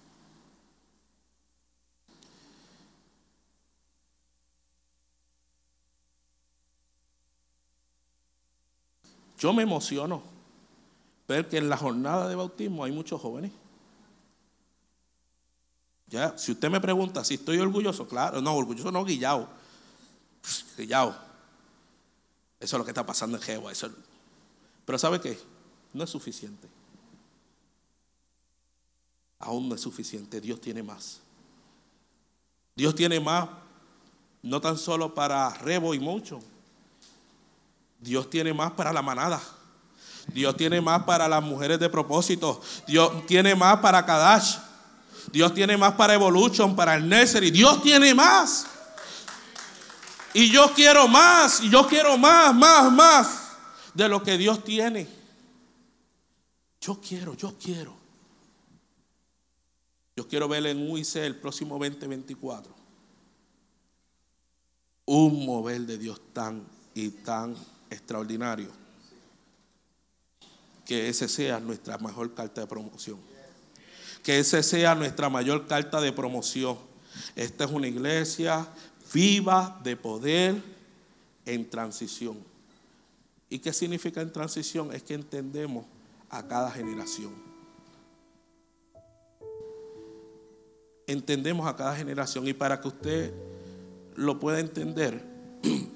Yo 9.46 9.54
me 9.54 9.62
emociono 9.62 10.24
ver 11.28 11.48
que 11.48 11.60
en 11.60 11.70
la 11.70 11.78
jornada 11.78 12.28
de 12.28 12.34
bautismo 12.34 12.84
hay 12.84 12.92
muchos 12.92 13.22
jóvenes. 13.22 13.52
Ya, 16.08 16.36
si 16.36 16.54
usted 16.54 16.68
me 16.72 16.82
pregunta 16.82 17.24
si 17.24 17.36
estoy 17.36 17.60
orgulloso, 17.60 18.08
claro, 18.08 18.42
no, 18.42 18.56
orgulloso 18.56 18.92
no, 18.92 19.06
guillado. 19.06 19.48
Guillado. 20.76 21.16
Eso 22.60 22.76
es 22.76 22.80
lo 22.80 22.84
que 22.86 22.90
está 22.90 23.06
pasando 23.06 23.38
en 23.38 23.44
Jehová. 23.44 23.72
Pero 24.84 24.98
¿sabe 24.98 25.22
qué? 25.22 25.40
No 25.94 26.04
es 26.04 26.10
suficiente. 26.10 26.68
Aún 29.38 29.70
no 29.70 29.76
es 29.76 29.82
suficiente. 29.82 30.42
Dios 30.42 30.60
tiene 30.60 30.82
más. 30.82 31.20
Dios 32.76 32.96
tiene 32.96 33.20
más, 33.20 33.48
no 34.42 34.60
tan 34.60 34.76
solo 34.76 35.14
para 35.14 35.54
Rebo 35.54 35.94
y 35.94 36.00
mucho 36.00 36.42
Dios 38.06 38.30
tiene 38.30 38.54
más 38.54 38.72
para 38.74 38.94
la 38.94 39.02
manada. 39.02 39.42
Dios 40.28 40.56
tiene 40.56 40.80
más 40.80 41.04
para 41.04 41.28
las 41.28 41.42
mujeres 41.42 41.80
de 41.80 41.90
propósito. 41.90 42.62
Dios 42.88 43.26
tiene 43.26 43.56
más 43.56 43.80
para 43.80 44.06
Kadash. 44.06 44.58
Dios 45.32 45.56
tiene 45.56 45.76
más 45.76 45.94
para 45.94 46.14
Evolution, 46.14 46.76
para 46.76 46.94
el 46.94 47.10
Nursery. 47.10 47.50
Dios 47.50 47.82
tiene 47.82 48.14
más. 48.14 48.68
Y 50.36 50.52
yo 50.52 50.72
quiero 50.76 51.08
más. 51.08 51.62
Y 51.62 51.70
yo 51.72 51.88
quiero 51.88 52.16
más, 52.16 52.54
más, 52.54 52.92
más 52.92 53.28
de 53.96 54.08
lo 54.08 54.22
que 54.22 54.38
Dios 54.38 54.64
tiene. 54.64 55.08
Yo 56.80 57.02
quiero, 57.02 57.34
yo 57.34 57.56
quiero. 57.58 57.96
Yo 60.16 60.28
quiero 60.28 60.48
ver 60.48 60.68
en 60.68 60.90
UIC 60.92 61.16
el 61.16 61.36
próximo 61.38 61.80
2024 61.80 62.74
un 65.08 65.46
mover 65.46 65.82
de 65.82 65.98
Dios 65.98 66.20
tan 66.34 66.64
y 66.94 67.10
tan 67.10 67.56
extraordinario. 67.96 68.70
Que 70.86 71.10
ese 71.10 71.28
sea 71.28 71.60
nuestra 71.60 71.98
mejor 71.98 72.34
carta 72.34 72.62
de 72.62 72.68
promoción. 72.68 73.18
Que 74.24 74.40
ese 74.40 74.62
sea 74.64 74.96
nuestra 74.96 75.30
mayor 75.30 75.68
carta 75.68 76.00
de 76.00 76.12
promoción. 76.12 76.78
Esta 77.36 77.66
es 77.66 77.72
una 77.72 77.88
iglesia 77.88 78.68
viva 79.14 79.80
de 79.84 79.96
poder 79.96 80.62
en 81.46 81.70
transición. 81.70 82.38
¿Y 83.50 83.60
qué 83.60 83.72
significa 83.72 84.22
en 84.22 84.32
transición? 84.32 84.94
Es 84.94 85.04
que 85.04 85.14
entendemos 85.14 85.86
a 86.30 86.48
cada 86.48 86.72
generación. 86.72 87.34
Entendemos 91.08 91.68
a 91.68 91.76
cada 91.76 91.96
generación. 91.96 92.48
Y 92.48 92.54
para 92.54 92.82
que 92.82 92.88
usted 92.88 93.34
lo 94.16 94.40
pueda 94.40 94.60
entender, 94.60 95.24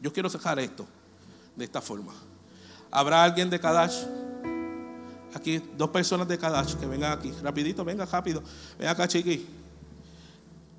yo 0.00 0.12
quiero 0.12 0.28
sacar 0.28 0.58
esto 0.58 0.86
de 1.54 1.64
esta 1.64 1.80
forma. 1.80 2.12
¿Habrá 2.90 3.24
alguien 3.24 3.50
de 3.50 3.58
Kadash? 3.58 4.04
Aquí, 5.34 5.62
dos 5.76 5.90
personas 5.90 6.26
de 6.28 6.38
Kadash 6.38 6.74
que 6.74 6.86
vengan 6.86 7.18
aquí. 7.18 7.32
Rapidito, 7.42 7.84
venga 7.84 8.06
rápido. 8.06 8.42
Ven 8.78 8.88
acá, 8.88 9.06
chiqui. 9.06 9.46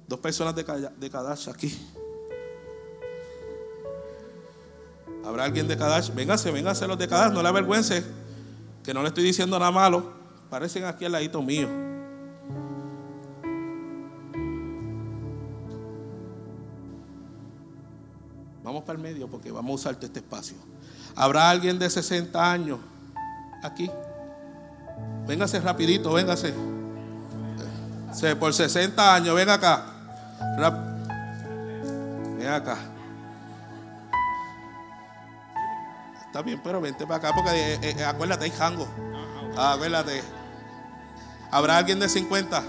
Dos 0.08 0.20
personas 0.20 0.56
de, 0.56 0.64
Kadash 1.10 1.50
aquí. 1.50 1.78
¿Habrá 5.26 5.44
alguien 5.44 5.68
de 5.68 5.78
Kadash? 5.78 6.14
Véngase, 6.14 6.52
véngase 6.52 6.88
los 6.88 6.98
de 6.98 7.08
Kadash, 7.08 7.34
no 7.34 7.42
le 7.42 7.50
avergüence. 7.50 8.04
Que 8.84 8.94
no 8.94 9.02
le 9.02 9.10
estoy 9.10 9.24
diciendo 9.24 9.60
nada 9.60 9.72
malo. 9.72 10.14
Parecen 10.50 10.86
aquí 10.86 11.06
al 11.06 11.12
ladito 11.12 11.42
mío. 11.42 11.87
Vamos 18.78 18.86
para 18.86 18.98
el 18.98 19.04
medio 19.04 19.28
porque 19.28 19.52
vamos 19.52 19.72
a 19.72 19.90
usar 19.90 19.98
este 20.00 20.20
espacio. 20.20 20.56
¿Habrá 21.16 21.50
alguien 21.50 21.80
de 21.80 21.90
60 21.90 22.52
años 22.52 22.78
aquí? 23.64 23.90
Véngase 25.26 25.60
rapidito, 25.60 26.14
véngase. 26.14 26.54
Por 28.40 28.54
60 28.54 29.16
años, 29.16 29.36
ven 29.36 29.50
acá. 29.50 29.84
Ven 32.38 32.48
acá. 32.50 32.78
Está 36.28 36.44
bien, 36.44 36.62
pero 36.64 36.80
vente 36.80 37.08
para 37.08 37.16
acá 37.16 37.32
porque 37.34 37.74
eh, 37.74 37.80
eh, 37.82 38.04
acuérdate, 38.04 38.46
hay 38.46 38.52
jango. 38.52 38.88
acuérdate. 39.58 40.22
¿Habrá 41.50 41.80
alguien 41.80 42.00
de 42.00 42.10
50? 42.10 42.64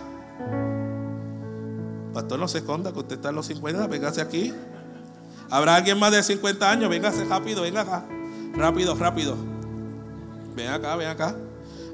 Pastor, 2.15 2.39
no 2.39 2.49
se 2.49 2.59
esconda 2.59 2.95
que 2.95 2.99
usted 2.99 3.17
está 3.17 3.29
en 3.29 3.35
los 3.35 3.45
50, 3.45 3.87
véngase 3.89 4.23
aquí. 4.23 4.55
¿Habrá 5.51 5.77
alguien 5.77 5.99
más 5.99 6.13
de 6.13 6.23
50 6.23 6.71
años? 6.71 6.91
Véngase 6.91 7.25
rápido, 7.25 7.63
venga 7.63 7.83
acá. 7.83 8.05
Rápido, 8.55 8.95
rápido. 8.95 9.37
Ven 10.55 10.69
acá, 10.69 10.97
ven 10.97 11.09
acá. 11.09 11.35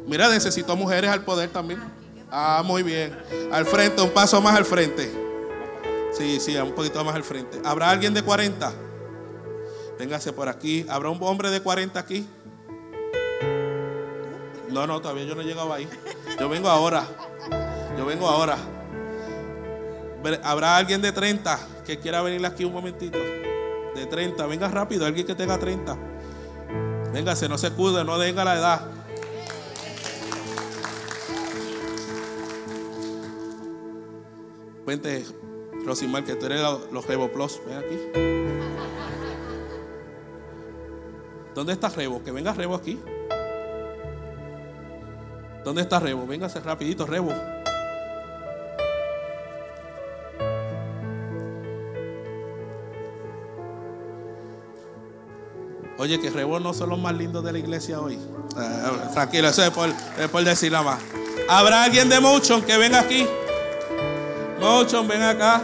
Mira, 0.07 0.29
necesito 0.29 0.77
mujeres 0.77 1.11
al 1.11 1.25
poder 1.25 1.51
también. 1.51 1.81
Ah, 2.31 2.63
muy 2.65 2.83
bien. 2.83 3.17
Al 3.53 3.65
frente, 3.65 4.03
un 4.03 4.11
paso 4.11 4.41
más 4.41 4.57
al 4.57 4.65
frente. 4.65 5.13
Sí, 6.13 6.41
sí, 6.41 6.57
un 6.57 6.73
poquito 6.73 7.05
más 7.05 7.15
al 7.15 7.25
frente. 7.25 7.61
¿Habrá 7.65 7.91
alguien 7.91 8.13
de 8.13 8.23
40? 8.23 8.73
Véngase 9.99 10.33
por 10.33 10.49
aquí. 10.49 10.85
¿Habrá 10.89 11.11
un 11.11 11.19
hombre 11.23 11.51
de 11.51 11.61
40 11.61 11.99
aquí? 11.99 12.27
No, 14.71 14.87
no, 14.87 15.01
todavía 15.01 15.25
yo 15.25 15.35
no 15.35 15.43
he 15.43 15.45
llegado 15.45 15.73
ahí. 15.73 15.89
Yo 16.39 16.49
vengo 16.49 16.69
ahora. 16.69 17.07
Yo 17.97 18.05
vengo 18.05 18.27
ahora. 18.27 18.57
¿Habrá 20.43 20.77
alguien 20.77 21.01
de 21.01 21.13
30 21.13 21.59
que 21.87 21.99
quiera 21.99 22.23
venir 22.23 22.45
aquí 22.45 22.65
un 22.65 22.73
momentito? 22.73 23.19
De 23.95 24.07
30, 24.07 24.47
venga 24.47 24.69
rápido, 24.69 25.07
alguien 25.07 25.27
que 25.27 25.35
tenga 25.35 25.59
30. 25.59 25.97
Véngase, 27.13 27.49
no 27.49 27.57
se 27.59 27.71
cuide, 27.71 28.05
no 28.05 28.19
venga 28.19 28.45
la 28.45 28.57
edad. 28.57 28.91
Vente, 34.87 35.25
Rosimar, 35.85 36.25
que 36.25 36.35
tú 36.35 36.47
eres 36.47 36.61
los 36.91 37.07
Rebo 37.07 37.31
Plus. 37.31 37.61
Ven 37.67 37.79
aquí. 37.79 37.99
¿Dónde 41.55 41.73
está 41.73 41.89
Rebo? 41.89 42.23
Que 42.23 42.33
venga 42.33 42.53
Rebo 42.53 42.75
aquí. 42.75 43.01
¿Dónde 45.65 45.83
está 45.83 46.01
Rebo? 46.01 46.27
Véngase 46.27 46.61
rapidito, 46.61 47.07
Rebo. 47.07 47.33
Oye, 56.05 56.21
que 56.21 56.29
Rebo 56.29 56.61
no 56.61 56.75
son 56.75 56.91
los 56.91 56.99
más 56.99 57.15
lindos 57.15 57.43
de 57.43 57.51
la 57.51 57.59
iglesia 57.59 57.99
hoy. 57.99 58.17
Eh, 58.17 59.09
tranquilo, 59.15 59.49
eso 59.49 59.65
es 59.65 59.71
por, 59.71 59.89
es 59.89 60.29
por 60.29 60.45
decir 60.45 60.71
nada 60.71 60.85
más. 60.85 60.99
¿Habrá 61.49 61.83
alguien 61.83 62.11
de 62.11 62.21
Motion 62.21 62.61
que 62.61 62.77
venga 62.77 63.01
aquí? 63.01 63.27
Motion, 64.61 65.09
ven 65.09 65.23
acá. 65.23 65.63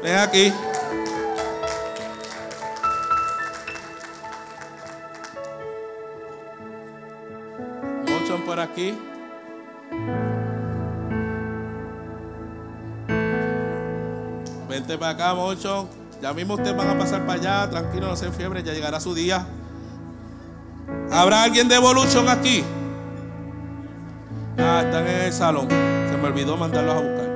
Ven 0.00 0.16
aquí. 0.16 0.52
Motion 8.08 8.42
por 8.42 8.60
aquí. 8.60 8.96
Vente 14.68 14.96
para 14.96 15.10
acá, 15.10 15.34
Motion. 15.34 16.05
Ya 16.26 16.34
mismo 16.34 16.54
ustedes 16.54 16.76
van 16.76 16.88
a 16.88 16.98
pasar 16.98 17.24
para 17.24 17.34
allá, 17.34 17.70
tranquilo, 17.70 18.08
no 18.08 18.16
se 18.16 18.32
fiebre, 18.32 18.60
ya 18.64 18.72
llegará 18.72 18.98
su 18.98 19.14
día. 19.14 19.46
¿Habrá 21.12 21.44
alguien 21.44 21.68
de 21.68 21.76
Evolution 21.76 22.28
aquí? 22.28 22.64
Ah, 24.58 24.82
están 24.84 25.06
en 25.06 25.20
el 25.20 25.32
salón. 25.32 25.68
Se 25.68 26.16
me 26.20 26.26
olvidó 26.26 26.56
mandarlos 26.56 26.96
a 26.96 26.98
buscar. 26.98 27.26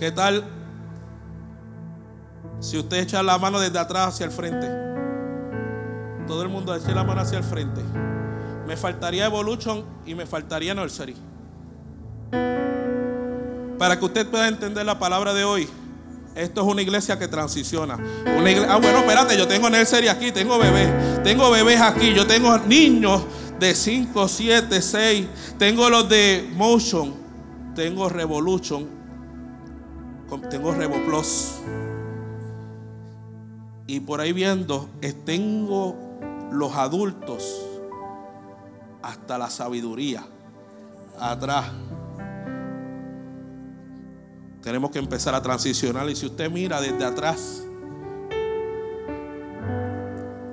¿Qué 0.00 0.10
tal 0.10 0.44
si 2.58 2.76
usted 2.76 2.96
echa 2.96 3.22
la 3.22 3.38
mano 3.38 3.60
desde 3.60 3.78
atrás 3.78 4.08
hacia 4.08 4.26
el 4.26 4.32
frente? 4.32 4.66
Todo 6.26 6.42
el 6.42 6.48
mundo 6.48 6.74
eche 6.74 6.92
la 6.92 7.04
mano 7.04 7.20
hacia 7.20 7.38
el 7.38 7.44
frente. 7.44 7.82
Me 8.66 8.76
faltaría 8.76 9.26
Evolution 9.26 9.84
y 10.04 10.16
me 10.16 10.26
faltaría 10.26 10.74
Nursery. 10.74 11.14
Para 13.78 13.98
que 13.98 14.04
usted 14.04 14.26
pueda 14.26 14.48
entender 14.48 14.84
la 14.86 14.98
palabra 14.98 15.34
de 15.34 15.44
hoy, 15.44 15.68
esto 16.34 16.60
es 16.60 16.66
una 16.66 16.82
iglesia 16.82 17.18
que 17.18 17.28
transiciona. 17.28 17.94
ah, 17.94 18.78
bueno, 18.80 18.98
espérate, 18.98 19.36
yo 19.36 19.48
tengo 19.48 19.70
Nursery 19.70 20.08
aquí, 20.08 20.32
tengo 20.32 20.58
bebés, 20.58 21.22
tengo 21.22 21.50
bebés 21.50 21.80
aquí, 21.80 22.12
yo 22.14 22.26
tengo 22.26 22.58
niños 22.58 23.22
de 23.58 23.74
5, 23.74 24.28
7, 24.28 24.82
6, 24.82 25.26
tengo 25.58 25.88
los 25.88 26.08
de 26.08 26.50
Motion, 26.54 27.14
tengo 27.74 28.08
Revolution, 28.08 28.86
tengo 30.50 30.72
RevoPlus. 30.72 31.54
Y 33.86 34.00
por 34.00 34.20
ahí 34.20 34.32
viendo, 34.32 34.90
tengo 35.24 35.96
los 36.50 36.74
adultos 36.74 37.62
hasta 39.02 39.38
la 39.38 39.48
sabiduría 39.48 40.26
atrás. 41.18 41.66
Tenemos 44.66 44.90
que 44.90 44.98
empezar 44.98 45.32
a 45.32 45.40
transicionar. 45.40 46.10
Y 46.10 46.16
si 46.16 46.26
usted 46.26 46.50
mira 46.50 46.80
desde 46.80 47.04
atrás, 47.04 47.62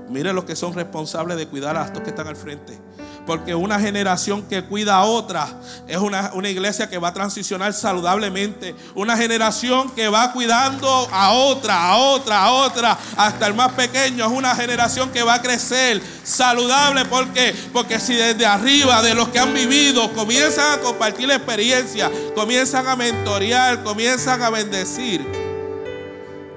mire 0.07 0.31
los 0.33 0.43
que 0.43 0.55
son 0.55 0.75
responsables 0.75 1.35
de 1.35 1.47
cuidar 1.47 1.75
a 1.77 1.85
estos 1.85 2.03
que 2.03 2.11
están 2.11 2.27
al 2.27 2.35
frente. 2.35 2.77
Porque 3.25 3.55
una 3.55 3.79
generación 3.79 4.43
que 4.43 4.63
cuida 4.65 4.95
a 4.95 5.05
otra 5.05 5.47
es 5.87 5.97
una, 5.97 6.31
una, 6.33 6.49
iglesia 6.49 6.89
que 6.89 6.97
va 6.97 7.09
a 7.09 7.13
transicionar 7.13 7.73
saludablemente. 7.73 8.75
Una 8.95 9.15
generación 9.15 9.89
que 9.91 10.09
va 10.09 10.33
cuidando 10.33 11.07
a 11.09 11.31
otra, 11.31 11.89
a 11.89 11.97
otra, 11.97 12.43
a 12.43 12.51
otra, 12.51 12.97
hasta 13.15 13.47
el 13.47 13.53
más 13.53 13.71
pequeño. 13.73 14.25
Es 14.25 14.31
una 14.31 14.53
generación 14.55 15.09
que 15.11 15.23
va 15.23 15.35
a 15.35 15.41
crecer 15.41 16.01
saludable. 16.23 17.05
¿Por 17.05 17.29
qué? 17.29 17.55
Porque 17.71 17.97
si 17.99 18.13
desde 18.13 18.45
arriba, 18.45 19.01
de 19.01 19.15
los 19.15 19.29
que 19.29 19.39
han 19.39 19.53
vivido, 19.53 20.11
comienzan 20.13 20.79
a 20.79 20.81
compartir 20.81 21.29
la 21.29 21.35
experiencia, 21.35 22.11
comienzan 22.35 22.87
a 22.87 22.97
mentorear, 22.97 23.83
comienzan 23.83 24.41
a 24.41 24.49
bendecir. 24.49 25.25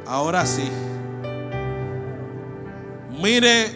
Ahora 0.04 0.44
sí. 0.44 0.68
Mire, 3.10 3.74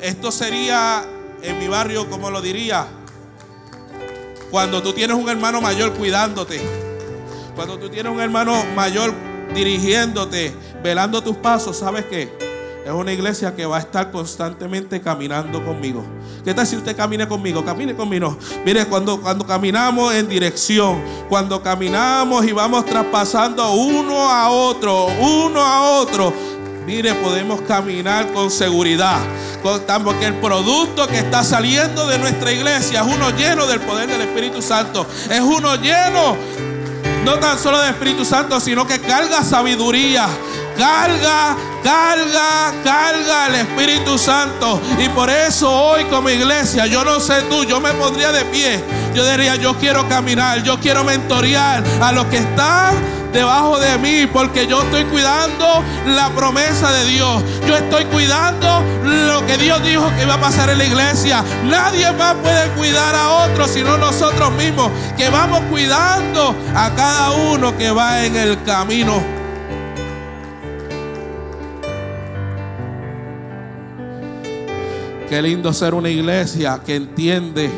esto 0.00 0.30
sería 0.30 1.02
en 1.46 1.58
mi 1.58 1.68
barrio, 1.68 2.08
como 2.10 2.30
lo 2.30 2.42
diría, 2.42 2.86
cuando 4.50 4.82
tú 4.82 4.92
tienes 4.92 5.16
un 5.16 5.28
hermano 5.28 5.60
mayor 5.60 5.92
cuidándote, 5.94 6.60
cuando 7.54 7.78
tú 7.78 7.88
tienes 7.88 8.12
un 8.12 8.20
hermano 8.20 8.64
mayor 8.74 9.14
dirigiéndote, 9.54 10.54
velando 10.82 11.22
tus 11.22 11.36
pasos, 11.36 11.78
¿sabes 11.78 12.04
qué? 12.06 12.46
es 12.86 12.92
una 12.92 13.12
iglesia 13.12 13.52
que 13.54 13.66
va 13.66 13.78
a 13.78 13.80
estar 13.80 14.12
constantemente 14.12 15.00
caminando 15.00 15.64
conmigo. 15.64 16.04
¿Qué 16.44 16.54
tal 16.54 16.64
si 16.64 16.76
usted 16.76 16.96
camine 16.96 17.26
conmigo? 17.26 17.64
Camine 17.64 17.96
conmigo. 17.96 18.38
Mire, 18.64 18.86
cuando, 18.86 19.20
cuando 19.20 19.44
caminamos 19.44 20.14
en 20.14 20.28
dirección, 20.28 21.02
cuando 21.28 21.60
caminamos 21.60 22.46
y 22.46 22.52
vamos 22.52 22.84
traspasando 22.84 23.72
uno 23.72 24.30
a 24.30 24.50
otro, 24.50 25.06
uno 25.06 25.60
a 25.60 25.98
otro, 25.98 26.32
mire, 26.86 27.14
podemos 27.14 27.60
caminar 27.62 28.32
con 28.32 28.50
seguridad. 28.50 29.18
Porque 30.04 30.26
el 30.26 30.34
producto 30.34 31.08
que 31.08 31.18
está 31.18 31.42
saliendo 31.42 32.06
de 32.06 32.18
nuestra 32.18 32.52
iglesia 32.52 33.00
es 33.00 33.06
uno 33.06 33.30
lleno 33.30 33.66
del 33.66 33.80
poder 33.80 34.08
del 34.08 34.20
Espíritu 34.20 34.62
Santo. 34.62 35.06
Es 35.28 35.40
uno 35.40 35.74
lleno 35.76 36.36
no 37.24 37.34
tan 37.40 37.58
solo 37.58 37.80
del 37.80 37.90
Espíritu 37.90 38.24
Santo, 38.24 38.60
sino 38.60 38.86
que 38.86 39.00
carga 39.00 39.42
sabiduría, 39.42 40.28
carga, 40.78 41.56
carga, 41.82 42.72
carga 42.84 43.46
el 43.48 43.56
Espíritu 43.56 44.16
Santo. 44.16 44.80
Y 45.04 45.08
por 45.08 45.28
eso 45.28 45.68
hoy 45.68 46.04
como 46.04 46.30
iglesia, 46.30 46.86
yo 46.86 47.04
no 47.04 47.18
sé 47.18 47.42
tú, 47.50 47.64
yo 47.64 47.80
me 47.80 47.92
pondría 47.94 48.30
de 48.30 48.44
pie. 48.44 48.80
Yo 49.12 49.28
diría, 49.28 49.56
yo 49.56 49.74
quiero 49.74 50.08
caminar, 50.08 50.62
yo 50.62 50.78
quiero 50.78 51.02
mentorear 51.02 51.82
a 52.00 52.12
los 52.12 52.26
que 52.26 52.36
están 52.36 52.94
debajo 53.36 53.78
de 53.78 53.98
mí, 53.98 54.26
porque 54.32 54.66
yo 54.66 54.80
estoy 54.80 55.04
cuidando 55.04 55.84
la 56.06 56.30
promesa 56.30 56.90
de 56.90 57.04
Dios. 57.04 57.44
Yo 57.66 57.76
estoy 57.76 58.06
cuidando 58.06 58.82
lo 59.04 59.44
que 59.46 59.58
Dios 59.58 59.82
dijo 59.84 60.10
que 60.16 60.22
iba 60.22 60.34
a 60.34 60.40
pasar 60.40 60.70
en 60.70 60.78
la 60.78 60.84
iglesia. 60.86 61.44
Nadie 61.64 62.10
más 62.12 62.34
puede 62.36 62.70
cuidar 62.70 63.14
a 63.14 63.44
otros 63.44 63.70
sino 63.70 63.98
nosotros 63.98 64.50
mismos, 64.52 64.90
que 65.18 65.28
vamos 65.28 65.60
cuidando 65.70 66.56
a 66.74 66.90
cada 66.94 67.32
uno 67.32 67.76
que 67.76 67.90
va 67.90 68.24
en 68.24 68.36
el 68.36 68.62
camino. 68.62 69.45
Qué 75.36 75.42
lindo 75.42 75.70
ser 75.74 75.92
una 75.92 76.08
iglesia 76.08 76.80
que 76.82 76.94
entiende 76.94 77.70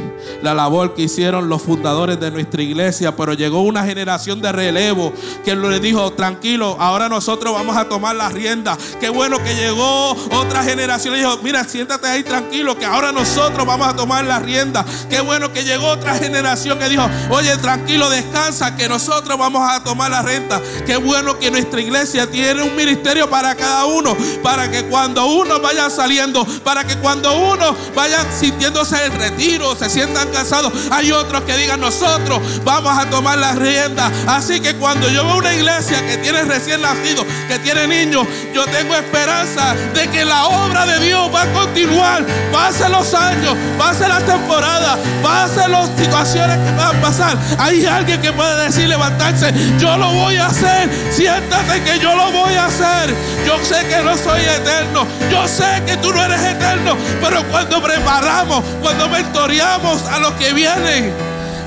la 0.44 0.54
labor 0.54 0.94
que 0.94 1.02
hicieron 1.02 1.48
los 1.48 1.60
fundadores 1.60 2.20
de 2.20 2.30
nuestra 2.30 2.62
iglesia, 2.62 3.16
pero 3.16 3.32
llegó 3.34 3.62
una 3.62 3.84
generación 3.84 4.40
de 4.40 4.52
relevo 4.52 5.12
que 5.44 5.56
le 5.56 5.80
dijo, 5.80 6.12
tranquilo, 6.12 6.76
ahora 6.78 7.08
nosotros 7.08 7.52
vamos 7.52 7.76
a 7.76 7.88
tomar 7.88 8.14
la 8.14 8.28
rienda. 8.28 8.78
Qué 9.00 9.08
bueno 9.08 9.42
que 9.42 9.56
llegó 9.56 10.12
otra 10.30 10.62
generación 10.62 11.14
y 11.14 11.18
dijo, 11.18 11.36
mira, 11.42 11.64
siéntate 11.64 12.06
ahí 12.06 12.22
tranquilo, 12.22 12.78
que 12.78 12.84
ahora 12.84 13.10
nosotros 13.10 13.66
vamos 13.66 13.88
a 13.88 13.96
tomar 13.96 14.24
la 14.24 14.38
rienda. 14.38 14.84
Qué 15.10 15.20
bueno 15.20 15.52
que 15.52 15.64
llegó 15.64 15.88
otra 15.88 16.14
generación 16.14 16.78
que 16.78 16.88
dijo, 16.88 17.10
oye, 17.30 17.56
tranquilo, 17.56 18.08
descansa, 18.08 18.76
que 18.76 18.88
nosotros 18.88 19.36
vamos 19.36 19.68
a 19.68 19.82
tomar 19.82 20.12
la 20.12 20.22
renta. 20.22 20.62
Qué 20.86 20.96
bueno 20.96 21.40
que 21.40 21.50
nuestra 21.50 21.80
iglesia 21.80 22.30
tiene 22.30 22.62
un 22.62 22.76
ministerio 22.76 23.28
para 23.28 23.56
cada 23.56 23.86
uno, 23.86 24.16
para 24.44 24.70
que 24.70 24.84
cuando 24.84 25.26
uno 25.26 25.58
vaya 25.58 25.90
saliendo, 25.90 26.44
para 26.62 26.84
que 26.84 26.94
cuando 26.98 27.36
uno 27.36 27.47
vayan 27.94 28.26
sintiéndose 28.32 29.04
el 29.04 29.12
retiro, 29.12 29.74
se 29.76 29.88
sientan 29.88 30.28
cansados. 30.28 30.72
Hay 30.90 31.12
otros 31.12 31.42
que 31.42 31.56
digan, 31.56 31.80
nosotros 31.80 32.40
vamos 32.64 32.96
a 32.98 33.08
tomar 33.08 33.38
la 33.38 33.52
rienda. 33.52 34.10
Así 34.26 34.60
que 34.60 34.74
cuando 34.74 35.08
yo 35.08 35.24
veo 35.24 35.36
una 35.36 35.54
iglesia 35.54 36.06
que 36.06 36.18
tiene 36.18 36.42
recién 36.44 36.82
nacido, 36.82 37.24
que 37.48 37.58
tiene 37.58 37.86
niños, 37.86 38.26
yo 38.54 38.64
tengo 38.66 38.94
esperanza 38.94 39.74
de 39.94 40.08
que 40.08 40.24
la 40.24 40.46
obra 40.46 40.86
de 40.86 41.06
Dios 41.06 41.30
va 41.34 41.42
a 41.42 41.52
continuar. 41.52 42.24
Pase 42.52 42.88
los 42.88 43.14
años, 43.14 43.56
pase 43.78 44.08
la 44.08 44.20
temporada, 44.20 44.98
pase 45.22 45.68
las 45.68 45.90
situaciones 45.96 46.58
que 46.58 46.76
van 46.76 46.96
a 46.96 47.00
pasar. 47.00 47.38
Hay 47.58 47.84
alguien 47.86 48.20
que 48.20 48.32
puede 48.32 48.64
decir, 48.64 48.88
levantarse, 48.88 49.52
yo 49.78 49.96
lo 49.96 50.12
voy 50.12 50.36
a 50.36 50.46
hacer. 50.46 50.90
Siéntate 51.10 51.82
que 51.82 51.98
yo 51.98 52.14
lo 52.14 52.30
voy 52.32 52.54
a 52.54 52.66
hacer. 52.66 53.14
Yo 53.46 53.58
sé 53.64 53.86
que 53.86 54.02
no 54.02 54.16
soy 54.16 54.42
eterno. 54.42 55.06
Yo 55.30 55.46
sé 55.48 55.82
que 55.86 55.96
tú 55.98 56.12
no 56.12 56.22
eres 56.22 56.40
eterno. 56.42 56.96
Pero 57.20 57.27
cuando 57.50 57.82
preparamos, 57.82 58.64
cuando 58.80 59.08
mentoreamos 59.08 60.02
a 60.04 60.18
los 60.18 60.32
que 60.32 60.52
vienen, 60.52 61.12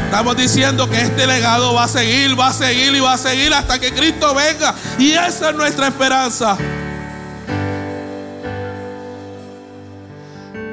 estamos 0.05 0.35
diciendo 0.35 0.89
que 0.89 1.01
este 1.01 1.27
legado 1.27 1.73
va 1.73 1.85
a 1.85 1.87
seguir, 1.87 2.39
va 2.39 2.47
a 2.47 2.53
seguir 2.53 2.95
y 2.95 2.99
va 2.99 3.13
a 3.13 3.17
seguir 3.17 3.53
hasta 3.53 3.79
que 3.79 3.91
Cristo 3.91 4.33
venga. 4.33 4.73
Y 4.97 5.11
esa 5.11 5.49
es 5.49 5.55
nuestra 5.55 5.87
esperanza. 5.87 6.57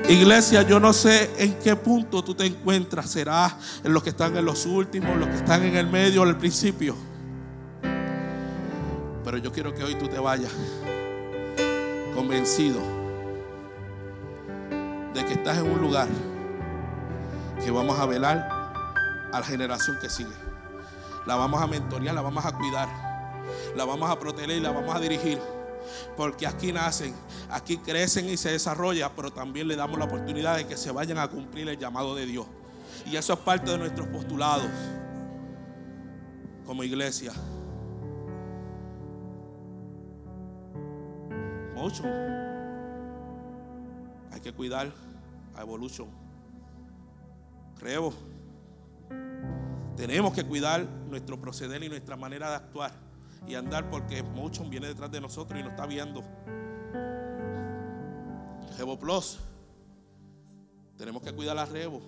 Iglesia, 0.08 0.62
yo 0.62 0.80
no 0.80 0.94
sé 0.94 1.30
en 1.36 1.54
qué 1.58 1.76
punto 1.76 2.24
tú 2.24 2.34
te 2.34 2.46
encuentras. 2.46 3.10
Será 3.10 3.56
en 3.84 3.92
los 3.92 4.02
que 4.02 4.10
están 4.10 4.36
en 4.36 4.44
los 4.44 4.64
últimos, 4.64 5.16
los 5.18 5.28
que 5.28 5.36
están 5.36 5.62
en 5.64 5.76
el 5.76 5.86
medio 5.86 6.22
o 6.22 6.24
el 6.24 6.36
principio. 6.36 6.96
Pero 9.24 9.36
yo 9.36 9.52
quiero 9.52 9.74
que 9.74 9.84
hoy 9.84 9.94
tú 9.96 10.08
te 10.08 10.18
vayas 10.18 10.50
convencido 12.14 12.97
de 15.14 15.24
que 15.24 15.34
estás 15.34 15.58
en 15.58 15.70
un 15.70 15.80
lugar 15.80 16.08
que 17.62 17.70
vamos 17.70 17.98
a 17.98 18.06
velar 18.06 18.48
a 19.32 19.40
la 19.40 19.46
generación 19.46 19.98
que 20.00 20.08
sigue. 20.08 20.34
La 21.26 21.36
vamos 21.36 21.60
a 21.60 21.66
mentorear, 21.66 22.14
la 22.14 22.22
vamos 22.22 22.44
a 22.44 22.52
cuidar, 22.52 22.88
la 23.76 23.84
vamos 23.84 24.10
a 24.10 24.18
proteger 24.18 24.50
y 24.50 24.60
la 24.60 24.70
vamos 24.70 24.94
a 24.94 25.00
dirigir. 25.00 25.38
Porque 26.16 26.46
aquí 26.46 26.72
nacen, 26.72 27.14
aquí 27.50 27.78
crecen 27.78 28.28
y 28.28 28.36
se 28.36 28.50
desarrollan, 28.50 29.10
pero 29.14 29.30
también 29.30 29.68
le 29.68 29.76
damos 29.76 29.98
la 29.98 30.04
oportunidad 30.04 30.56
de 30.56 30.66
que 30.66 30.76
se 30.76 30.90
vayan 30.90 31.18
a 31.18 31.28
cumplir 31.28 31.68
el 31.68 31.78
llamado 31.78 32.14
de 32.14 32.26
Dios. 32.26 32.46
Y 33.06 33.16
eso 33.16 33.32
es 33.32 33.38
parte 33.38 33.70
de 33.70 33.78
nuestros 33.78 34.06
postulados 34.08 34.70
como 36.66 36.84
iglesia. 36.84 37.32
Mucho. 41.74 42.02
Hay 44.32 44.40
que 44.40 44.52
cuidar 44.52 44.92
a 45.56 45.62
Evolution. 45.62 46.08
Revo. 47.80 48.12
Tenemos 49.96 50.32
que 50.32 50.44
cuidar 50.44 50.84
nuestro 51.08 51.40
proceder 51.40 51.82
y 51.82 51.88
nuestra 51.88 52.16
manera 52.16 52.50
de 52.50 52.56
actuar 52.56 52.92
y 53.46 53.54
andar 53.54 53.90
porque 53.90 54.22
mucho 54.22 54.64
viene 54.68 54.86
detrás 54.86 55.10
de 55.10 55.20
nosotros 55.20 55.58
y 55.58 55.62
nos 55.62 55.72
está 55.72 55.86
viendo. 55.86 56.22
Revo 58.76 58.98
Plus. 58.98 59.38
Tenemos 60.96 61.22
que 61.22 61.32
cuidar 61.32 61.58
a 61.58 61.64
Revo. 61.64 62.00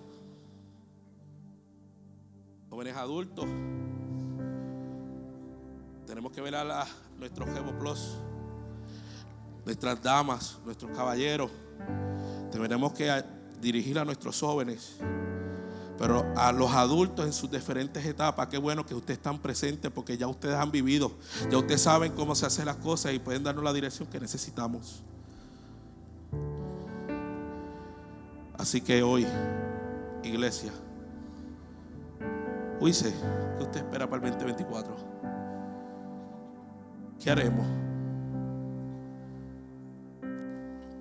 Jóvenes 2.69 2.95
adultos. 2.95 3.45
Tenemos 6.05 6.31
que 6.31 6.41
ver 6.41 6.55
a 6.55 6.85
nuestros 7.17 7.49
Revo 7.49 7.77
Plus. 7.77 8.17
Nuestras 9.65 10.01
damas, 10.01 10.59
nuestros 10.65 10.95
caballeros. 10.95 11.51
Tenemos 12.51 12.93
que 12.93 13.23
dirigir 13.61 13.99
a 13.99 14.05
nuestros 14.05 14.39
jóvenes, 14.39 14.97
pero 15.97 16.25
a 16.35 16.51
los 16.51 16.71
adultos 16.71 17.25
en 17.25 17.33
sus 17.33 17.49
diferentes 17.49 18.05
etapas, 18.05 18.47
qué 18.47 18.57
bueno 18.57 18.85
que 18.85 18.95
ustedes 18.95 19.17
están 19.17 19.39
presentes 19.39 19.91
porque 19.91 20.17
ya 20.17 20.27
ustedes 20.27 20.55
han 20.55 20.71
vivido, 20.71 21.11
ya 21.49 21.57
ustedes 21.57 21.81
saben 21.81 22.11
cómo 22.13 22.35
se 22.35 22.45
hacen 22.45 22.65
las 22.65 22.77
cosas 22.77 23.13
y 23.13 23.19
pueden 23.19 23.43
darnos 23.43 23.63
la 23.63 23.73
dirección 23.73 24.07
que 24.09 24.19
necesitamos. 24.19 25.03
Así 28.57 28.81
que 28.81 29.01
hoy, 29.01 29.25
iglesia, 30.23 30.71
Uise, 32.81 33.13
¿qué 33.57 33.63
usted 33.63 33.81
espera 33.81 34.09
para 34.09 34.25
el 34.25 34.31
2024? 34.31 34.95
¿Qué 37.19 37.29
haremos? 37.29 37.67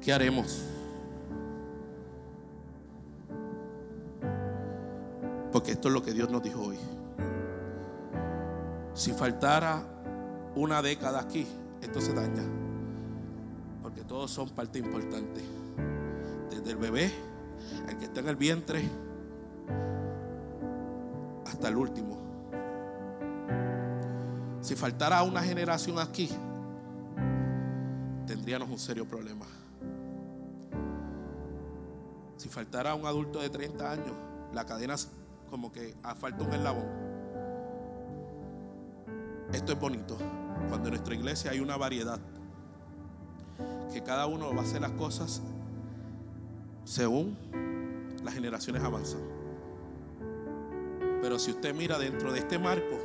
¿Qué 0.02 0.12
haremos? 0.12 0.69
Porque 5.52 5.72
esto 5.72 5.88
es 5.88 5.94
lo 5.94 6.02
que 6.02 6.12
Dios 6.12 6.30
nos 6.30 6.42
dijo 6.42 6.62
hoy. 6.62 6.78
Si 8.94 9.12
faltara 9.12 9.82
una 10.54 10.82
década 10.82 11.20
aquí, 11.20 11.46
esto 11.80 12.00
se 12.00 12.12
daña. 12.12 12.42
Porque 13.82 14.02
todos 14.04 14.30
son 14.30 14.50
parte 14.50 14.78
importante. 14.78 15.40
Desde 16.50 16.70
el 16.70 16.76
bebé, 16.76 17.10
el 17.88 17.96
que 17.96 18.04
está 18.04 18.20
en 18.20 18.28
el 18.28 18.36
vientre, 18.36 18.82
hasta 21.46 21.68
el 21.68 21.76
último. 21.76 22.18
Si 24.60 24.76
faltara 24.76 25.22
una 25.22 25.42
generación 25.42 25.98
aquí, 25.98 26.30
tendríamos 28.26 28.70
un 28.70 28.78
serio 28.78 29.06
problema. 29.06 29.46
Si 32.36 32.48
faltara 32.48 32.94
un 32.94 33.06
adulto 33.06 33.40
de 33.40 33.50
30 33.50 33.90
años, 33.90 34.12
la 34.52 34.64
cadena 34.64 34.96
como 35.50 35.72
que 35.72 35.94
falta 36.18 36.44
un 36.44 36.52
eslabón. 36.52 36.86
Esto 39.52 39.72
es 39.72 39.80
bonito. 39.80 40.16
Cuando 40.68 40.88
en 40.88 40.94
nuestra 40.94 41.14
iglesia 41.14 41.50
hay 41.50 41.60
una 41.60 41.76
variedad. 41.76 42.20
Que 43.92 44.02
cada 44.02 44.26
uno 44.26 44.54
va 44.54 44.60
a 44.60 44.64
hacer 44.64 44.80
las 44.80 44.92
cosas 44.92 45.42
según 46.84 47.36
las 48.22 48.34
generaciones 48.34 48.82
avanzan. 48.82 49.20
Pero 51.20 51.38
si 51.38 51.50
usted 51.50 51.74
mira 51.74 51.98
dentro 51.98 52.32
de 52.32 52.38
este 52.38 52.58
marco, 52.58 52.98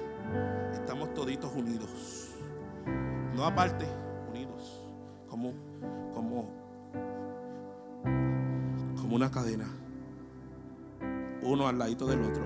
estamos 0.74 1.14
toditos 1.14 1.52
unidos. 1.54 2.30
No 3.36 3.46
aparte, 3.46 3.86
unidos 4.30 4.82
como, 5.28 5.54
como, 6.14 6.50
como 9.02 9.16
una 9.16 9.30
cadena. 9.30 9.68
Uno 11.46 11.68
al 11.68 11.78
ladito 11.78 12.08
del 12.08 12.22
otro. 12.24 12.43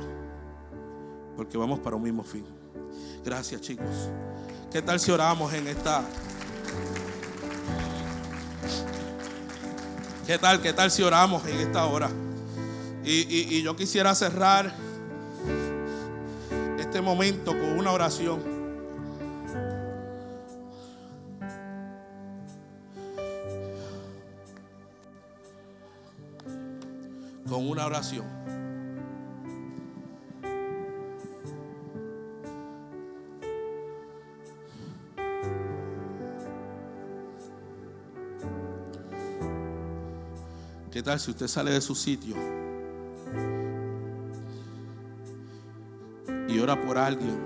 Porque 1.35 1.57
vamos 1.57 1.79
para 1.79 1.95
un 1.95 2.03
mismo 2.03 2.23
fin. 2.23 2.45
Gracias 3.23 3.61
chicos. 3.61 4.09
¿Qué 4.71 4.81
tal 4.81 4.99
si 4.99 5.11
oramos 5.11 5.53
en 5.53 5.67
esta... 5.67 6.03
¿Qué 10.27 10.37
tal? 10.37 10.61
¿Qué 10.61 10.73
tal 10.73 10.91
si 10.91 11.01
oramos 11.01 11.45
en 11.47 11.57
esta 11.57 11.85
hora? 11.85 12.09
Y, 13.03 13.55
y 13.57 13.63
yo 13.63 13.75
quisiera 13.75 14.13
cerrar 14.13 14.75
este 16.77 17.01
momento 17.01 17.51
con 17.51 17.79
una 17.79 17.91
oración. 17.91 18.41
Con 27.47 27.67
una 27.67 27.85
oración. 27.85 28.38
¿Qué 40.99 41.03
tal 41.03 41.17
si 41.17 41.31
usted 41.31 41.47
sale 41.47 41.71
de 41.71 41.79
su 41.79 41.95
sitio 41.95 42.35
y 46.49 46.59
ora 46.59 46.85
por 46.85 46.97
alguien 46.97 47.39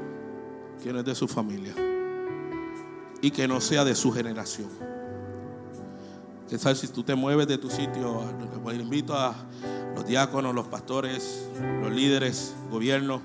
que 0.82 0.92
no 0.92 0.98
es 0.98 1.06
de 1.06 1.14
su 1.14 1.28
familia 1.28 1.76
y 3.22 3.30
que 3.30 3.48
no 3.48 3.62
sea 3.62 3.86
de 3.86 3.94
su 3.94 4.12
generación? 4.12 4.70
¿Qué 6.50 6.58
tal 6.58 6.76
si 6.76 6.88
tú 6.88 7.04
te 7.04 7.14
mueves 7.14 7.46
de 7.46 7.60
tu 7.60 7.70
sitio? 7.70 8.24
Pues 8.64 8.80
invito 8.80 9.14
a 9.16 9.36
los 9.94 10.08
diáconos, 10.08 10.56
los 10.56 10.66
pastores, 10.66 11.48
los 11.80 11.92
líderes, 11.92 12.56
gobierno, 12.72 13.22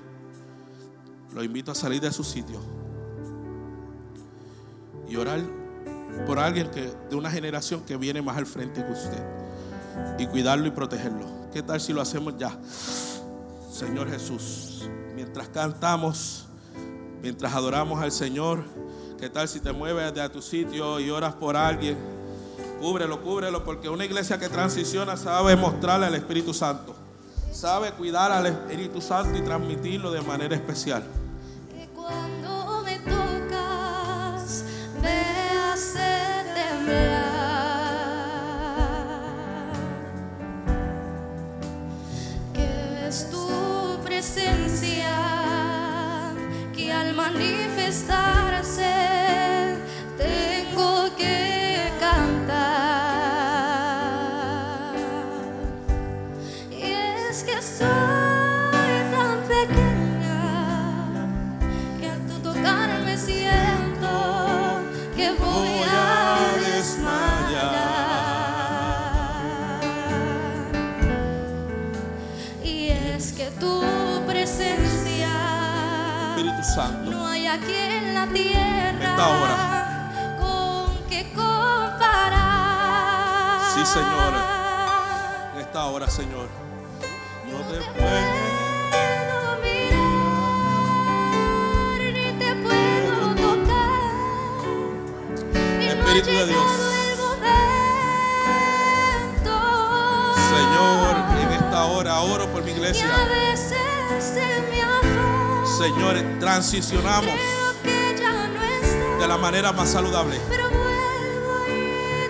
los 1.33 1.43
invito 1.43 1.71
a 1.71 1.75
salir 1.75 2.01
de 2.01 2.11
su 2.11 2.23
sitio 2.23 2.61
y 5.09 5.15
orar 5.15 5.41
por 6.27 6.37
alguien 6.37 6.69
que, 6.69 6.93
de 7.09 7.15
una 7.15 7.31
generación 7.31 7.83
que 7.83 7.97
viene 7.97 8.21
más 8.21 8.37
al 8.37 8.45
frente 8.45 8.85
que 8.85 8.91
usted 8.91 9.38
y 10.17 10.27
cuidarlo 10.27 10.67
y 10.67 10.71
protegerlo. 10.71 11.25
¿Qué 11.53 11.63
tal 11.63 11.79
si 11.81 11.93
lo 11.93 12.01
hacemos 12.01 12.35
ya? 12.37 12.57
Señor 13.71 14.09
Jesús, 14.09 14.89
mientras 15.15 15.47
cantamos, 15.49 16.45
mientras 17.21 17.53
adoramos 17.53 18.01
al 18.01 18.11
Señor, 18.11 18.63
¿qué 19.19 19.29
tal 19.29 19.47
si 19.47 19.59
te 19.59 19.71
mueves 19.71 20.13
de 20.13 20.29
tu 20.29 20.41
sitio 20.41 20.99
y 20.99 21.09
oras 21.09 21.33
por 21.33 21.55
alguien? 21.55 21.97
Cúbrelo, 22.79 23.21
cúbrelo, 23.21 23.63
porque 23.63 23.89
una 23.89 24.05
iglesia 24.05 24.37
que 24.37 24.49
transiciona 24.49 25.17
sabe 25.17 25.55
mostrarle 25.55 26.05
al 26.05 26.15
Espíritu 26.15 26.53
Santo, 26.53 26.95
sabe 27.51 27.91
cuidar 27.91 28.31
al 28.31 28.45
Espíritu 28.45 29.01
Santo 29.01 29.37
y 29.37 29.41
transmitirlo 29.41 30.11
de 30.11 30.21
manera 30.21 30.55
especial. 30.55 31.03
No 76.77 77.27
hay 77.27 77.47
aquí 77.47 77.73
en 77.73 78.13
la 78.13 78.27
tierra 78.27 79.15
con 80.39 80.95
que 81.09 81.33
comparar. 81.33 82.39
Sí, 83.73 83.83
Señor. 83.85 84.33
En 85.55 85.61
esta 85.61 85.85
hora, 85.85 86.07
Señor. 86.07 86.47
No 87.51 87.57
te 87.61 87.79
puedo 87.81 89.57
mirar, 89.63 89.97
ni 92.13 92.31
te 92.37 92.55
puedo 92.55 93.35
tocar. 93.35 93.99
Espíritu 95.81 96.29
de 96.29 96.45
Dios. 96.45 96.71
Señor, 100.49 101.13
en 101.41 101.49
esta 101.51 101.79
hora 101.85 102.19
oro 102.21 102.45
por 102.51 102.63
mi 102.63 102.71
iglesia. 102.71 103.07
Señor, 105.79 106.21
transicionamos 106.41 107.33
de 109.17 109.27
la 109.29 109.37
manera 109.37 109.71
más 109.71 109.89
saludable. 109.89 110.37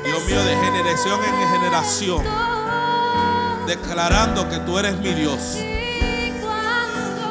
Dios 0.03 0.23
mío, 0.25 0.43
de 0.43 0.55
generación 0.55 1.19
en 1.23 1.49
generación, 1.49 2.23
declarando 3.65 4.47
que 4.47 4.59
tú 4.59 4.77
eres 4.77 4.99
mi 4.99 5.15
Dios. 5.15 5.57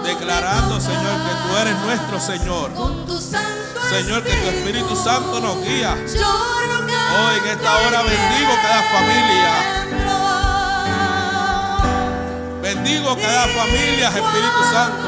Declarando, 0.02 0.80
Señor, 0.80 1.20
que 1.22 1.34
tú 1.46 1.56
eres 1.56 1.78
nuestro 1.86 2.18
Señor. 2.18 2.72
Señor, 3.88 4.24
que 4.24 4.32
tu 4.32 4.48
Espíritu 4.48 4.96
Santo 4.96 5.38
nos 5.38 5.62
guía. 5.62 5.94
Hoy 5.94 7.38
en 7.44 7.46
esta 7.46 7.76
hora 7.86 8.02
bendigo 8.02 8.54
cada 8.60 8.82
familia. 8.90 9.54
Bendigo 12.60 13.16
cada 13.16 13.46
familia, 13.46 14.08
Espíritu 14.08 14.64
Santo 14.72 15.07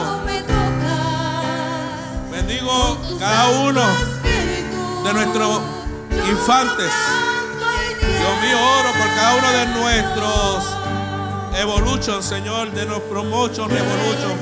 bendigo 2.60 3.18
cada 3.18 3.48
uno 3.48 3.82
de 5.04 5.12
nuestros 5.14 5.60
infantes. 6.28 6.92
Dios 8.00 8.40
mío, 8.42 8.58
oro 8.80 8.92
por 8.92 9.14
cada 9.14 9.34
uno 9.36 9.50
de 9.50 9.66
nuestros 9.66 10.64
Evolution, 11.58 12.22
Señor, 12.22 12.70
de 12.72 12.86
nuestros 12.86 13.10
Promotion, 13.10 13.68
Revolution, 13.68 14.38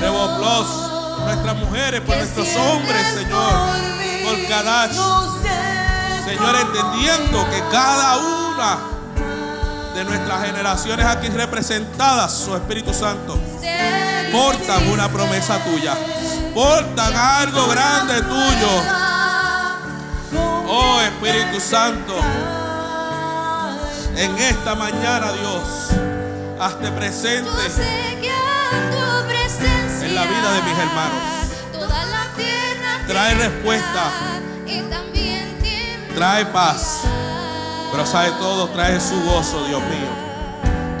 Revo 0.00 0.36
Plus, 0.38 1.24
nuestras 1.24 1.56
mujeres, 1.56 2.00
por 2.00 2.16
nuestros 2.16 2.48
hombres, 2.56 3.06
Señor, 3.14 3.52
por 4.24 4.48
cada 4.48 4.88
Señor, 4.88 6.56
entendiendo 6.56 7.50
que 7.50 7.62
cada 7.70 8.18
una 8.18 8.78
de 9.94 10.04
nuestras 10.04 10.46
generaciones 10.46 11.06
aquí 11.06 11.28
representadas, 11.28 12.32
su 12.32 12.54
Espíritu 12.54 12.92
Santo, 12.94 13.38
portan 14.32 14.88
una 14.90 15.08
promesa 15.08 15.58
tuya 15.64 15.96
portan 16.54 17.16
algo 17.16 17.68
grande 17.68 18.22
tuyo. 18.22 18.82
Oh 20.68 21.00
Espíritu 21.00 21.60
Santo, 21.60 22.14
en 24.16 24.38
esta 24.38 24.74
mañana 24.74 25.32
Dios, 25.32 25.62
hazte 26.60 26.90
presente 26.92 27.50
en 30.02 30.14
la 30.14 30.22
vida 30.24 30.52
de 30.52 30.62
mis 30.62 30.78
hermanos. 30.78 31.22
Trae 33.08 33.34
respuesta, 33.34 34.12
trae 36.14 36.46
paz, 36.46 37.00
pero 37.90 38.06
sabe 38.06 38.30
todo, 38.38 38.68
trae 38.68 39.00
su 39.00 39.20
gozo, 39.22 39.64
Dios 39.66 39.82
mío. 39.82 40.30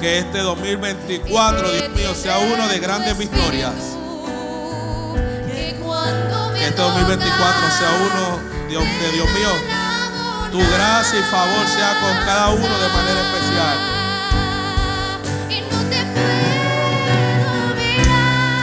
Que 0.00 0.18
este 0.18 0.38
2024, 0.38 1.70
Dios 1.70 1.90
mío, 1.90 2.14
sea 2.14 2.38
uno 2.38 2.66
de 2.66 2.78
grandes 2.80 3.16
victorias 3.16 3.99
este 6.80 6.92
2024 6.92 7.70
sea 7.70 7.90
uno, 8.06 8.40
Dios, 8.68 8.84
de 8.84 9.12
Dios 9.12 9.28
mío, 9.32 9.50
tu 10.50 10.58
gracia 10.58 11.18
y 11.18 11.22
favor 11.24 11.66
sea 11.66 12.00
con 12.00 12.16
cada 12.24 12.48
uno 12.50 12.78
de 12.78 12.88
manera 12.88 13.20
especial. 13.20 13.78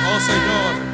Oh 0.08 0.20
Señor. 0.20 0.88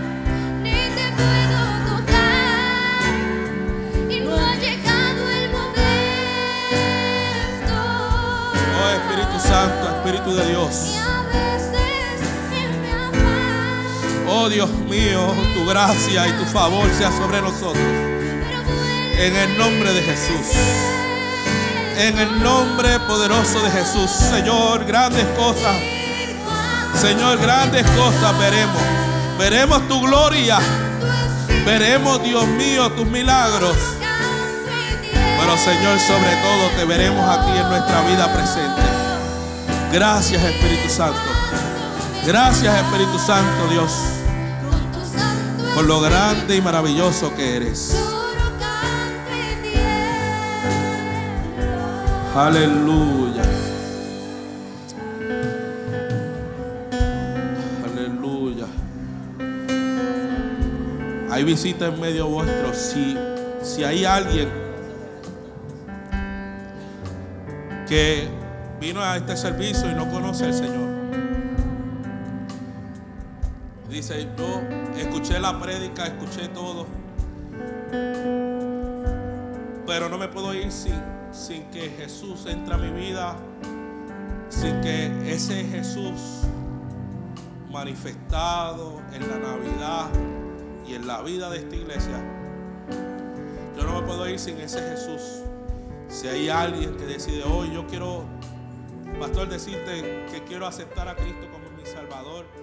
Oh 8.75 8.89
Espíritu 8.89 9.39
Santo, 9.39 9.89
Espíritu 9.95 10.35
de 10.35 10.47
Dios. 10.47 11.02
Dios 14.49 14.69
mío, 14.89 15.33
tu 15.53 15.65
gracia 15.65 16.27
y 16.27 16.31
tu 16.33 16.45
favor 16.45 16.89
sea 16.97 17.11
sobre 17.11 17.41
nosotros. 17.41 17.77
En 17.77 19.35
el 19.35 19.57
nombre 19.57 19.93
de 19.93 20.01
Jesús. 20.01 20.55
En 21.97 22.17
el 22.17 22.41
nombre 22.41 22.99
poderoso 23.01 23.61
de 23.61 23.71
Jesús, 23.71 24.09
Señor, 24.09 24.85
grandes 24.85 25.25
cosas. 25.37 25.75
Señor, 26.99 27.37
grandes 27.39 27.85
cosas 27.91 28.37
veremos. 28.39 28.81
Veremos 29.37 29.87
tu 29.87 30.01
gloria. 30.01 30.59
Veremos, 31.65 32.21
Dios 32.23 32.45
mío, 32.47 32.91
tus 32.91 33.05
milagros. 33.05 33.77
Pero 35.11 35.57
Señor, 35.57 35.99
sobre 35.99 36.35
todo 36.37 36.69
te 36.77 36.85
veremos 36.85 37.25
aquí 37.29 37.57
en 37.57 37.69
nuestra 37.69 38.01
vida 38.01 38.33
presente. 38.33 38.81
Gracias 39.91 40.43
Espíritu 40.43 40.89
Santo. 40.89 41.19
Gracias 42.25 42.73
Espíritu 42.75 43.19
Santo, 43.19 43.67
Dios, 43.69 43.91
por 45.73 45.85
lo 45.85 46.01
grande 46.01 46.55
y 46.55 46.61
maravilloso 46.61 47.33
que 47.35 47.55
eres. 47.55 47.95
Aleluya. 52.35 53.43
Aleluya. 57.85 58.65
Hay 61.31 61.43
visita 61.43 61.87
en 61.87 61.99
medio 61.99 62.27
vuestro. 62.27 62.73
Si, 62.73 63.17
si 63.61 63.83
hay 63.83 64.05
alguien 64.05 64.49
que 67.87 68.27
vino 68.79 69.01
a 69.01 69.17
este 69.17 69.37
servicio 69.37 69.89
y 69.89 69.95
no 69.95 70.09
conoce 70.09 70.45
al 70.45 70.53
Señor. 70.53 70.82
Dice, 74.03 74.27
yo 74.37 74.61
escuché 74.97 75.39
la 75.39 75.57
prédica, 75.57 76.05
escuché 76.05 76.49
todo, 76.49 76.85
pero 79.87 80.09
no 80.09 80.17
me 80.17 80.27
puedo 80.27 80.53
ir 80.53 80.69
sin, 80.73 81.01
sin 81.31 81.63
que 81.71 81.89
Jesús 81.89 82.45
entre 82.47 82.73
a 82.73 82.77
mi 82.77 82.91
vida, 82.91 83.37
sin 84.49 84.81
que 84.81 85.05
ese 85.33 85.63
Jesús 85.63 86.41
manifestado 87.71 89.01
en 89.13 89.21
la 89.21 89.37
Navidad 89.37 90.09
y 90.85 90.95
en 90.95 91.07
la 91.07 91.21
vida 91.21 91.49
de 91.49 91.59
esta 91.59 91.75
iglesia, 91.77 92.21
yo 93.77 93.83
no 93.83 94.01
me 94.01 94.05
puedo 94.05 94.27
ir 94.27 94.37
sin 94.37 94.59
ese 94.59 94.81
Jesús. 94.81 95.43
Si 96.09 96.27
hay 96.27 96.49
alguien 96.49 96.97
que 96.97 97.05
decide 97.05 97.43
hoy, 97.45 97.71
yo 97.73 97.87
quiero, 97.87 98.25
pastor, 99.17 99.47
decirte 99.47 100.25
que 100.29 100.43
quiero 100.43 100.67
aceptar 100.67 101.07
a 101.07 101.15
Cristo 101.15 101.47
como 101.49 101.69
mi 101.77 101.85
Salvador. 101.85 102.62